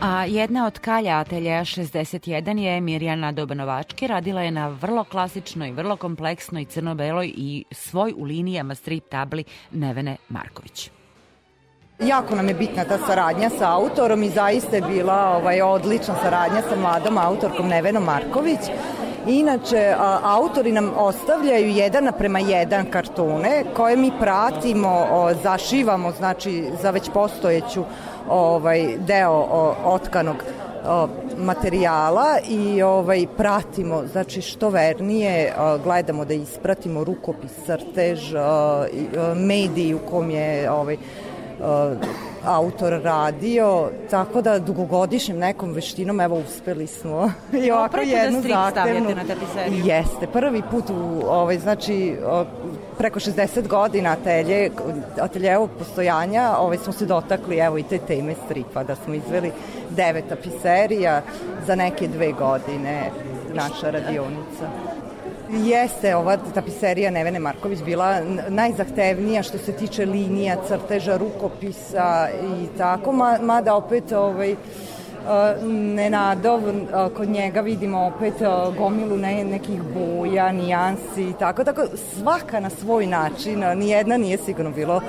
A 0.00 0.24
jedna 0.24 0.66
od 0.66 0.78
kalja 0.78 1.18
ateljeja 1.18 1.60
61 1.60 2.58
je 2.58 2.80
Mirjana 2.80 3.32
Dobanovački. 3.32 4.06
Radila 4.06 4.42
je 4.42 4.50
na 4.50 4.68
vrlo 4.68 5.04
klasičnoj, 5.04 5.72
vrlo 5.72 5.96
kompleksnoj 5.96 6.64
crno-beloj 6.64 7.32
i 7.36 7.64
svoj 7.70 8.14
u 8.16 8.24
linijama 8.24 8.74
strip 8.74 9.04
tabli 9.08 9.44
Nevene 9.70 10.16
Marković. 10.28 10.95
Jako 12.00 12.34
nam 12.34 12.48
je 12.48 12.54
bitna 12.54 12.84
ta 12.84 12.98
saradnja 13.06 13.50
sa 13.50 13.72
autorom 13.72 14.22
i 14.22 14.30
zaista 14.30 14.76
je 14.76 14.82
bila 14.82 15.36
ovaj, 15.36 15.62
odlična 15.62 16.14
saradnja 16.22 16.62
sa 16.68 16.76
mladom 16.76 17.18
autorkom 17.18 17.68
Nevenom 17.68 18.04
Marković. 18.04 18.58
Inače, 19.26 19.94
autori 20.22 20.72
nam 20.72 20.92
ostavljaju 20.96 21.68
jedan 21.68 22.04
naprema 22.04 22.38
jedan 22.38 22.90
kartune 22.90 23.64
koje 23.76 23.96
mi 23.96 24.12
pratimo, 24.20 25.06
zašivamo, 25.42 26.12
znači 26.12 26.64
za 26.82 26.90
već 26.90 27.10
postojeću 27.14 27.84
ovaj 28.28 28.96
deo 28.98 29.32
o, 29.32 29.74
otkanog 29.84 30.36
o, 30.86 31.08
materijala 31.38 32.38
i 32.48 32.82
ovaj 32.82 33.26
pratimo 33.36 34.02
znači 34.12 34.42
što 34.42 34.68
vernije 34.68 35.54
o, 35.58 35.78
gledamo 35.78 36.24
da 36.24 36.34
ispratimo 36.34 37.04
rukopis 37.04 37.52
crtež 37.66 38.34
mediji 39.36 39.94
u 39.94 39.98
kom 39.98 40.30
je 40.30 40.70
ovaj 40.70 40.96
autor 42.44 43.00
radio, 43.02 43.90
tako 44.10 44.42
da 44.42 44.58
dugogodišnjim 44.58 45.38
nekom 45.38 45.72
veštinom 45.72 46.20
evo 46.20 46.38
uspeli 46.38 46.86
smo 46.86 47.32
i 47.66 47.70
ovako 47.70 47.96
da 47.96 48.02
jednu 48.02 48.38
strip 48.38 48.54
zahtevnu. 48.54 49.14
na 49.14 49.24
tapiseriju? 49.24 49.84
Jeste, 49.84 50.26
prvi 50.26 50.62
put 50.70 50.90
u 50.90 51.22
ovaj 51.28 51.58
znači 51.58 52.16
preko 52.98 53.20
60 53.20 53.68
godina 53.68 54.10
atelje 54.10 54.70
ateljevo 55.20 55.68
postojanja, 55.78 56.56
ovaj 56.58 56.78
smo 56.78 56.92
se 56.92 57.06
dotakli 57.06 57.58
evo 57.58 57.78
i 57.78 57.82
te 57.82 57.98
teme 57.98 58.34
stripa 58.44 58.84
da 58.84 58.96
smo 58.96 59.14
izveli 59.14 59.52
devet 59.90 60.24
tapiserija 60.28 61.22
za 61.66 61.74
neke 61.74 62.08
dve 62.08 62.32
godine 62.32 63.10
naša 63.54 63.90
radionica. 63.90 64.85
Jeste 65.50 66.16
ova 66.16 66.36
tapiserija 66.54 67.10
Nevene 67.10 67.38
Marković 67.38 67.82
bila 67.82 68.20
najzahtevnija 68.48 69.42
što 69.42 69.58
se 69.58 69.72
tiče 69.72 70.06
linija, 70.06 70.56
crteža, 70.68 71.16
rukopisa 71.16 72.28
i 72.62 72.66
tako, 72.78 73.12
ma, 73.12 73.38
mada 73.42 73.74
opet 73.74 74.12
ovaj, 74.12 74.56
Nenadov, 75.94 76.60
a, 76.92 77.08
kod 77.16 77.28
njega 77.28 77.60
vidimo 77.60 78.06
opet 78.06 78.42
a, 78.42 78.70
gomilu 78.78 79.16
ne, 79.16 79.44
nekih 79.44 79.80
boja, 79.82 80.52
nijansi 80.52 81.22
i 81.22 81.32
tako, 81.38 81.64
tako 81.64 81.82
svaka 81.96 82.60
na 82.60 82.70
svoj 82.70 83.06
način, 83.06 83.64
nijedna 83.76 84.16
nije 84.16 84.38
sigurno 84.38 84.70
bilo 84.70 85.00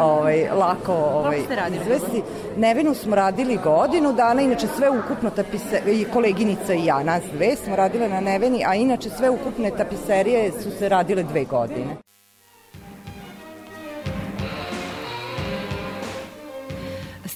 ovaj, 0.00 0.48
lako 0.50 0.92
ovaj, 0.92 1.38
izvesti. 1.82 2.22
Nevenu 2.56 2.94
smo 2.94 3.16
radili 3.16 3.58
godinu 3.64 4.12
dana, 4.12 4.42
inače 4.42 4.66
sve 4.76 4.90
ukupno 4.90 5.30
tapise, 5.30 5.82
i 5.86 6.04
koleginica 6.12 6.74
i 6.74 6.84
ja, 6.84 7.02
nas 7.02 7.22
dve 7.34 7.56
smo 7.56 7.76
radile 7.76 8.08
na 8.08 8.20
Neveni, 8.20 8.64
a 8.66 8.74
inače 8.74 9.10
sve 9.10 9.30
ukupne 9.30 9.70
tapiserije 9.70 10.52
su 10.52 10.70
se 10.70 10.88
radile 10.88 11.22
dve 11.22 11.44
godine. 11.44 12.11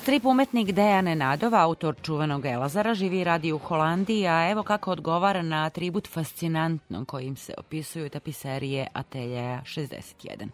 Strip 0.07 0.27
umetnik 0.27 0.69
Dejan 0.71 1.05
Nenadov, 1.05 1.55
autor 1.55 1.95
čuvenog 2.03 2.45
Elazara, 2.47 2.95
živi 2.95 3.21
i 3.21 3.25
radi 3.25 3.53
u 3.53 3.59
Holandiji, 3.59 4.27
a 4.27 4.51
evo 4.51 4.63
kako 4.63 4.91
odgovara 4.91 5.43
na 5.43 5.65
atribut 5.65 6.09
fascinantno 6.09 7.05
kojim 7.05 7.37
se 7.37 7.55
opisuju 7.59 8.09
tapiserije 8.09 8.87
Ateljeja 8.93 9.61
61. 9.65 10.49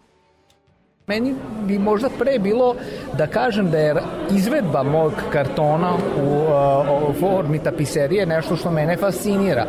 Meni 1.07 1.35
bi 1.67 1.79
možda 1.79 2.09
pre 2.19 2.39
bilo 2.39 2.77
da 3.19 3.27
kažem 3.27 3.71
da 3.71 3.79
je 3.79 4.03
izvedba 4.31 4.83
mog 4.83 5.13
kartona 5.33 5.95
u 5.95 6.29
uh, 6.29 7.17
formi 7.21 7.59
tapiserije 7.59 8.27
nešto 8.27 8.57
što 8.57 8.71
mene 8.71 8.97
fascinira. 8.97 9.67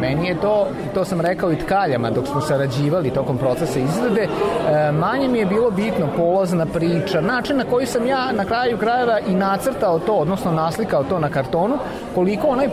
Meni 0.00 0.28
je 0.28 0.40
to, 0.40 0.66
to 0.94 1.04
sam 1.04 1.20
rekao 1.20 1.52
i 1.52 1.58
tkaljama 1.58 2.10
dok 2.10 2.26
smo 2.26 2.40
sarađivali 2.40 3.10
tokom 3.10 3.38
procesa 3.38 3.78
izrade, 3.78 4.22
e, 4.22 4.92
manje 4.92 5.28
mi 5.28 5.38
je 5.38 5.46
bilo 5.46 5.70
bitno 5.70 6.06
polazna 6.16 6.66
priča, 6.66 7.20
način 7.20 7.56
na 7.56 7.64
koji 7.64 7.86
sam 7.86 8.06
ja 8.06 8.32
na 8.32 8.44
kraju 8.44 8.78
krajeva 8.78 9.18
i 9.20 9.34
nacrtao 9.34 9.98
to, 9.98 10.12
odnosno 10.14 10.52
naslikao 10.52 11.04
to 11.04 11.18
na 11.18 11.28
kartonu, 11.28 11.78
koliko 12.14 12.46
onaj 12.46 12.68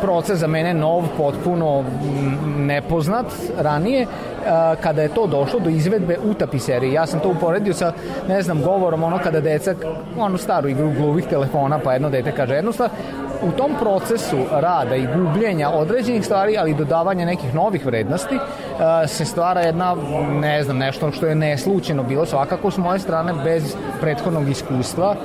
proces 0.00 0.38
za 0.38 0.46
mene 0.46 0.74
nov, 0.74 1.02
potpuno 1.16 1.82
mm, 1.82 2.66
nepoznat 2.66 3.26
ranije, 3.58 4.06
a, 4.46 4.74
kada 4.80 5.02
je 5.02 5.08
to 5.08 5.26
došlo 5.26 5.60
do 5.60 5.70
izvedbe 5.70 6.18
u 6.24 6.34
tapiseriji. 6.34 6.92
Ja 6.92 7.06
sam 7.06 7.20
to 7.20 7.28
uporedio 7.28 7.74
sa, 7.74 7.92
ne 8.28 8.42
znam, 8.42 8.62
govorom 8.62 9.02
ono 9.02 9.18
kada 9.18 9.40
deca, 9.40 9.74
onu 10.18 10.38
staru 10.38 10.68
igru 10.68 10.92
gluvih 10.96 11.26
telefona, 11.26 11.78
pa 11.78 11.92
jedno 11.92 12.10
dete 12.10 12.32
kaže 12.32 12.54
jednu 12.54 12.72
stvar, 12.72 12.90
u 13.42 13.50
tom 13.50 13.72
procesu 13.80 14.36
rada 14.50 14.96
i 14.96 15.06
gubljenja 15.16 15.70
određenih 15.70 16.24
stvari, 16.24 16.56
ali 16.58 16.70
i 16.70 16.74
dodavanja 16.74 17.26
nekih 17.26 17.54
novih 17.54 17.86
vrednosti, 17.86 18.38
a, 18.80 19.06
se 19.06 19.24
stvara 19.24 19.60
jedna, 19.60 19.96
ne 20.40 20.62
znam, 20.62 20.78
nešto 20.78 21.12
što 21.12 21.26
je 21.26 21.34
neslučeno 21.34 22.02
bilo 22.02 22.26
svakako 22.26 22.70
s 22.70 22.78
moje 22.78 22.98
strane 22.98 23.32
bez 23.44 23.76
prethodnog 24.00 24.48
iskustva 24.48 25.16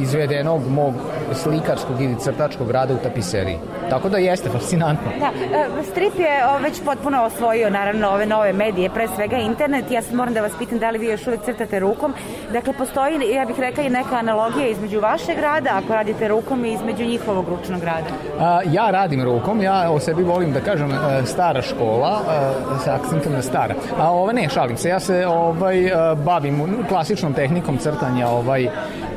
izvedenog 0.00 0.68
mog 0.68 0.94
slikarskog 1.34 2.00
ili 2.00 2.18
crtačkog 2.18 2.70
rada 2.70 2.94
u 2.94 3.02
tapiseriji. 3.02 3.58
Tako 3.90 4.08
da 4.08 4.18
jeste 4.18 4.50
fascinantno. 4.50 5.10
Da, 5.20 5.30
e, 5.58 5.68
strip 5.90 6.18
je 6.18 6.42
već 6.62 6.82
potpuno 6.84 7.22
osvojio 7.22 7.70
naravno 7.70 8.08
ove 8.08 8.26
nove 8.26 8.52
medije, 8.52 8.90
pre 8.90 9.08
svega 9.16 9.36
internet. 9.36 9.90
Ja 9.90 10.02
sad 10.02 10.14
moram 10.14 10.34
da 10.34 10.40
vas 10.40 10.52
pitam 10.58 10.78
da 10.78 10.90
li 10.90 10.98
vi 10.98 11.06
još 11.06 11.26
uvek 11.26 11.40
crtate 11.44 11.78
rukom. 11.78 12.14
Dakle, 12.52 12.72
postoji, 12.72 13.34
ja 13.34 13.44
bih 13.44 13.60
rekla, 13.60 13.84
i 13.84 13.90
neka 13.90 14.16
analogija 14.16 14.68
između 14.68 15.00
vašeg 15.00 15.38
rada, 15.38 15.70
ako 15.84 15.92
radite 15.92 16.28
rukom, 16.28 16.64
i 16.64 16.72
između 16.72 17.04
njihovog 17.04 17.48
ručnog 17.48 17.82
rada. 17.82 18.08
A, 18.40 18.60
ja 18.72 18.90
radim 18.90 19.24
rukom, 19.24 19.60
ja 19.60 19.90
o 19.90 20.00
sebi 20.00 20.22
volim 20.22 20.52
da 20.52 20.60
kažem 20.60 20.90
e, 20.90 21.26
stara 21.26 21.62
škola, 21.62 22.20
e, 22.20 22.78
sa 22.84 22.94
akcentom 22.94 23.32
na 23.32 23.42
stara. 23.42 23.74
A 23.98 24.10
ove 24.10 24.32
ne, 24.32 24.48
šalim 24.48 24.76
se, 24.76 24.88
ja 24.88 25.00
se 25.00 25.26
ovaj 25.26 25.92
bavim 26.24 26.84
klasičnom 26.88 27.34
tehnikom 27.34 27.78
crtanja 27.78 28.28
ovaj 28.28 28.68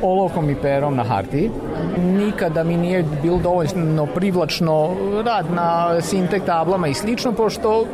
olovkom 0.02 0.50
i 0.50 0.54
perom 0.66 0.96
na 0.96 1.04
hartiji. 1.04 1.50
Nikada 1.98 2.64
mi 2.64 2.76
nije 2.76 3.04
bilo 3.22 3.38
dovoljno 3.38 4.06
privlačno 4.06 4.96
rad 5.24 5.46
na 5.54 6.00
sintek 6.00 6.44
tablama 6.44 6.88
i 6.88 6.94
slično, 6.94 7.32
pošto 7.32 7.84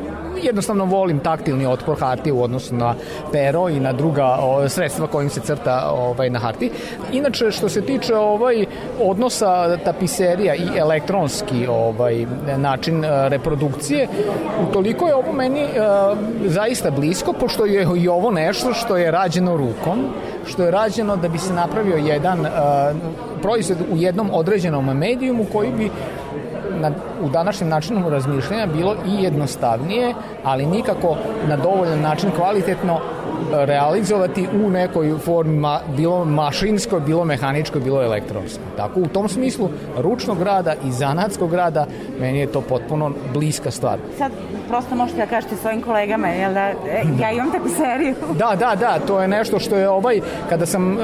jednostavno 0.43 0.85
volim 0.85 1.19
taktilni 1.19 1.67
otpor 1.67 2.01
hartije 2.01 2.33
u 2.33 2.43
odnosu 2.43 2.75
na 2.75 2.95
pero 3.33 3.69
i 3.69 3.81
na 3.81 3.93
druga 3.93 4.39
o, 4.41 4.69
sredstva 4.69 5.07
kojim 5.07 5.31
se 5.31 5.41
crta 5.41 5.91
ovaj 5.91 6.31
na 6.31 6.39
hartiji. 6.39 6.71
Inače 7.13 7.51
što 7.51 7.69
se 7.69 7.83
tiče 7.83 8.17
ovaj 8.17 8.67
odnosa 9.01 9.77
tapiserija 9.85 10.55
i 10.55 10.69
elektronski 10.77 11.67
ovaj 11.67 12.27
način 12.57 13.05
e, 13.05 13.29
reprodukcije, 13.29 14.09
utoliko 14.69 15.07
je 15.07 15.15
ovo 15.15 15.33
meni 15.33 15.61
e, 15.61 15.69
zaista 16.47 16.91
blisko 16.91 17.33
pošto 17.33 17.65
je 17.65 17.87
i 17.97 18.09
ovo 18.09 18.31
nešto 18.31 18.73
što 18.73 18.97
je 18.97 19.11
rađeno 19.11 19.57
rukom, 19.57 20.05
što 20.47 20.65
je 20.65 20.71
rađeno 20.71 21.17
da 21.17 21.29
bi 21.29 21.39
se 21.39 21.53
napravio 21.53 21.97
jedan 21.97 22.47
e, 22.47 22.51
proizvod 23.43 23.79
u 23.93 23.97
jednom 23.97 24.31
određenom 24.33 24.97
medijumu 24.97 25.45
koji 25.53 25.73
bi 25.73 25.91
na, 26.83 26.91
u 27.23 27.29
današnjem 27.29 27.69
načinu 27.69 28.11
razmišljanja 28.11 28.67
bilo 28.67 28.97
i 29.07 29.23
jednostavnije, 29.23 30.15
ali 30.45 30.67
nikako 30.67 31.17
na 31.49 31.57
dovoljan 31.57 32.01
način 32.01 32.31
kvalitetno 32.37 32.95
e, 32.95 33.67
realizovati 33.67 34.49
u 34.65 34.71
nekoj 34.71 35.19
formi 35.19 35.57
ma, 35.59 35.81
bilo 35.97 36.25
mašinskoj, 36.25 37.01
bilo 37.01 37.25
mehaničkoj, 37.25 37.81
bilo 37.81 38.03
elektronskoj. 38.03 38.65
Tako 38.77 39.01
u 39.01 39.07
tom 39.07 39.29
smislu 39.29 39.69
ručnog 39.99 40.43
rada 40.43 40.75
i 40.85 40.93
zanatskog 40.93 41.55
rada 41.55 41.87
meni 42.21 42.39
je 42.39 42.47
to 42.47 42.61
potpuno 42.61 43.13
bliska 43.33 43.71
stvar. 43.71 43.99
Sad 44.19 44.33
prosto 44.69 44.95
možete 44.95 45.19
da 45.19 45.27
kažete 45.27 45.57
svojim 45.57 45.83
kolegama, 45.83 46.29
jel 46.29 46.55
da, 46.55 46.61
e, 46.61 46.75
ja 47.21 47.33
imam 47.33 47.53
tapiseriju. 47.53 48.15
Da, 48.43 48.57
da, 48.59 48.75
da, 48.75 48.99
to 49.07 49.21
je 49.21 49.29
nešto 49.29 49.59
što 49.59 49.77
je 49.77 49.89
ovaj, 49.89 50.21
kada 50.49 50.67
sam 50.67 50.93
e, 50.93 50.97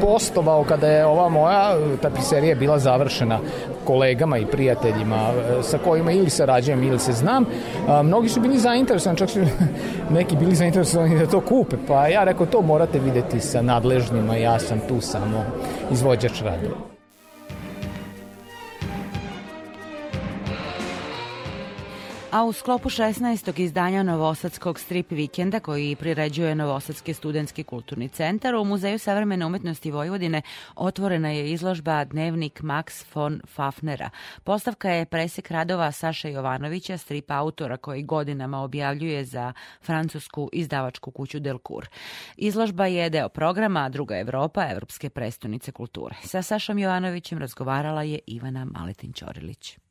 postovao, 0.00 0.64
kada 0.64 0.86
je 0.86 1.06
ova 1.06 1.28
moja 1.28 1.76
tapiserija 2.02 2.54
bila 2.54 2.78
završena 2.78 3.38
kolegama 3.84 4.38
i 4.38 4.46
prijateljima 4.46 5.16
e, 5.16 5.62
sa 5.62 5.78
kojima 5.78 6.12
ili 6.12 6.30
sarađujem 6.30 6.82
ili 6.82 6.98
se 6.98 7.12
znam, 7.12 7.44
mnogi 8.02 8.28
su 8.28 8.40
bili 8.40 8.58
zainteresovani, 8.58 9.18
čak 9.18 9.30
su 9.30 9.40
neki 10.18 10.36
bili 10.36 10.54
zainteresovani 10.54 11.18
da 11.18 11.26
to 11.26 11.40
kupe, 11.40 11.76
pa 11.88 12.08
ja 12.08 12.24
rekao 12.24 12.46
to 12.46 12.62
morate 12.62 12.98
videti 12.98 13.40
sa 13.40 13.62
nadležnima, 13.62 14.36
ja 14.36 14.58
sam 14.58 14.80
tu 14.88 15.00
samo 15.00 15.44
izvođač 15.90 16.42
radova. 16.42 16.91
A 22.32 22.44
u 22.44 22.52
sklopu 22.52 22.90
16. 22.90 23.60
izdanja 23.60 24.02
Novosadskog 24.02 24.80
strip 24.80 25.10
vikenda 25.10 25.60
koji 25.60 25.96
priređuje 25.96 26.54
Novosadski 26.54 27.14
studentski 27.14 27.64
kulturni 27.64 28.08
centar 28.08 28.54
u 28.54 28.64
Muzeju 28.64 28.98
savremene 28.98 29.46
umetnosti 29.46 29.90
Vojvodine 29.90 30.42
otvorena 30.76 31.30
je 31.30 31.52
izložba 31.52 32.04
Dnevnik 32.04 32.60
Max 32.60 33.04
von 33.14 33.40
Fafnera. 33.54 34.10
Postavka 34.44 34.90
je 34.90 35.06
presek 35.06 35.50
radova 35.50 35.92
Saša 35.92 36.28
Jovanovića, 36.28 36.98
strip 36.98 37.30
autora 37.30 37.76
koji 37.76 38.02
godinama 38.02 38.62
objavljuje 38.62 39.24
za 39.24 39.52
francusku 39.82 40.48
izdavačku 40.52 41.10
kuću 41.10 41.40
Delcourt. 41.40 41.90
Izložba 42.36 42.86
je 42.86 43.10
deo 43.10 43.28
programa 43.28 43.88
Druga 43.88 44.18
Evropa, 44.18 44.70
Evropske 44.70 45.10
prestonice 45.10 45.72
kulture. 45.72 46.16
Sa 46.24 46.42
Sašom 46.42 46.78
Jovanovićem 46.78 47.38
razgovarala 47.38 48.02
je 48.02 48.18
Ivana 48.26 48.64
Maletin-Ćorilić. 48.64 49.81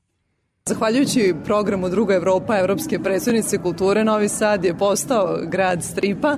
Zahvaljujući 0.70 1.36
programu 1.46 1.90
Druga 1.90 2.16
Evropa 2.16 2.58
Evropske 2.58 3.00
predstavnice 3.00 3.58
kulture, 3.58 4.04
Novi 4.04 4.30
Sad 4.30 4.66
je 4.66 4.78
postao 4.78 5.38
grad 5.48 5.84
stripa, 5.84 6.38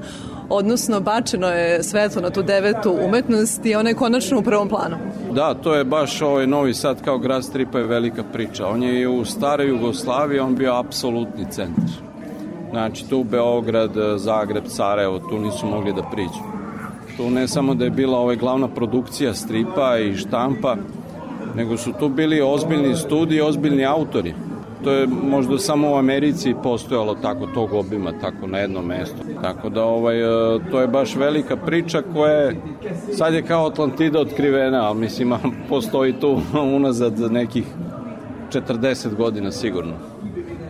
odnosno 0.49 0.99
bačeno 0.99 1.47
je 1.47 1.83
svetlo 1.83 2.21
na 2.21 2.29
tu 2.29 2.41
devetu 2.43 2.95
umetnost 3.05 3.65
i 3.65 3.75
ona 3.75 3.89
je 3.89 3.95
konačno 3.95 4.39
u 4.39 4.41
prvom 4.41 4.69
planu. 4.69 4.97
Da, 5.31 5.53
to 5.53 5.75
je 5.75 5.83
baš 5.83 6.21
ovaj 6.21 6.47
Novi 6.47 6.73
Sad 6.73 7.01
kao 7.01 7.17
grad 7.17 7.45
stripa 7.45 7.77
je 7.79 7.87
velika 7.87 8.23
priča. 8.23 8.67
On 8.67 8.83
je 8.83 9.01
i 9.01 9.07
u 9.07 9.25
staroj 9.25 9.67
Jugoslaviji, 9.67 10.39
on 10.39 10.55
bio 10.55 10.73
apsolutni 10.75 11.45
centar. 11.51 11.89
Znači, 12.71 13.09
tu 13.09 13.23
Beograd, 13.23 13.91
Zagreb, 14.15 14.63
Sarajevo, 14.67 15.19
tu 15.19 15.39
nisu 15.39 15.65
mogli 15.67 15.93
da 15.93 16.09
priđu. 16.11 16.43
Tu 17.17 17.29
ne 17.29 17.47
samo 17.47 17.75
da 17.75 17.83
je 17.83 17.91
bila 17.91 18.19
ovaj 18.19 18.35
glavna 18.35 18.67
produkcija 18.67 19.33
stripa 19.33 19.97
i 19.97 20.15
štampa, 20.15 20.75
nego 21.55 21.77
su 21.77 21.93
tu 21.99 22.09
bili 22.09 22.41
ozbiljni 22.41 22.95
studiji, 22.95 23.41
ozbiljni 23.41 23.85
autori. 23.85 24.33
To 24.83 24.91
je 24.91 25.07
možda 25.07 25.57
samo 25.57 25.91
u 25.91 25.95
Americi 25.95 26.55
postojalo 26.63 27.15
tako 27.15 27.47
tog 27.47 27.73
obima, 27.73 28.11
tako 28.21 28.47
na 28.47 28.57
jednom 28.57 28.85
mestu. 28.85 29.17
Tako 29.41 29.69
da 29.69 29.83
ovaj, 29.83 30.21
e, 30.21 30.59
to 30.71 30.81
je 30.81 30.87
baš 30.87 31.15
velika 31.15 31.57
priča 31.57 32.01
koja 32.13 32.33
je, 32.33 32.55
sad 33.13 33.33
je 33.33 33.41
kao 33.41 33.67
Atlantida 33.67 34.19
otkrivena, 34.19 34.87
ali 34.87 34.99
mislim 34.99 35.33
postoji 35.69 36.13
tu 36.13 36.41
unazad 36.77 37.19
nekih 37.19 37.65
40 38.51 39.15
godina 39.15 39.51
sigurno. 39.51 39.93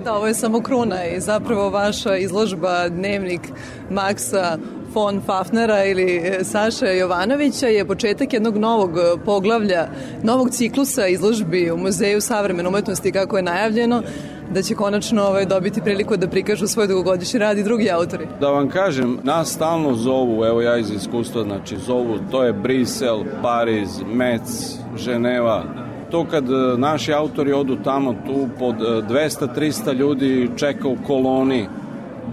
Da, 0.04 0.14
ovo 0.14 0.28
je 0.28 0.34
samo 0.34 0.62
kruna 0.62 1.06
i 1.06 1.20
zapravo 1.20 1.70
vaša 1.70 2.18
izložba 2.18 2.90
Dnevnik 2.90 3.42
Maksa 3.90 4.58
von 4.94 5.22
Fafnera 5.26 5.86
ili 5.86 6.18
e, 6.18 6.44
Saše 6.44 6.86
Jovanovića 6.86 7.68
je 7.68 7.86
početak 7.86 8.34
jednog 8.34 8.58
novog 8.58 8.98
e, 8.98 9.02
poglavlja, 9.26 9.88
novog 10.24 10.50
ciklusa 10.50 11.08
izložbi 11.08 11.72
u 11.72 11.78
Muzeju 11.78 12.22
savremene 12.22 12.70
umetnosti 12.70 13.12
kako 13.12 13.38
je 13.38 13.44
najavljeno 13.44 14.04
da 14.52 14.62
će 14.62 14.76
konačno 14.76 15.24
ovaj, 15.24 15.46
dobiti 15.46 15.82
priliku 15.82 16.18
da 16.18 16.28
prikažu 16.28 16.68
svoj 16.68 16.88
dugogodišnji 16.88 17.40
rad 17.40 17.58
i 17.58 17.64
drugi 17.64 17.92
autori. 17.92 18.28
Da 18.40 18.50
vam 18.50 18.70
kažem, 18.70 19.20
nas 19.24 19.54
stalno 19.54 19.94
zovu, 19.94 20.46
evo 20.46 20.62
ja 20.62 20.78
iz 20.78 20.92
iskustva, 20.92 21.44
znači 21.44 21.78
zovu, 21.78 22.20
to 22.32 22.44
je 22.44 22.54
Brisel, 22.54 23.24
Pariz, 23.42 24.02
Metz, 24.14 24.78
Ženeva, 24.98 25.64
to 26.12 26.26
kad 26.26 26.50
e, 26.50 26.78
naši 26.78 27.14
autori 27.14 27.54
odu 27.54 27.78
tamo, 27.84 28.14
tu 28.26 28.48
pod 28.60 28.76
200-300 28.76 29.94
ljudi 29.94 30.50
čeka 30.58 30.88
u 30.88 30.98
koloni 31.08 31.68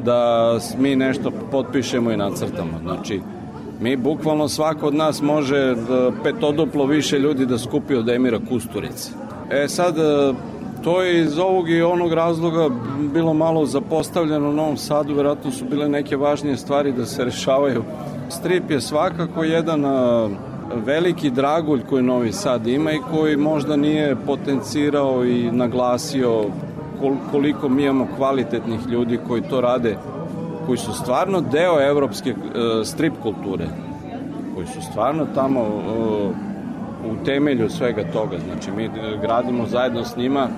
da 0.05 0.59
mi 0.79 0.97
nešto 0.97 1.31
potpišemo 1.51 2.11
i 2.11 2.17
nacrtamo. 2.17 2.79
Znači, 2.83 3.21
mi 3.81 3.97
bukvalno 3.97 4.49
svako 4.49 4.87
od 4.87 4.95
nas 4.95 5.23
može 5.23 5.57
e, 5.57 5.77
petoduplo 6.23 6.87
više 6.87 7.19
ljudi 7.19 7.47
da 7.47 7.59
skupi 7.59 7.95
od 7.95 8.09
Emira 8.09 8.39
Kusturice. 8.49 9.11
E 9.51 9.69
sad, 9.69 9.99
e, 9.99 10.35
to 10.85 11.03
je 11.03 11.21
iz 11.21 11.39
ovog 11.39 11.71
i 11.71 11.83
onog 11.83 12.13
razloga 12.13 12.69
bilo 13.15 13.35
malo 13.35 13.67
zapostavljeno 13.67 14.49
u 14.49 14.53
Novom 14.53 14.77
Sadu, 14.77 15.15
verovatno 15.15 15.51
su 15.51 15.65
bile 15.65 15.89
neke 15.89 16.17
važnije 16.17 16.57
stvari 16.57 16.93
da 16.93 17.07
se 17.07 17.25
rešavaju. 17.25 17.83
Strip 18.29 18.71
je 18.71 18.81
svakako 18.81 19.45
jedan 19.45 19.85
a, 19.85 20.29
veliki 20.87 21.31
dragulj 21.31 21.81
koji 21.89 22.03
Novi 22.03 22.33
Sad 22.33 22.67
ima 22.67 22.93
i 22.93 23.01
koji 23.11 23.37
možda 23.37 23.77
nije 23.77 24.17
potencirao 24.27 25.25
i 25.25 25.51
naglasio 25.53 26.45
koliko 27.31 27.69
mi 27.69 27.83
imamo 27.83 28.09
kvalitetnih 28.17 28.81
ljudi 28.89 29.19
koji 29.29 29.43
to 29.43 29.61
rade, 29.61 29.97
koji 30.67 30.79
su 30.79 30.93
stvarno 30.93 31.41
deo 31.41 31.81
evropske 31.81 32.31
e, 32.31 32.35
strip 32.85 33.15
kulture, 33.23 33.67
koji 34.55 34.67
su 34.67 34.83
stvarno 34.83 35.27
tamo 35.35 35.61
e, 35.61 35.71
u 37.11 37.25
temelju 37.25 37.71
svega 37.71 38.05
toga. 38.13 38.39
Znači, 38.39 38.71
mi 38.71 38.85
e, 38.85 38.91
gradimo 39.23 39.67
zajedno 39.67 40.05
s 40.05 40.17
njima 40.17 40.49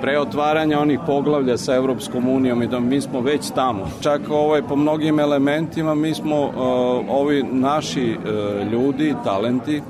pre 0.00 0.18
otvaranja 0.18 0.80
onih 0.80 1.00
poglavlja 1.06 1.56
sa 1.56 1.74
Evropskom 1.74 2.28
unijom 2.28 2.62
i 2.62 2.66
da 2.66 2.80
mi 2.80 3.00
smo 3.00 3.20
već 3.20 3.50
tamo. 3.50 3.90
Čak 4.00 4.20
ovaj, 4.30 4.62
po 4.62 4.76
mnogim 4.76 5.20
elementima 5.20 5.94
mi 5.94 6.14
smo, 6.14 6.44
uh, 6.44 6.52
ovi 7.08 7.42
naši 7.42 8.16
ljudi, 8.72 9.14
talenti, 9.24 9.82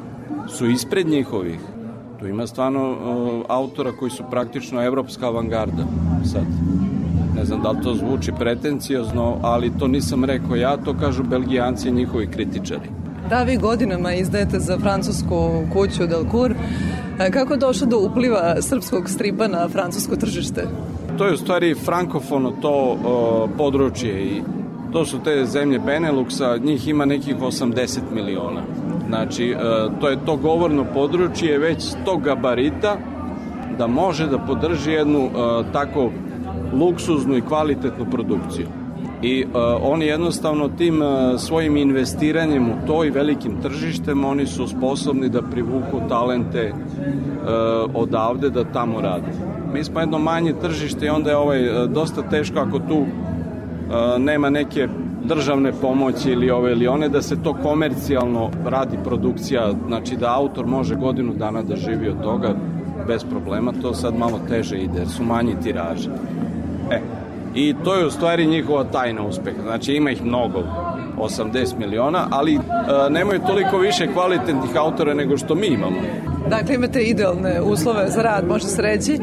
su 0.48 0.66
ispred 0.66 1.08
njihovih. 1.08 1.60
Tu 2.18 2.26
ima 2.26 2.46
stvarno 2.46 2.90
uh, 2.90 3.44
autora 3.48 3.92
koji 3.92 4.10
su 4.10 4.24
praktično 4.30 4.82
evropska 4.82 5.26
avangarda 5.26 5.84
sad. 6.32 6.42
Ne 7.36 7.44
znam 7.44 7.62
da 7.62 7.70
li 7.70 7.82
to 7.82 7.94
zvuči 7.94 8.32
pretenciozno, 8.38 9.38
ali 9.42 9.78
to 9.78 9.88
nisam 9.88 10.24
rekao 10.24 10.56
ja, 10.56 10.76
to 10.76 10.94
kažu 11.00 11.22
belgijanci 11.22 11.88
i 11.88 11.92
njihovi 11.92 12.26
kritičari. 12.26 12.88
Da, 13.30 13.42
vi 13.42 13.56
godinama 13.56 14.12
izdajete 14.12 14.58
za 14.58 14.78
francusku 14.78 15.50
kuću 15.72 16.06
Delcourt. 16.06 16.56
E, 17.20 17.30
Kako 17.30 17.52
je 17.52 17.58
došlo 17.58 17.86
do 17.86 17.98
upliva 17.98 18.62
srpskog 18.62 19.10
stripa 19.10 19.48
na 19.48 19.68
francusko 19.68 20.16
tržište? 20.16 20.66
To 21.18 21.26
je 21.26 21.34
u 21.34 21.36
stvari 21.36 21.74
frankofono 21.74 22.52
to 22.62 22.92
uh, 22.92 23.50
područje 23.56 24.24
i 24.24 24.42
to 24.92 25.04
su 25.04 25.18
te 25.24 25.44
zemlje 25.46 25.80
Beneluxa, 25.80 26.64
njih 26.64 26.88
ima 26.88 27.04
nekih 27.04 27.36
80 27.36 27.98
miliona. 28.12 28.62
Znači, 29.08 29.54
uh, 29.54 30.00
to 30.00 30.08
je 30.08 30.16
to 30.26 30.36
govorno 30.36 30.84
područje 30.94 31.58
već 31.58 31.84
tog 32.04 32.22
gabarita 32.22 32.96
da 33.78 33.86
može 33.86 34.26
da 34.26 34.38
podrži 34.38 34.92
jednu 34.92 35.24
uh, 35.24 35.32
tako 35.72 36.10
luksuznu 36.72 37.36
i 37.36 37.40
kvalitetnu 37.40 38.06
produkciju. 38.10 38.66
I 39.22 39.44
uh, 39.44 39.52
oni 39.82 40.06
jednostavno 40.06 40.68
tim 40.68 41.00
svojim 41.38 41.76
investiranjem 41.76 42.68
u 42.68 42.86
to 42.86 43.04
i 43.04 43.10
velikim 43.10 43.62
tržištem 43.62 44.24
oni 44.24 44.46
su 44.46 44.68
sposobni 44.68 45.28
da 45.28 45.42
privuku 45.42 46.00
talente 46.08 46.72
odavde 47.94 48.50
da 48.50 48.64
tamo 48.64 49.00
rade. 49.00 49.32
Mi 49.74 49.84
smo 49.84 50.00
jedno 50.00 50.18
manje 50.18 50.54
tržište 50.60 51.06
i 51.06 51.08
onda 51.08 51.30
je 51.30 51.36
ovaj 51.36 51.86
dosta 51.88 52.22
teško 52.22 52.58
ako 52.58 52.78
tu 52.78 53.06
nema 54.18 54.50
neke 54.50 54.88
državne 55.28 55.72
pomoći 55.72 56.30
ili 56.30 56.50
ove 56.50 56.72
ili 56.72 56.88
one 56.88 57.08
da 57.08 57.22
se 57.22 57.42
to 57.42 57.54
komercijalno 57.62 58.50
radi 58.64 58.96
produkcija, 59.04 59.72
znači 59.86 60.16
da 60.16 60.34
autor 60.34 60.66
može 60.66 60.94
godinu 60.94 61.34
dana 61.34 61.62
da 61.62 61.76
živi 61.76 62.08
od 62.08 62.22
toga 62.22 62.54
bez 63.06 63.24
problema, 63.24 63.72
to 63.82 63.94
sad 63.94 64.18
malo 64.18 64.40
teže 64.48 64.78
ide 64.78 64.98
jer 64.98 65.08
su 65.08 65.22
manji 65.22 65.54
tiraže. 65.62 66.10
E, 66.90 67.00
i 67.54 67.74
to 67.84 67.94
je 67.94 68.06
u 68.06 68.10
stvari 68.10 68.46
njihova 68.46 68.84
tajna 68.84 69.22
uspeha. 69.22 69.62
Znači 69.62 69.92
ima 69.92 70.10
ih 70.10 70.24
mnogo, 70.24 70.62
80 71.18 71.78
miliona, 71.78 72.26
ali 72.30 72.54
e, 72.54 72.60
nemaju 73.10 73.40
toliko 73.46 73.78
više 73.78 74.12
kvalitetnih 74.12 74.76
autora 74.76 75.14
nego 75.14 75.36
što 75.36 75.54
mi 75.54 75.66
imamo. 75.66 75.96
Dakle, 76.50 76.74
imate 76.74 77.02
idealne 77.02 77.60
uslove 77.60 78.08
za 78.08 78.22
rad, 78.22 78.48
može 78.48 78.64
se 78.64 78.82
reći. 78.82 79.18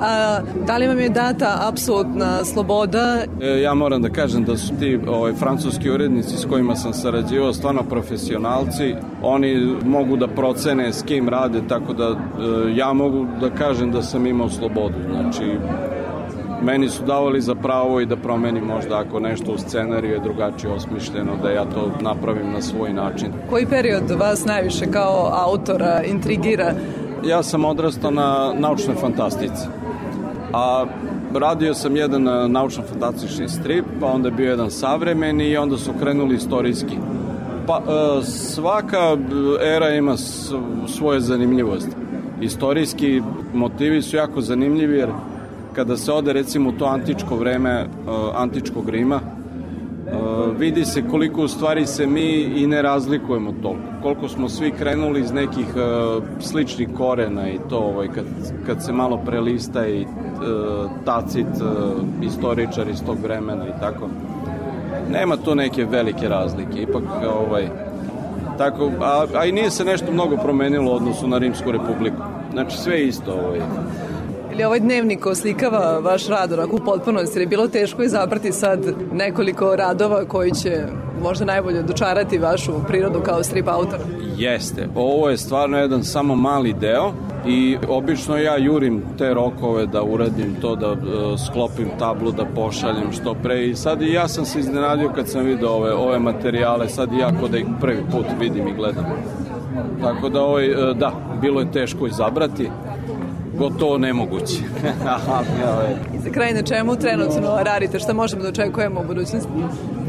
A, 0.00 0.40
da 0.66 0.76
li 0.76 0.86
vam 0.86 1.00
je 1.00 1.08
data 1.08 1.58
apsolutna 1.60 2.44
sloboda? 2.44 3.18
E, 3.40 3.60
ja 3.60 3.74
moram 3.74 4.02
da 4.02 4.08
kažem 4.08 4.44
da 4.44 4.56
su 4.56 4.74
ti 4.78 4.98
ovaj, 5.08 5.32
francuski 5.32 5.90
urednici 5.90 6.36
s 6.36 6.44
kojima 6.44 6.76
sam 6.76 6.92
sarađivao 6.92 7.52
stvarno 7.52 7.82
profesionalci. 7.82 8.94
Oni 9.22 9.76
mogu 9.84 10.16
da 10.16 10.28
procene 10.28 10.92
s 10.92 11.02
kim 11.02 11.28
rade, 11.28 11.60
tako 11.68 11.92
da 11.92 12.08
e, 12.08 12.16
ja 12.76 12.92
mogu 12.92 13.26
da 13.40 13.50
kažem 13.50 13.90
da 13.90 14.02
sam 14.02 14.26
imao 14.26 14.48
slobodu. 14.48 14.94
Znači, 15.10 15.58
meni 16.62 16.88
su 16.88 17.04
davali 17.04 17.40
za 17.40 17.54
pravo 17.54 18.00
i 18.00 18.06
da 18.06 18.16
promenim 18.16 18.64
možda 18.64 18.98
ako 18.98 19.20
nešto 19.20 19.52
u 19.52 19.58
scenariju 19.58 20.12
je 20.12 20.20
drugačije 20.20 20.72
osmišljeno, 20.72 21.32
da 21.42 21.50
ja 21.50 21.64
to 21.64 21.90
napravim 22.00 22.52
na 22.52 22.62
svoj 22.62 22.92
način. 22.92 23.32
Koji 23.50 23.66
period 23.66 24.10
vas 24.18 24.44
najviše 24.44 24.86
kao 24.90 25.30
autora 25.46 26.02
intrigira? 26.02 26.74
Ja 27.26 27.42
sam 27.42 27.64
odrastao 27.64 28.10
na 28.10 28.52
naučnoj 28.58 28.96
fantastici. 28.96 29.66
A 30.54 30.86
radio 31.34 31.74
sam 31.74 31.96
jedan 31.96 32.28
e, 32.28 32.48
naučno-fantastični 32.48 33.48
strip, 33.48 33.84
pa 34.00 34.06
onda 34.06 34.28
je 34.28 34.34
bio 34.34 34.50
jedan 34.50 34.70
savremeni 34.70 35.48
i 35.48 35.56
onda 35.56 35.76
su 35.76 35.92
krenuli 36.00 36.34
istorijski. 36.34 36.96
Pa 37.66 37.78
e, 37.78 38.22
svaka 38.24 39.16
era 39.76 39.90
ima 39.90 40.16
svoje 40.88 41.20
zanimljivosti. 41.20 41.90
Istorijski 42.40 43.22
motivi 43.54 44.02
su 44.02 44.16
jako 44.16 44.40
zanimljivi 44.40 44.98
jer 44.98 45.08
kada 45.72 45.96
se 45.96 46.12
ode 46.12 46.32
recimo 46.32 46.70
u 46.70 46.72
to 46.72 46.84
antičko 46.84 47.36
vreme 47.36 47.70
e, 47.70 47.86
antičkog 48.34 48.88
Rima, 48.88 49.20
vidi 50.58 50.84
se 50.84 51.02
koliko 51.10 51.42
u 51.42 51.48
stvari 51.48 51.86
se 51.86 52.06
mi 52.06 52.30
i 52.40 52.66
ne 52.66 52.82
razlikujemo 52.82 53.52
toliko. 53.62 53.82
Koliko 54.02 54.28
smo 54.28 54.48
svi 54.48 54.70
krenuli 54.70 55.20
iz 55.20 55.32
nekih 55.32 55.66
sličnih 56.40 56.88
korena 56.96 57.48
i 57.48 57.58
to 57.70 57.78
ovaj, 57.78 58.08
kad, 58.08 58.24
kad 58.66 58.84
se 58.84 58.92
malo 58.92 59.20
prelista 59.26 59.88
i 59.88 60.06
tacit 61.04 61.46
uh, 61.46 62.02
istoričar 62.22 62.88
iz 62.88 63.02
tog 63.06 63.18
vremena 63.22 63.68
i 63.68 63.80
tako. 63.80 64.08
Nema 65.10 65.36
tu 65.36 65.54
neke 65.54 65.84
velike 65.84 66.28
razlike. 66.28 66.82
Ipak 66.82 67.02
ovaj, 67.46 67.68
tako, 68.58 68.90
a, 69.00 69.26
a 69.34 69.44
i 69.44 69.52
nije 69.52 69.70
se 69.70 69.84
nešto 69.84 70.12
mnogo 70.12 70.36
promenilo 70.36 70.92
u 70.92 70.94
odnosu 70.94 71.28
na 71.28 71.38
Rimsku 71.38 71.72
republiku. 71.72 72.22
Znači 72.52 72.76
sve 72.76 73.02
isto 73.02 73.32
ovaj. 73.32 73.60
Ili 74.52 74.64
ovaj 74.64 74.80
dnevnik 74.80 75.26
oslikava 75.26 75.98
vaš 75.98 76.28
rad 76.28 76.52
onako 76.52 76.76
u 76.76 76.84
potpunosti, 76.84 77.40
je 77.40 77.46
bilo 77.46 77.68
teško 77.68 78.02
izabrati 78.02 78.52
sad 78.52 78.80
nekoliko 79.12 79.76
radova 79.76 80.24
koji 80.24 80.50
će 80.50 80.86
možda 81.22 81.44
najbolje 81.44 81.82
dočarati 81.82 82.38
vašu 82.38 82.72
prirodu 82.88 83.20
kao 83.20 83.42
strip 83.42 83.68
autor. 83.68 83.98
Jeste, 84.36 84.88
ovo 84.94 85.30
je 85.30 85.36
stvarno 85.36 85.78
jedan 85.78 86.04
samo 86.04 86.36
mali 86.36 86.72
deo 86.72 87.12
i 87.46 87.76
obično 87.88 88.36
ja 88.36 88.56
jurim 88.56 89.02
te 89.18 89.34
rokove 89.34 89.86
da 89.86 90.02
uradim 90.02 90.54
to, 90.60 90.76
da 90.76 90.92
uh, 90.92 90.98
sklopim 91.46 91.88
tablu, 91.98 92.32
da 92.32 92.44
pošaljem 92.44 93.12
što 93.12 93.34
pre 93.34 93.66
i 93.66 93.74
sad 93.74 94.02
i 94.02 94.12
ja 94.12 94.28
sam 94.28 94.44
se 94.44 94.60
iznenadio 94.60 95.10
kad 95.14 95.28
sam 95.28 95.44
vidio 95.44 95.70
ove, 95.70 95.92
ove 95.92 96.18
materijale, 96.18 96.88
sad 96.88 97.12
i 97.12 97.18
ja 97.18 97.30
ko 97.40 97.48
da 97.48 97.58
ih 97.58 97.66
prvi 97.80 98.02
put 98.10 98.26
vidim 98.40 98.68
i 98.68 98.74
gledam. 98.74 99.04
Tako 100.02 100.28
da, 100.28 100.42
ovaj, 100.42 100.66
e, 100.66 100.94
da, 100.94 101.12
bilo 101.40 101.60
je 101.60 101.72
teško 101.72 102.06
izabrati, 102.06 102.70
gotovo 103.58 103.98
nemoguće. 103.98 104.58
Ovaj, 105.72 105.94
I 106.14 106.18
za 106.18 106.30
kraj 106.30 106.54
na 106.54 106.62
čemu 106.62 106.96
trenutno 106.96 107.58
radite, 107.62 107.98
šta 107.98 108.12
možemo 108.12 108.42
da 108.42 108.48
očekujemo 108.48 109.00
u 109.00 109.06
budućnosti? 109.06 109.48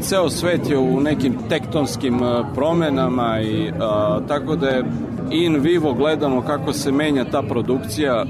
ceo 0.00 0.30
svet 0.30 0.70
je 0.70 0.78
u 0.78 1.00
nekim 1.00 1.34
tektonskim 1.48 2.22
e, 2.22 2.42
promenama 2.54 3.40
i 3.40 3.72
a, 3.80 4.20
tako 4.28 4.56
da 4.56 4.68
je 4.68 4.84
in 5.30 5.60
vivo 5.60 5.94
gledamo 5.94 6.42
kako 6.42 6.72
se 6.72 6.92
menja 6.92 7.24
ta 7.24 7.42
produkcija, 7.42 8.14
e, 8.14 8.24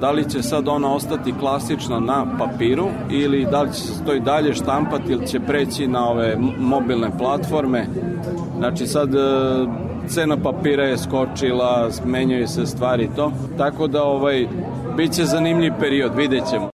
da 0.00 0.10
li 0.10 0.30
će 0.30 0.42
sad 0.42 0.68
ona 0.68 0.94
ostati 0.94 1.34
klasična 1.40 2.00
na 2.00 2.26
papiru 2.38 2.88
ili 3.10 3.46
da 3.50 3.62
li 3.62 3.72
će 3.72 3.80
se 3.80 4.04
to 4.04 4.14
i 4.14 4.20
dalje 4.20 4.54
štampati 4.54 5.12
ili 5.12 5.26
će 5.26 5.40
preći 5.40 5.86
na 5.86 6.08
ove 6.08 6.36
mobilne 6.58 7.10
platforme. 7.18 7.86
Znači 8.58 8.86
sad 8.86 9.14
e, 9.14 9.18
cena 10.08 10.36
papira 10.36 10.84
je 10.84 10.98
skočila, 10.98 11.88
menjaju 12.04 12.48
se 12.48 12.66
stvari 12.66 13.08
to. 13.16 13.32
Tako 13.58 13.86
da 13.86 14.02
ovaj 14.02 14.46
biće 14.96 15.24
zanimljiv 15.24 15.72
period, 15.80 16.16
vidjet 16.16 16.44
ćemo. 16.50 16.70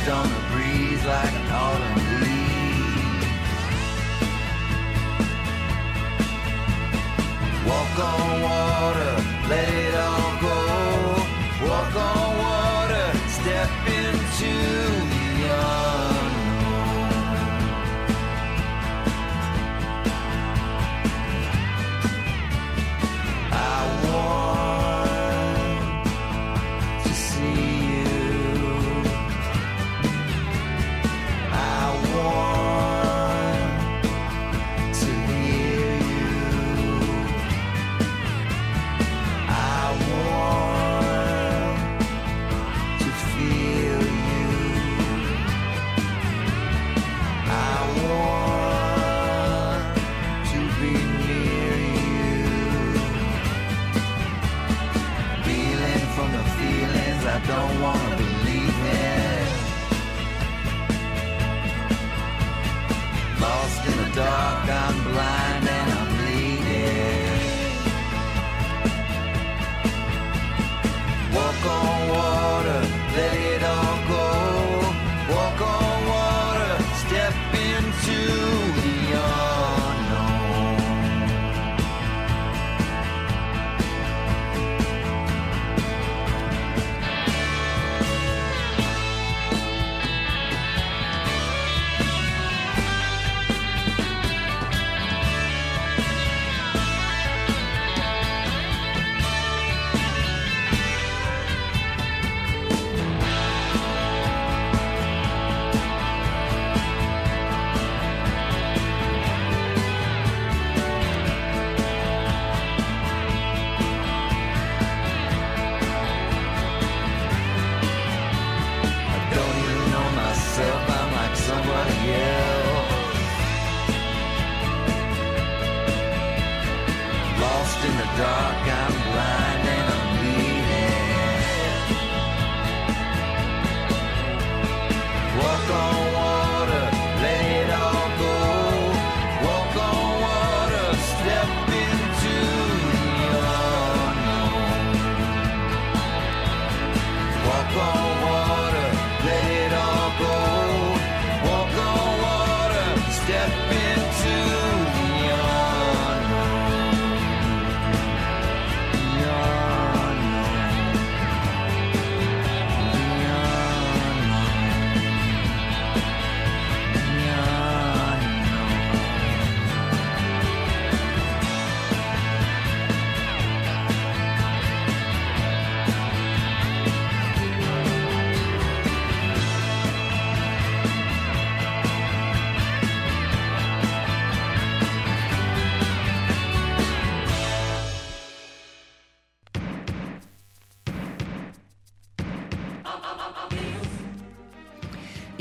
Drift 0.00 0.12
on 0.12 0.28
the 0.28 0.40
breeze 0.52 1.04
like 1.04 1.32
an 1.32 1.50
autumn 1.50 1.94
leaf. 2.20 3.24
Walk 7.66 7.98
on 7.98 8.42
water, 8.42 9.14
let 9.48 9.68
it 9.68 9.94
all 9.94 10.40
go. 10.40 10.56
Walk 11.66 11.96
on 11.96 12.29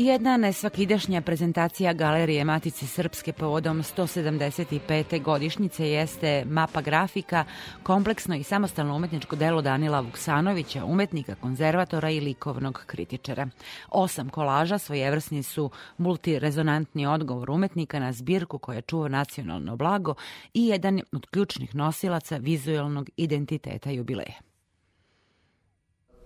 Jedna 0.10 0.38
nesvakidašnja 0.38 1.22
prezentacija 1.22 1.94
Galerije 1.94 2.46
Matice 2.46 2.88
Srpske 2.88 3.34
povodom 3.34 3.84
175. 3.84 5.24
godišnjice 5.24 5.90
jeste 5.90 6.46
mapa 6.46 6.82
grafika, 6.82 7.46
kompleksno 7.84 8.36
i 8.36 8.44
samostalno 8.44 8.96
umetničko 8.96 9.36
delo 9.36 9.62
Danila 9.62 10.00
Vuksanovića, 10.00 10.86
umetnika, 10.86 11.36
konzervatora 11.36 12.10
i 12.10 12.20
likovnog 12.20 12.84
kritičara. 12.86 13.48
Osam 13.90 14.30
kolaža 14.30 14.78
svojevrsni 14.78 15.44
su 15.44 15.70
multirezonantni 15.98 17.06
odgovor 17.06 17.52
umetnika 17.52 18.00
na 18.00 18.14
zbirku 18.14 18.58
koja 18.58 18.82
čuva 18.82 19.08
nacionalno 19.08 19.76
blago 19.76 20.14
i 20.54 20.68
jedan 20.68 21.02
od 21.12 21.26
ključnih 21.26 21.76
nosilaca 21.76 22.38
vizualnog 22.38 23.10
identiteta 23.18 23.90
jubileja. 23.90 24.40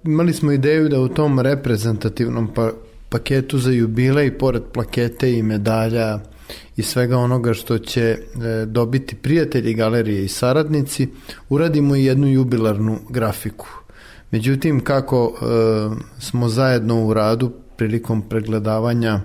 Imali 0.04 0.34
smo 0.34 0.52
ideju 0.52 0.90
da 0.90 1.00
u 1.00 1.08
tom 1.08 1.40
reprezentativnom 1.40 2.54
pa 2.54 2.72
paketu 3.14 3.60
za 3.60 3.72
jubilej, 3.72 4.32
pored 4.38 4.64
plakete 4.74 5.30
i 5.34 5.44
medalja 5.44 6.20
i 6.76 6.84
svega 6.84 7.18
onoga 7.18 7.54
što 7.54 7.78
će 7.78 8.02
e, 8.02 8.18
dobiti 8.66 9.16
prijatelji 9.16 9.74
galerije 9.74 10.26
i 10.26 10.28
saradnici, 10.28 11.08
uradimo 11.50 11.96
i 11.96 12.06
jednu 12.06 12.28
jubilarnu 12.28 13.00
grafiku. 13.10 13.68
Međutim, 14.32 14.80
kako 14.84 15.34
e, 15.34 15.46
smo 16.20 16.50
zajedno 16.50 17.06
u 17.06 17.14
radu 17.14 17.52
prilikom 17.78 18.22
pregledavanja 18.22 19.22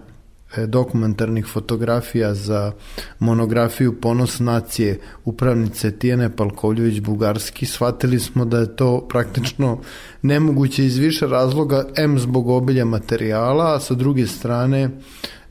dokumentarnih 0.57 1.47
fotografija 1.47 2.35
za 2.35 2.73
monografiju 3.19 4.01
Ponos 4.01 4.39
nacije 4.41 5.01
upravnice 5.25 5.91
Tijene 5.91 6.31
Palkovljević-Bugarski, 6.37 7.67
shvatili 7.67 8.21
smo 8.21 8.45
da 8.45 8.59
je 8.59 8.77
to 8.77 9.07
praktično 9.09 9.81
nemoguće 10.23 10.85
iz 10.85 10.97
više 10.97 11.27
razloga, 11.27 11.85
M 11.97 12.19
zbog 12.19 12.49
obilja 12.49 12.85
materijala, 12.85 13.75
a 13.75 13.81
sa 13.81 13.95
druge 13.95 14.27
strane 14.27 14.91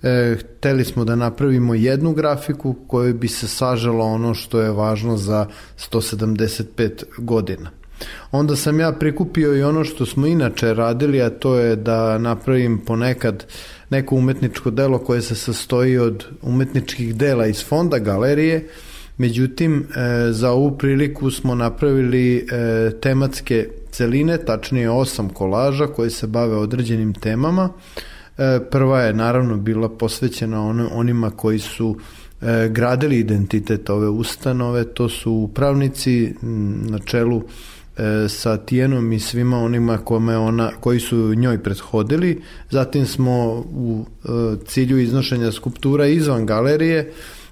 e, 0.03 0.37
hteli 0.39 0.85
smo 0.85 1.05
da 1.05 1.15
napravimo 1.15 1.73
jednu 1.73 2.13
grafiku 2.13 2.75
kojoj 2.87 3.13
bi 3.13 3.27
se 3.27 3.47
sažalo 3.47 4.05
ono 4.05 4.33
što 4.33 4.61
je 4.61 4.71
važno 4.71 5.17
za 5.17 5.47
175 5.91 7.03
godina. 7.17 7.69
Onda 8.31 8.55
sam 8.55 8.79
ja 8.79 8.91
prikupio 8.91 9.55
i 9.55 9.63
ono 9.63 9.83
što 9.83 10.05
smo 10.05 10.27
inače 10.27 10.73
radili, 10.73 11.21
a 11.21 11.29
to 11.29 11.55
je 11.55 11.75
da 11.75 12.17
napravim 12.17 12.77
ponekad 12.77 13.45
neko 13.89 14.15
umetničko 14.15 14.71
delo 14.71 14.97
koje 14.97 15.21
se 15.21 15.35
sastoji 15.35 15.97
od 15.97 16.25
umetničkih 16.41 17.15
dela 17.15 17.47
iz 17.47 17.65
fonda 17.65 17.99
galerije, 17.99 18.67
međutim 19.17 19.79
e, 19.79 20.31
za 20.31 20.51
ovu 20.51 20.77
priliku 20.77 21.31
smo 21.31 21.55
napravili 21.55 22.37
e, 22.37 22.91
tematske 23.01 23.69
celine, 23.91 24.37
tačnije 24.37 24.89
osam 24.89 25.29
kolaža 25.29 25.87
koje 25.87 26.09
se 26.09 26.27
bave 26.27 26.55
određenim 26.55 27.13
temama. 27.13 27.69
E, 28.37 28.59
prva 28.71 29.01
je 29.01 29.13
naravno 29.13 29.57
bila 29.57 29.89
posvećena 29.89 30.65
on, 30.65 30.87
onima 30.91 31.29
koji 31.29 31.59
su 31.59 31.97
gradili 32.69 33.19
identitet 33.19 33.89
ove 33.89 34.09
ustanove, 34.09 34.83
to 34.83 35.09
su 35.09 35.31
upravnici 35.31 36.33
na 36.89 36.99
čelu 36.99 37.43
sa 38.29 38.57
Tijenom 38.57 39.13
i 39.13 39.19
svima 39.19 39.57
onima 39.57 39.97
kome 39.97 40.37
ona, 40.37 40.71
koji 40.79 40.99
su 40.99 41.33
njoj 41.35 41.63
prethodili. 41.63 42.41
Zatim 42.69 43.05
smo 43.05 43.65
u 43.73 44.05
e, 44.05 44.27
cilju 44.65 44.99
iznošenja 44.99 45.51
skulptura 45.51 46.07
izvan 46.07 46.45
galerije 46.45 47.11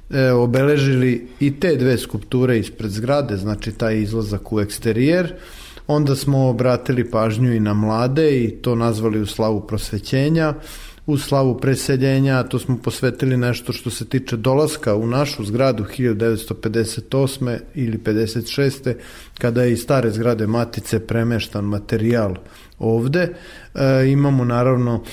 e, 0.09 0.31
obeležili 0.31 1.27
i 1.39 1.59
te 1.59 1.75
dve 1.75 1.97
skulpture 1.97 2.59
ispred 2.59 2.91
zgrade, 2.91 3.37
znači 3.37 3.71
taj 3.71 3.97
izlazak 3.97 4.53
u 4.53 4.59
eksterijer. 4.59 5.33
Onda 5.87 6.15
smo 6.15 6.47
obratili 6.47 7.11
pažnju 7.11 7.53
i 7.53 7.59
na 7.59 7.73
mlade 7.73 8.43
i 8.43 8.51
to 8.51 8.75
nazvali 8.75 9.21
u 9.21 9.25
slavu 9.25 9.67
prosvećenja. 9.67 10.53
U 11.05 11.17
slavu 11.17 11.57
preseljenja 11.57 12.43
to 12.43 12.59
smo 12.59 12.77
posvetili 12.77 13.37
nešto 13.37 13.73
što 13.73 13.89
se 13.89 14.05
tiče 14.05 14.37
dolaska 14.37 14.95
u 14.95 15.07
našu 15.07 15.45
zgradu 15.45 15.83
1958. 15.97 17.57
ili 17.75 17.97
56. 17.97 18.93
kada 19.37 19.63
je 19.63 19.71
iz 19.71 19.81
stare 19.81 20.11
zgrade 20.11 20.47
Matice 20.47 20.99
premeštan 21.07 21.65
materijal 21.65 22.35
ovde. 22.79 23.33
E, 23.75 24.07
imamo 24.07 24.45
naravno 24.45 25.03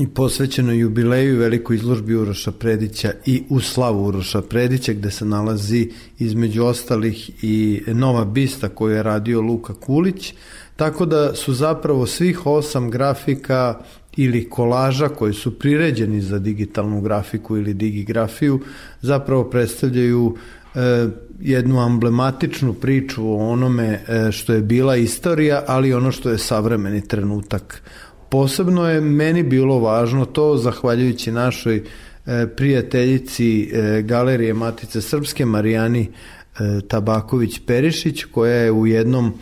i 0.00 0.08
posvećeno 0.08 0.72
jubileju 0.72 1.34
i 1.34 1.38
velikoj 1.38 1.76
izložbi 1.76 2.14
Uroša 2.14 2.52
Predića 2.52 3.12
i 3.26 3.42
u 3.48 3.60
slavu 3.60 4.04
Uroša 4.04 4.42
Predića 4.42 4.92
gde 4.92 5.10
se 5.10 5.24
nalazi 5.24 5.90
između 6.18 6.64
ostalih 6.64 7.44
i 7.44 7.82
nova 7.86 8.24
bista 8.24 8.68
koju 8.68 8.94
je 8.94 9.02
radio 9.02 9.40
Luka 9.40 9.74
Kulić, 9.74 10.34
tako 10.76 11.06
da 11.06 11.34
su 11.34 11.54
zapravo 11.54 12.06
svih 12.06 12.46
osam 12.46 12.90
grafika 12.90 13.80
ili 14.16 14.50
kolaža 14.50 15.08
koji 15.08 15.34
su 15.34 15.58
priređeni 15.58 16.20
za 16.20 16.38
digitalnu 16.38 17.00
grafiku 17.00 17.56
ili 17.56 17.74
digigrafiju 17.74 18.60
zapravo 19.00 19.44
predstavljaju 19.44 20.36
e, 20.74 21.08
jednu 21.40 21.86
emblematičnu 21.86 22.74
priču 22.74 23.28
o 23.28 23.48
onome 23.48 23.84
e, 24.08 24.32
što 24.32 24.52
je 24.52 24.60
bila 24.60 24.96
istorija, 24.96 25.64
ali 25.66 25.94
ono 25.94 26.12
što 26.12 26.30
je 26.30 26.38
savremeni 26.38 27.08
trenutak. 27.08 27.82
Posebno 28.28 28.88
je 28.88 29.00
meni 29.00 29.42
bilo 29.42 29.78
važno 29.78 30.24
to, 30.24 30.56
zahvaljujući 30.56 31.32
našoj 31.32 31.76
e, 31.76 32.46
prijateljici 32.56 33.70
e, 33.72 34.02
Galerije 34.02 34.54
Matice 34.54 35.00
Srpske, 35.00 35.44
Marijani 35.44 36.00
e, 36.02 36.80
Tabaković-Perišić, 36.88 38.24
koja 38.30 38.54
je 38.54 38.72
u 38.72 38.86
jednom 38.86 39.34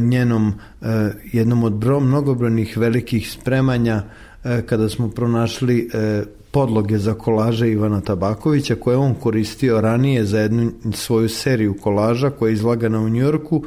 njenom, 0.00 0.52
e, 0.82 1.10
jednom 1.32 1.64
od 1.64 1.72
bro, 1.72 2.00
mnogobrojnih 2.00 2.76
velikih 2.76 3.30
spremanja, 3.30 4.02
e, 4.44 4.62
kada 4.66 4.88
smo 4.88 5.08
pronašli 5.08 5.90
e, 5.92 6.22
podloge 6.50 6.98
za 6.98 7.14
kolaže 7.14 7.70
Ivana 7.70 8.00
Tabakovića, 8.00 8.74
koje 8.74 8.96
on 8.96 9.14
koristio 9.14 9.80
ranije 9.80 10.24
za 10.24 10.40
jednu 10.40 10.72
svoju 10.92 11.28
seriju 11.28 11.74
kolaža 11.80 12.30
koja 12.30 12.48
je 12.48 12.52
izlagana 12.52 13.00
u 13.00 13.08
Njorku 13.08 13.64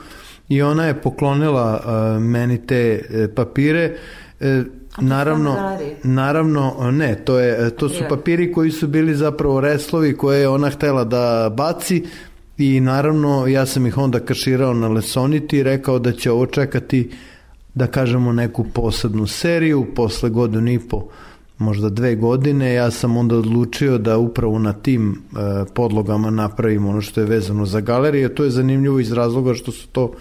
i 0.50 0.62
ona 0.62 0.86
je 0.86 1.02
poklonila 1.02 1.82
e, 1.82 2.20
meni 2.20 2.68
te 2.68 3.02
e, 3.10 3.28
papire. 3.36 3.98
E, 4.40 4.64
naravno, 5.02 5.78
naravno 6.04 6.92
ne, 6.92 7.16
to, 7.16 7.40
je, 7.40 7.70
to 7.70 7.90
su 7.90 8.04
papiri 8.10 8.54
koji 8.54 8.72
su 8.72 8.88
bili 8.88 9.16
zapravo 9.16 9.62
reslovi 9.62 10.18
koje 10.18 10.40
je 10.40 10.48
ona 10.48 10.70
htela 10.70 11.04
da 11.04 11.54
baci 11.58 12.06
i 12.62 12.80
naravno 12.80 13.48
ja 13.48 13.66
sam 13.66 13.86
ih 13.86 13.98
onda 13.98 14.20
kaširao 14.20 14.74
na 14.74 14.88
Lesoniti 14.88 15.58
i 15.58 15.64
rekao 15.64 16.00
da 16.00 16.12
će 16.12 16.32
ovo 16.32 16.46
čekati 16.46 17.10
da 17.74 17.88
kažemo 17.88 18.34
neku 18.34 18.64
posebnu 18.74 19.28
seriju. 19.28 19.86
Posle 19.96 20.30
godinu 20.30 20.72
i 20.72 20.80
po 20.80 21.08
možda 21.58 21.90
dve 21.90 22.16
godine 22.16 22.74
ja 22.74 22.92
sam 22.92 23.18
onda 23.18 23.36
odlučio 23.36 23.98
da 23.98 24.18
upravo 24.18 24.60
na 24.60 24.74
tim 24.74 25.12
e, 25.12 25.16
podlogama 25.74 26.30
napravim 26.30 26.86
ono 26.86 27.02
što 27.02 27.22
je 27.22 27.28
vezano 27.28 27.66
za 27.66 27.80
galerije. 27.80 28.36
To 28.36 28.44
je 28.44 28.50
zanimljivo 28.50 29.00
iz 29.00 29.12
razloga 29.12 29.54
što 29.54 29.72
su 29.72 29.88
to 29.88 30.12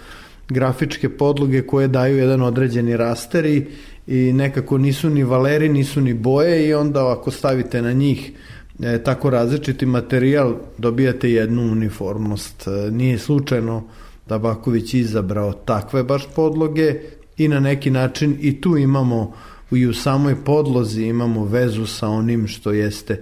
grafičke 0.49 1.09
podloge 1.09 1.61
koje 1.61 1.87
daju 1.87 2.17
jedan 2.17 2.41
određeni 2.41 2.97
raster 2.97 3.45
i 3.45 3.65
i 4.07 4.33
nekako 4.33 4.77
nisu 4.77 5.09
ni 5.09 5.23
valeri, 5.23 5.69
nisu 5.69 6.01
ni 6.01 6.13
boje 6.13 6.67
i 6.67 6.73
onda 6.73 7.11
ako 7.11 7.31
stavite 7.31 7.81
na 7.81 7.93
njih 7.93 8.31
e, 8.79 9.03
tako 9.03 9.29
različiti 9.29 9.85
materijal 9.85 10.55
dobijate 10.77 11.31
jednu 11.31 11.61
uniformnost. 11.61 12.67
E, 12.67 12.91
nije 12.91 13.17
slučajno 13.17 13.83
da 14.27 14.37
Baković 14.37 14.93
izabrao 14.93 15.53
takve 15.53 16.03
baš 16.03 16.27
podloge 16.35 16.95
i 17.37 17.47
na 17.47 17.59
neki 17.59 17.91
način 17.91 18.37
i 18.39 18.61
tu 18.61 18.77
imamo 18.77 19.33
i 19.71 19.87
u 19.87 19.93
samoj 19.93 20.43
podlozi 20.43 21.03
imamo 21.03 21.45
vezu 21.45 21.85
sa 21.85 22.07
onim 22.07 22.47
što 22.47 22.71
jeste 22.71 23.21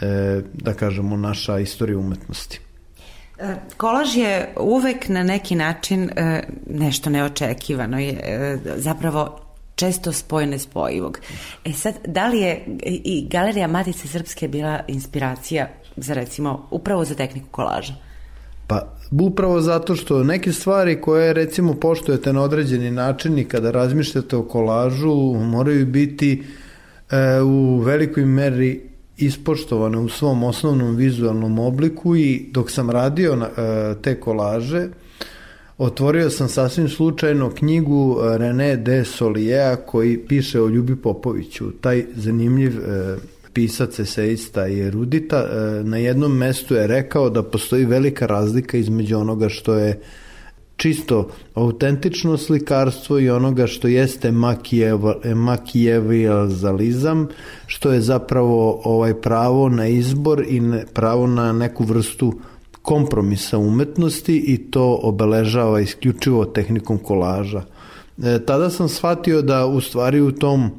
e, 0.00 0.40
da 0.52 0.74
kažemo 0.74 1.16
naša 1.16 1.58
istorija 1.58 1.98
umetnosti. 1.98 2.60
E, 3.38 3.54
Kolaž 3.76 4.16
je 4.16 4.54
uvek 4.60 5.08
na 5.08 5.22
neki 5.22 5.54
način 5.54 6.10
e, 6.16 6.42
nešto 6.66 7.10
neočekivano. 7.10 7.98
Je, 7.98 8.20
e, 8.22 8.58
zapravo 8.76 9.40
često 9.80 10.12
spojene 10.12 10.58
spojivog. 10.58 11.18
E 11.64 11.72
sad, 11.72 11.94
da 12.06 12.28
li 12.28 12.40
je 12.40 12.64
i 12.84 13.26
Galerija 13.30 13.68
Matice 13.68 14.08
Srpske 14.08 14.48
bila 14.48 14.80
inspiracija 14.88 15.68
za 15.96 16.14
recimo 16.14 16.68
upravo 16.70 17.04
za 17.04 17.14
tehniku 17.14 17.48
kolaža? 17.50 17.94
Pa 18.66 18.96
upravo 19.20 19.60
zato 19.60 19.96
što 19.96 20.22
neke 20.24 20.52
stvari 20.52 21.00
koje 21.00 21.32
recimo 21.32 21.74
poštujete 21.74 22.32
na 22.32 22.42
određeni 22.42 22.90
način 22.90 23.38
i 23.38 23.44
kada 23.44 23.70
razmišljate 23.70 24.36
o 24.36 24.42
kolažu 24.42 25.14
moraju 25.34 25.86
biti 25.86 26.42
e, 27.10 27.40
u 27.40 27.78
velikoj 27.78 28.24
meri 28.24 28.80
ispoštovane 29.16 29.98
u 29.98 30.08
svom 30.08 30.42
osnovnom 30.42 30.96
vizualnom 30.96 31.58
obliku 31.58 32.16
i 32.16 32.48
dok 32.52 32.70
sam 32.70 32.90
radio 32.90 33.36
na, 33.36 33.46
e, 33.46 33.94
te 34.02 34.20
kolaže 34.20 34.88
otvorio 35.80 36.30
sam 36.30 36.48
sasvim 36.48 36.88
slučajno 36.88 37.50
knjigu 37.50 38.18
e, 38.20 38.38
René 38.38 38.76
de 38.76 39.04
Soliea 39.04 39.76
koji 39.76 40.18
piše 40.18 40.60
o 40.60 40.68
Ljubi 40.68 40.96
Popoviću. 40.96 41.70
Taj 41.80 42.04
zanimljiv 42.14 42.78
e, 42.78 43.16
pisac, 43.52 43.98
eseista 43.98 44.66
i 44.68 44.80
erudita 44.80 45.36
e, 45.36 45.44
na 45.84 45.96
jednom 45.96 46.36
mestu 46.36 46.74
je 46.74 46.86
rekao 46.86 47.30
da 47.30 47.42
postoji 47.42 47.84
velika 47.84 48.26
razlika 48.26 48.76
između 48.76 49.18
onoga 49.18 49.48
što 49.48 49.74
je 49.74 50.00
čisto 50.76 51.30
autentično 51.54 52.36
slikarstvo 52.36 53.18
i 53.18 53.30
onoga 53.30 53.66
što 53.66 53.88
jeste 53.88 54.32
makijevijalizam, 55.34 57.28
što 57.66 57.92
je 57.92 58.00
zapravo 58.00 58.80
ovaj 58.84 59.14
pravo 59.14 59.68
na 59.68 59.86
izbor 59.86 60.44
i 60.48 60.60
ne- 60.60 60.84
pravo 60.94 61.26
na 61.26 61.52
neku 61.52 61.84
vrstu 61.84 62.34
kompromisa 62.82 63.58
umetnosti 63.58 64.36
i 64.36 64.70
to 64.70 65.00
obeležava 65.02 65.80
isključivo 65.80 66.44
tehnikom 66.44 66.98
kolaža. 66.98 67.62
E, 68.22 68.38
tada 68.46 68.70
sam 68.70 68.88
shvatio 68.88 69.42
da 69.42 69.66
u 69.66 69.80
stvari 69.80 70.20
u 70.20 70.32
tom 70.32 70.70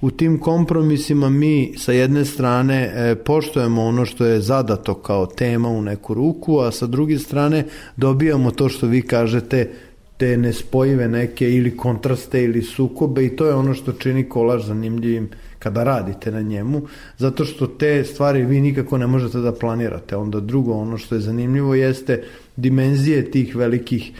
u 0.00 0.10
tim 0.10 0.38
kompromisima 0.38 1.28
mi 1.28 1.74
sa 1.76 1.92
jedne 1.92 2.24
strane 2.24 2.92
e, 2.94 3.14
poštujemo 3.14 3.82
ono 3.82 4.04
što 4.04 4.24
je 4.24 4.40
zadato 4.40 4.94
kao 4.94 5.26
tema 5.26 5.68
u 5.68 5.82
neku 5.82 6.14
ruku, 6.14 6.58
a 6.58 6.70
sa 6.72 6.86
druge 6.86 7.18
strane 7.18 7.64
dobijamo 7.96 8.50
to 8.50 8.68
što 8.68 8.86
vi 8.86 9.02
kažete 9.02 9.70
te 10.16 10.36
nespojive 10.36 11.08
neke 11.08 11.50
ili 11.50 11.76
kontraste 11.76 12.44
ili 12.44 12.62
sukobe 12.62 13.24
i 13.24 13.36
to 13.36 13.46
je 13.46 13.54
ono 13.54 13.74
što 13.74 13.92
čini 13.92 14.28
kolaž 14.28 14.64
zanimljivim 14.64 15.28
kada 15.60 15.84
radite 15.84 16.30
na 16.30 16.40
njemu, 16.40 16.82
zato 17.18 17.44
što 17.44 17.66
te 17.66 18.04
stvari 18.04 18.44
vi 18.44 18.60
nikako 18.60 18.98
ne 18.98 19.06
možete 19.06 19.38
da 19.38 19.52
planirate. 19.52 20.16
Onda 20.16 20.40
drugo, 20.40 20.72
ono 20.72 20.98
što 20.98 21.14
je 21.14 21.20
zanimljivo 21.20 21.74
jeste 21.74 22.22
dimenzije 22.56 23.30
tih 23.30 23.56
velikih 23.56 24.12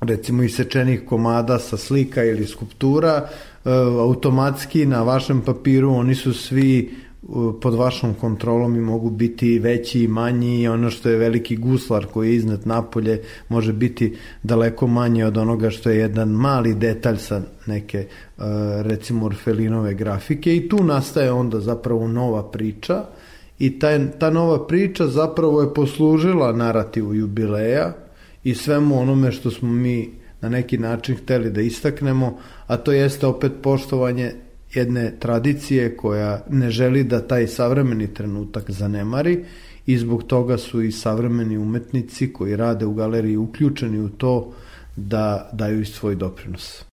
recimo 0.00 0.42
isečenih 0.42 1.02
komada 1.04 1.58
sa 1.58 1.76
slika 1.76 2.24
ili 2.24 2.46
skulptura, 2.46 3.28
e, 3.64 3.70
automatski 4.00 4.86
na 4.86 5.02
vašem 5.02 5.40
papiru 5.40 5.94
oni 5.94 6.14
su 6.14 6.32
svi 6.32 6.94
pod 7.60 7.74
vašom 7.74 8.14
kontrolom 8.14 8.76
i 8.76 8.80
mogu 8.80 9.10
biti 9.10 9.58
veći 9.58 10.02
i 10.02 10.08
manji 10.08 10.60
i 10.60 10.68
ono 10.68 10.90
što 10.90 11.08
je 11.08 11.16
veliki 11.16 11.56
guslar 11.56 12.06
koji 12.06 12.28
je 12.28 12.36
iznet 12.36 12.66
napolje 12.66 13.22
može 13.48 13.72
biti 13.72 14.16
daleko 14.42 14.86
manje 14.86 15.26
od 15.26 15.36
onoga 15.36 15.70
što 15.70 15.90
je 15.90 15.98
jedan 15.98 16.28
mali 16.28 16.74
detalj 16.74 17.16
sa 17.16 17.42
neke 17.66 17.98
e, 17.98 18.06
recimo 18.82 19.26
Orfelinove 19.26 19.94
grafike. 19.94 20.56
I 20.56 20.68
tu 20.68 20.84
nastaje 20.84 21.32
onda 21.32 21.60
zapravo 21.60 22.08
nova 22.08 22.50
priča 22.50 23.04
i 23.58 23.78
taj, 23.78 24.10
ta 24.18 24.30
nova 24.30 24.66
priča 24.66 25.06
zapravo 25.06 25.60
je 25.60 25.74
poslužila 25.74 26.52
narativu 26.52 27.14
jubileja 27.14 27.92
i 28.44 28.54
svemu 28.54 29.00
onome 29.00 29.32
što 29.32 29.50
smo 29.50 29.68
mi 29.68 30.10
na 30.40 30.48
neki 30.48 30.78
način 30.78 31.16
hteli 31.16 31.50
da 31.50 31.60
istaknemo, 31.60 32.38
a 32.66 32.76
to 32.76 32.92
jeste 32.92 33.26
opet 33.26 33.52
poštovanje 33.62 34.32
jedne 34.74 35.12
tradicije 35.20 35.96
koja 35.96 36.44
ne 36.50 36.70
želi 36.70 37.04
da 37.04 37.26
taj 37.26 37.46
savremeni 37.46 38.14
trenutak 38.14 38.70
zanemari 38.70 39.44
i 39.86 39.98
zbog 39.98 40.22
toga 40.22 40.58
su 40.58 40.82
i 40.82 40.92
savremeni 40.92 41.58
umetnici 41.58 42.32
koji 42.32 42.56
rade 42.56 42.86
u 42.86 42.94
galeriji 42.94 43.36
uključeni 43.36 44.00
u 44.00 44.08
to 44.08 44.52
da 44.96 45.50
daju 45.52 45.80
i 45.80 45.84
svoj 45.84 46.14
doprinos. 46.14 46.84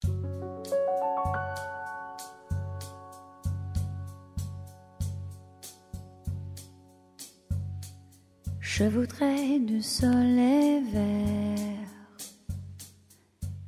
Je 8.80 8.90
voudrais 8.90 9.60
du 9.60 9.82
soleil 9.82 10.84
vert, 10.92 11.88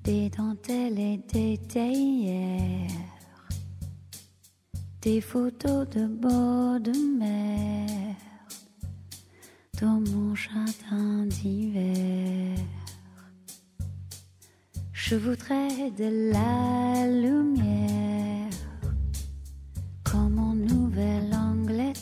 des 0.03 0.29
dentelles 0.29 0.99
et 0.99 1.19
des 1.33 1.57
théières, 1.69 3.06
des 5.07 5.21
photos 5.21 5.87
de 5.95 6.05
bord 6.05 6.81
de 6.81 6.91
mer 7.17 7.87
dans 9.81 10.01
mon 10.11 10.35
jardin 10.35 11.25
d'hiver. 11.27 12.57
Je 14.91 15.15
voudrais 15.15 15.91
de 16.01 16.09
la 16.33 17.07
lumière 17.23 18.57
comme 20.03 20.37
en 20.39 20.55
Nouvelle-Angleterre. 20.71 21.95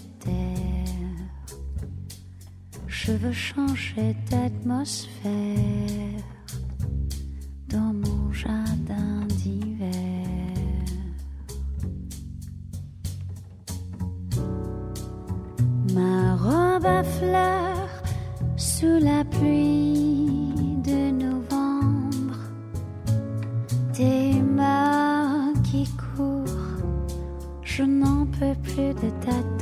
Je 2.88 3.12
veux 3.12 3.38
changer 3.52 4.16
d'atmosphère 4.32 6.24
dans 7.68 7.94
mon 7.94 8.34
jardin 8.34 9.15
À 16.88 17.04
fleurs 17.04 18.04
sous 18.58 19.00
la 19.00 19.24
pluie 19.26 20.54
de 20.84 21.10
novembre, 21.12 22.38
tes 23.92 24.34
mains 24.34 25.52
qui 25.64 25.90
courent, 26.16 26.46
je 27.64 27.82
n'en 27.82 28.28
peux 28.28 28.54
plus 28.62 28.94
de 28.94 29.10
t'attendre. 29.26 29.55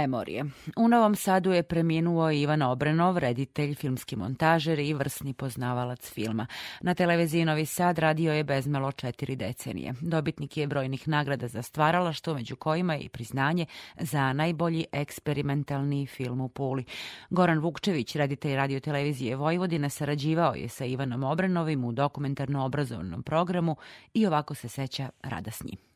Memorije. 0.00 0.44
U 0.76 0.88
Novom 0.88 1.14
Sadu 1.14 1.52
je 1.52 1.62
preminuo 1.62 2.30
Ivan 2.30 2.62
Obrenov, 2.62 3.18
reditelj, 3.18 3.74
filmski 3.74 4.16
montažer 4.16 4.78
i 4.78 4.94
vrsni 4.94 5.32
poznavalac 5.34 6.10
filma. 6.10 6.46
Na 6.80 6.94
televiziji 6.94 7.44
Novi 7.44 7.66
Sad 7.66 7.98
radio 7.98 8.32
je 8.32 8.44
bezmelo 8.44 8.92
četiri 8.92 9.36
decenije. 9.36 9.94
Dobitnik 10.00 10.56
je 10.56 10.66
brojnih 10.66 11.08
nagrada 11.08 11.48
za 11.48 11.62
stvaralaštvo, 11.62 12.34
među 12.34 12.56
kojima 12.56 12.94
je 12.94 13.00
i 13.00 13.08
priznanje 13.08 13.66
za 13.98 14.32
najbolji 14.32 14.84
eksperimentalni 14.92 16.06
film 16.06 16.40
u 16.40 16.48
Puli. 16.48 16.84
Goran 17.30 17.58
Vukčević, 17.58 18.16
reditelj 18.16 18.56
radio 18.56 18.80
televizije 18.80 19.36
Vojvodina, 19.36 19.88
sarađivao 19.88 20.54
je 20.54 20.68
sa 20.68 20.84
Ivanom 20.84 21.24
Obrenovim 21.24 21.84
u 21.84 21.92
dokumentarno-obrazovnom 21.92 23.22
programu 23.22 23.76
i 24.14 24.26
ovako 24.26 24.54
se 24.54 24.68
seća 24.68 25.08
rada 25.22 25.50
s 25.50 25.64
njim. 25.64 25.89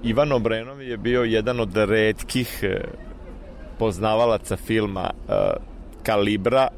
Ivan 0.00 0.32
Obrenov 0.32 0.82
je 0.82 0.96
bio 0.96 1.22
jedan 1.22 1.60
od 1.60 1.76
redkih 1.76 2.60
e, 2.62 2.80
poznavalaca 3.78 4.56
filma 4.56 5.10
e, 5.10 5.32
kalibra 6.02 6.68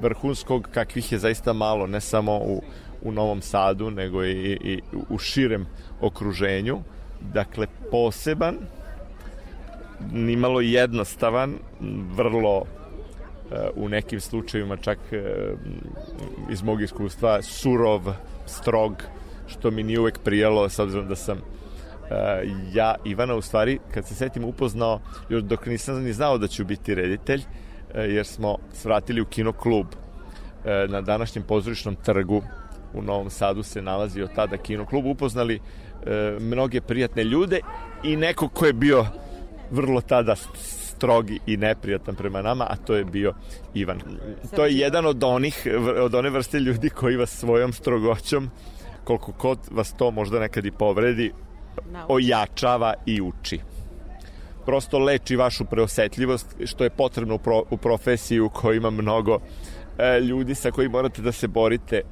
vrhunskog 0.00 0.68
kakvih 0.74 1.12
je 1.12 1.18
zaista 1.18 1.52
malo 1.52 1.86
ne 1.86 2.00
samo 2.00 2.36
u, 2.36 2.62
u 3.02 3.12
Novom 3.12 3.42
Sadu 3.42 3.90
nego 3.90 4.24
i, 4.24 4.58
i 4.64 4.80
u 5.08 5.18
širem 5.18 5.66
okruženju. 6.00 6.78
Dakle 7.20 7.66
poseban 7.90 8.56
nimalo 10.12 10.60
jednostavan 10.60 11.54
vrlo 12.14 12.62
e, 12.64 13.68
u 13.74 13.88
nekim 13.88 14.20
slučajevima 14.20 14.76
čak 14.76 14.98
iz 16.50 16.62
mog 16.62 16.82
iskustva 16.82 17.42
surov, 17.42 18.12
strog 18.46 19.02
što 19.46 19.70
mi 19.70 19.82
nije 19.82 20.00
uvek 20.00 20.18
prijalo 20.24 20.68
s 20.68 20.78
obzirom 20.78 21.08
da 21.08 21.16
sam 21.16 21.40
ja 22.72 22.94
Ivana 23.04 23.34
u 23.34 23.42
stvari, 23.42 23.78
kad 23.94 24.06
se 24.06 24.14
setim, 24.14 24.44
upoznao 24.44 25.00
još 25.28 25.42
dok 25.42 25.66
nisam 25.66 26.02
ni 26.02 26.12
znao 26.12 26.38
da 26.38 26.48
ću 26.48 26.64
biti 26.64 26.94
reditelj, 26.94 27.40
eh, 27.94 28.00
jer 28.00 28.26
smo 28.26 28.56
svratili 28.72 29.20
u 29.20 29.24
kino 29.24 29.52
klub 29.52 29.86
eh, 30.64 30.86
na 30.88 31.00
današnjem 31.00 31.44
pozorišnom 31.44 31.96
trgu. 31.96 32.42
U 32.94 33.02
Novom 33.02 33.30
Sadu 33.30 33.62
se 33.62 33.82
nalazio 33.82 34.28
tada 34.34 34.56
kino 34.56 34.86
klub, 34.86 35.06
upoznali 35.06 35.60
mnoge 36.40 36.80
prijatne 36.80 37.24
ljude 37.24 37.60
i 38.04 38.16
neko 38.16 38.48
ko 38.48 38.66
je 38.66 38.72
bio 38.72 39.06
vrlo 39.70 40.00
tada 40.00 40.36
strogi 41.00 41.38
i 41.46 41.56
neprijatan 41.56 42.14
prema 42.14 42.42
nama, 42.42 42.66
a 42.70 42.76
to 42.76 42.94
je 42.94 43.04
bio 43.04 43.34
Ivan. 43.74 44.00
To 44.56 44.66
je 44.66 44.78
jedan 44.78 45.06
od 45.06 45.24
onih, 45.24 45.66
od 46.00 46.14
one 46.14 46.30
vrste 46.30 46.60
ljudi 46.60 46.90
koji 46.90 47.16
vas 47.16 47.30
svojom 47.30 47.72
strogoćom, 47.72 48.50
koliko 49.04 49.32
kod 49.32 49.58
vas 49.70 49.94
to 49.96 50.10
možda 50.10 50.40
nekad 50.40 50.66
i 50.66 50.70
povredi, 50.70 51.32
ojačava 52.08 52.94
i 53.06 53.20
uči. 53.20 53.60
Prosto 54.66 54.98
leči 54.98 55.36
vašu 55.36 55.64
preosetljivost, 55.64 56.56
što 56.64 56.84
je 56.84 56.90
potrebno 56.90 57.34
u, 57.34 57.38
pro, 57.38 57.62
u 57.70 57.76
profesiji 57.76 58.40
u 58.40 58.48
kojoj 58.48 58.76
ima 58.76 58.90
mnogo 58.90 59.38
e, 59.98 60.20
ljudi 60.20 60.54
sa 60.54 60.70
koji 60.70 60.88
morate 60.88 61.22
da 61.22 61.32
se 61.32 61.48
borite. 61.48 62.02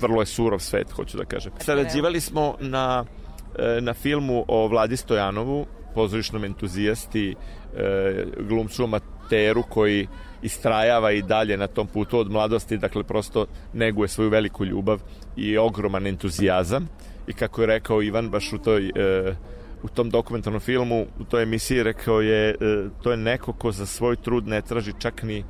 Vrlo 0.00 0.22
je 0.22 0.26
surov 0.26 0.58
svet, 0.58 0.90
hoću 0.92 1.16
da 1.16 1.24
kažem. 1.24 1.52
Sarađivali 1.58 2.20
smo 2.20 2.54
na, 2.60 3.04
e, 3.58 3.80
na 3.80 3.94
filmu 3.94 4.44
o 4.48 4.68
Vladi 4.68 4.96
Stojanovu, 4.96 5.66
pozorišnom 5.94 6.44
entuzijasti, 6.44 7.34
e, 7.76 8.24
glumcu 8.48 8.84
amateru 8.84 9.62
koji 9.62 10.06
istrajava 10.42 11.12
i 11.12 11.22
dalje 11.22 11.56
na 11.56 11.66
tom 11.66 11.86
putu 11.86 12.18
od 12.18 12.30
mladosti, 12.30 12.78
dakle 12.78 13.02
prosto 13.02 13.46
neguje 13.72 14.08
svoju 14.08 14.30
veliku 14.30 14.64
ljubav 14.64 15.00
i 15.36 15.58
ogroman 15.58 16.06
entuzijazam 16.06 16.88
i 17.26 17.32
kako 17.32 17.60
je 17.60 17.66
rekao 17.66 18.02
Ivan 18.02 18.30
baš 18.30 18.52
u 18.52 18.58
toj 18.58 18.88
e, 18.88 19.34
u 19.82 19.88
tom 19.88 20.10
dokumentarnom 20.10 20.60
filmu, 20.60 21.06
u 21.20 21.24
toj 21.24 21.42
emisiji 21.42 21.82
rekao 21.82 22.20
je, 22.20 22.50
e, 22.50 22.54
to 23.02 23.10
je 23.10 23.16
neko 23.16 23.52
ko 23.52 23.72
za 23.72 23.86
svoj 23.86 24.16
trud 24.16 24.46
ne 24.46 24.62
traži 24.62 24.92
čak 24.98 25.22
ni, 25.22 25.44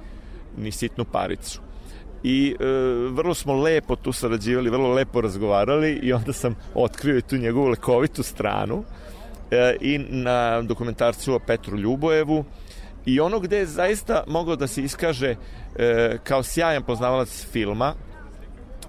ni 0.57 0.73
sitnu 0.73 1.05
paricu. 1.05 1.61
I 2.23 2.57
e, 2.61 2.65
vrlo 3.11 3.35
smo 3.35 3.55
lepo 3.55 3.97
tu 3.97 4.13
sarađivali, 4.13 4.71
vrlo 4.71 4.93
lepo 4.93 5.21
razgovarali 5.21 6.01
i 6.03 6.13
onda 6.13 6.33
sam 6.33 6.57
otkrio 6.75 7.19
i 7.19 7.23
tu 7.23 7.37
njegovu 7.37 7.69
lekovitu 7.69 8.23
stranu 8.23 8.85
e, 9.51 9.77
i 9.81 9.99
na 9.99 10.63
dokumentarcu 10.63 11.35
o 11.35 11.39
Petru 11.39 11.79
Ljubojevu 11.79 12.45
i 13.07 13.21
ono 13.21 13.41
gde 13.41 13.59
je 13.59 13.67
zaista 13.67 14.25
mogao 14.27 14.57
da 14.57 14.67
se 14.67 14.83
iskaže 14.83 15.35
e, 15.77 16.19
kao 16.25 16.43
sjajan 16.43 16.83
poznavalac 16.83 17.47
filma, 17.53 17.95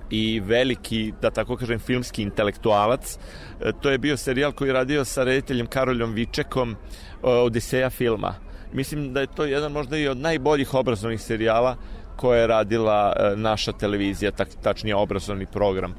i 0.09 0.39
veliki, 0.39 1.13
da 1.21 1.29
tako 1.29 1.55
kažem, 1.57 1.79
filmski 1.79 2.21
intelektualac. 2.21 3.17
E, 3.61 3.71
to 3.81 3.89
je 3.89 3.97
bio 3.97 4.17
serijal 4.17 4.51
koji 4.51 4.69
je 4.69 4.73
radio 4.73 5.05
sa 5.05 5.23
rediteljem 5.23 5.67
Karoljom 5.67 6.13
Vičekom 6.13 6.75
Odiseja 7.21 7.89
filma. 7.89 8.35
Mislim 8.73 9.13
da 9.13 9.21
je 9.21 9.27
to 9.35 9.45
jedan 9.45 9.71
možda 9.71 9.97
i 9.97 10.07
od 10.07 10.17
najboljih 10.17 10.73
obrazovnih 10.73 11.21
serijala 11.21 11.75
koje 12.15 12.39
je 12.39 12.47
radila 12.47 13.13
e, 13.15 13.35
naša 13.35 13.71
televizija, 13.71 14.31
tačnije 14.61 14.95
obrazovni 14.95 15.45
program 15.45 15.95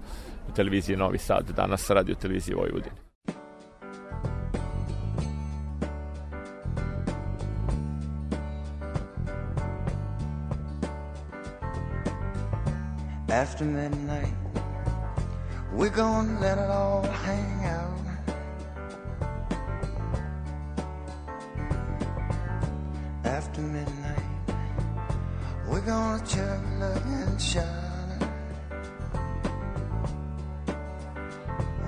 televizije 0.56 0.98
Novi 0.98 1.18
Sad, 1.18 1.50
danas 1.56 1.90
radio 1.90 2.14
televizije 2.14 2.56
Vojvodine. 2.56 3.07
After 13.30 13.64
midnight. 13.64 14.32
We're 15.72 15.90
gonna 15.90 16.40
let 16.40 16.58
it 16.58 16.70
all 16.70 17.02
hang 17.02 17.64
out. 17.66 17.94
After 23.24 23.60
midnight, 23.60 24.22
we're 25.68 25.82
gonna 25.82 26.22
look, 26.78 27.04
and 27.04 27.40
shine. 27.40 28.30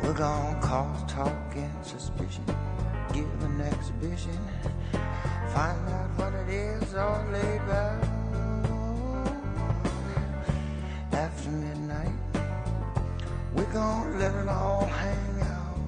We're 0.03 0.13
gonna 0.13 0.61
cause 0.61 1.11
talk 1.11 1.57
and 1.57 1.87
suspicion, 1.87 2.45
give 3.15 3.43
an 3.43 3.61
exhibition, 3.63 4.39
find 5.55 5.89
out 5.89 6.11
what 6.19 6.35
it 6.35 6.49
is 6.51 6.95
all 6.95 7.25
laid 7.33 7.61
Gonna 13.73 14.19
let 14.19 14.35
it 14.35 14.49
all 14.49 14.85
hang 14.85 15.43
out. 15.43 15.79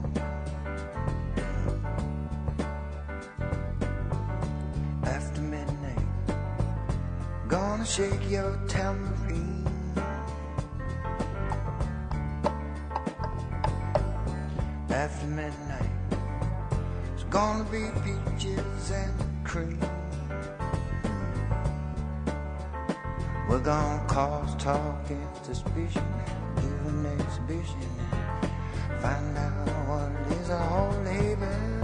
After 5.04 5.40
midnight, 5.40 6.06
gonna 7.48 7.84
shake 7.84 8.30
your 8.30 8.56
tambourine. 8.68 9.66
After 14.88 15.26
midnight, 15.26 15.90
it's 17.14 17.24
gonna 17.24 17.64
be 17.64 17.90
peaches 18.04 18.92
and 18.92 19.44
cream. 19.44 19.80
We're 23.48 23.58
gonna 23.58 24.04
cause 24.06 24.54
talk 24.62 25.10
and 25.10 25.28
suspicion, 25.44 26.04
suspicion. 27.32 27.88
Find 29.00 29.38
out 29.38 29.66
what 29.88 30.38
is 30.38 30.48
a 30.50 30.58
whole 30.58 31.00
neighbor. 31.02 31.81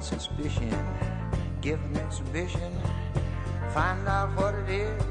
Suspicion, 0.00 0.74
suspicion, 1.60 1.80
an 1.84 1.96
exhibition. 1.96 2.72
Find 3.72 4.06
out 4.06 4.36
what 4.36 4.54
it 4.54 4.68
is. 4.68 5.02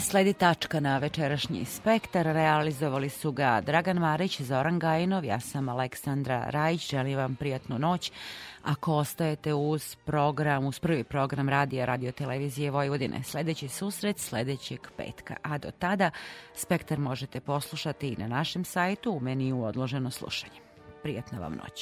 Sledi 0.00 0.32
tačka 0.32 0.80
na 0.80 0.98
večerašnji 0.98 1.64
spektar. 1.64 2.26
Realizovali 2.26 3.08
su 3.10 3.32
ga 3.32 3.60
Dragan 3.60 3.98
Marić, 3.98 4.40
Zoran 4.40 4.78
Gajinov, 4.78 5.24
ja 5.24 5.40
sam 5.40 5.68
Aleksandra 5.68 6.44
Rajić. 6.50 6.90
Želim 6.90 7.18
vam 7.18 7.36
prijatnu 7.36 7.78
noć. 7.78 8.12
Ako 8.62 8.94
ostajete 8.94 9.54
uz 9.54 9.96
program, 10.04 10.66
uz 10.66 10.78
prvi 10.78 11.04
program 11.04 11.48
radija, 11.48 11.84
radio 11.84 12.12
televizije 12.12 12.70
Vojvodine, 12.70 13.22
sledeći 13.22 13.68
susret 13.68 14.18
sledećeg 14.18 14.80
petka. 14.96 15.36
A 15.42 15.58
do 15.58 15.70
tada 15.70 16.10
spektar 16.54 16.98
možete 16.98 17.40
poslušati 17.40 18.08
i 18.08 18.16
na 18.16 18.28
našem 18.28 18.64
sajtu 18.64 19.10
u 19.10 19.20
meniju 19.20 19.62
odloženo 19.62 20.10
slušanje. 20.10 20.60
Prijatna 21.02 21.38
vam 21.38 21.52
noć. 21.52 21.72